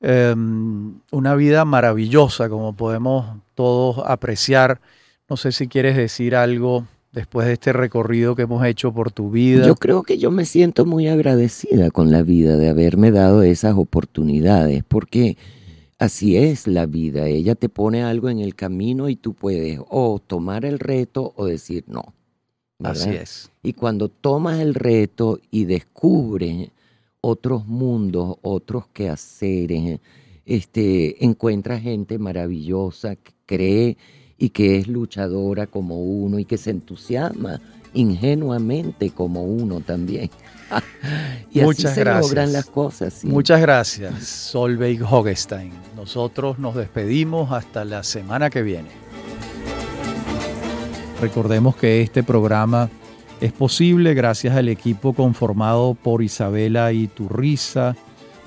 Em, 0.00 1.00
una 1.12 1.34
vida 1.34 1.64
maravillosa, 1.64 2.48
como 2.48 2.74
podemos 2.74 3.38
todos 3.54 4.02
apreciar. 4.06 4.80
No 5.28 5.36
sé 5.36 5.52
si 5.52 5.68
quieres 5.68 5.96
decir 5.96 6.36
algo 6.36 6.86
después 7.14 7.46
de 7.46 7.54
este 7.54 7.72
recorrido 7.72 8.34
que 8.34 8.42
hemos 8.42 8.66
hecho 8.66 8.92
por 8.92 9.12
tu 9.12 9.30
vida. 9.30 9.64
Yo 9.66 9.76
creo 9.76 10.02
que 10.02 10.18
yo 10.18 10.30
me 10.30 10.44
siento 10.44 10.84
muy 10.84 11.06
agradecida 11.06 11.90
con 11.90 12.10
la 12.10 12.22
vida 12.22 12.56
de 12.56 12.68
haberme 12.68 13.12
dado 13.12 13.42
esas 13.42 13.76
oportunidades, 13.76 14.82
porque 14.86 15.36
así 15.98 16.36
es 16.36 16.66
la 16.66 16.86
vida. 16.86 17.26
Ella 17.26 17.54
te 17.54 17.68
pone 17.68 18.02
algo 18.02 18.28
en 18.28 18.40
el 18.40 18.56
camino 18.56 19.08
y 19.08 19.16
tú 19.16 19.32
puedes 19.32 19.78
o 19.88 20.20
tomar 20.24 20.64
el 20.64 20.80
reto 20.80 21.32
o 21.36 21.46
decir 21.46 21.84
no. 21.86 22.12
Así 22.82 23.10
¿verdad? 23.10 23.22
es. 23.22 23.50
Y 23.62 23.74
cuando 23.74 24.08
tomas 24.08 24.58
el 24.58 24.74
reto 24.74 25.38
y 25.52 25.66
descubres 25.66 26.70
otros 27.20 27.64
mundos, 27.66 28.36
otros 28.42 28.88
quehaceres, 28.88 30.00
este, 30.44 31.24
encuentras 31.24 31.80
gente 31.80 32.18
maravillosa 32.18 33.14
que 33.14 33.32
cree 33.46 33.96
y 34.38 34.50
que 34.50 34.78
es 34.78 34.88
luchadora 34.88 35.66
como 35.66 36.02
uno 36.02 36.38
y 36.38 36.44
que 36.44 36.58
se 36.58 36.70
entusiasma 36.70 37.60
ingenuamente 37.94 39.10
como 39.10 39.44
uno 39.44 39.80
también. 39.80 40.30
y 41.52 41.60
Muchas 41.60 41.86
así 41.86 41.94
se 41.94 42.00
gracias. 42.00 42.26
logran 42.26 42.52
las 42.52 42.66
cosas. 42.66 43.14
sí. 43.14 43.26
Muchas 43.26 43.60
gracias, 43.60 44.24
Solveig 44.24 45.02
Hogestein. 45.02 45.72
Nosotros 45.96 46.58
nos 46.58 46.74
despedimos 46.74 47.52
hasta 47.52 47.84
la 47.84 48.02
semana 48.02 48.50
que 48.50 48.62
viene. 48.62 48.88
Recordemos 51.20 51.76
que 51.76 52.02
este 52.02 52.22
programa 52.22 52.90
es 53.40 53.52
posible 53.52 54.14
gracias 54.14 54.56
al 54.56 54.68
equipo 54.68 55.12
conformado 55.12 55.94
por 55.94 56.22
Isabela 56.22 56.92
Iturriza, 56.92 57.96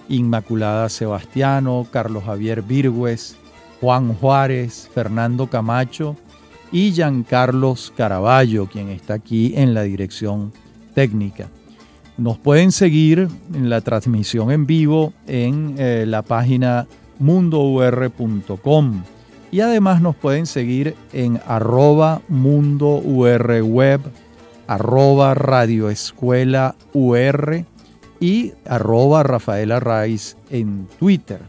Inmaculada 0.09 0.89
Sebastiano, 0.89 1.88
Carlos 1.91 2.23
Javier 2.25 2.61
Virgües, 2.61 3.35
Juan 3.82 4.13
Juárez, 4.15 4.89
Fernando 4.93 5.47
Camacho 5.47 6.15
y 6.71 6.91
Giancarlos 6.91 7.93
Caraballo, 7.95 8.67
quien 8.67 8.89
está 8.89 9.15
aquí 9.15 9.53
en 9.55 9.73
la 9.73 9.84
dirección 9.84 10.51
técnica. 10.93 11.47
Nos 12.17 12.38
pueden 12.38 12.71
seguir 12.71 13.28
en 13.53 13.69
la 13.69 13.82
transmisión 13.82 14.51
en 14.51 14.65
vivo 14.65 15.13
en 15.28 15.75
eh, 15.78 16.05
la 16.07 16.23
página 16.23 16.88
mundour.com 17.19 19.03
y 19.51 19.61
además 19.61 20.01
nos 20.01 20.15
pueden 20.15 20.45
seguir 20.45 20.95
en 21.13 21.39
arroba 21.47 22.21
mundourweb, 22.28 24.01
arroba 24.67 25.34
radioescuela 25.36 26.75
ur 26.93 27.65
y 28.19 28.53
arroba 28.65 29.23
Rafaela 29.23 29.80
Raiz 29.80 30.36
en 30.49 30.88
Twitter. 30.99 31.39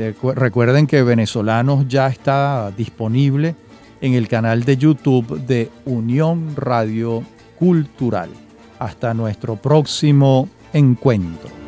Recu- 0.00 0.34
Recuerden 0.34 0.86
que 0.86 1.02
Venezolanos 1.02 1.86
ya 1.88 2.06
está 2.08 2.72
disponible 2.76 3.54
en 4.00 4.14
el 4.14 4.28
canal 4.28 4.64
de 4.64 4.76
YouTube 4.76 5.40
de 5.46 5.70
Unión 5.84 6.54
Radio 6.56 7.22
Cultural. 7.58 8.30
Hasta 8.78 9.12
nuestro 9.12 9.56
próximo 9.56 10.48
encuentro. 10.72 11.59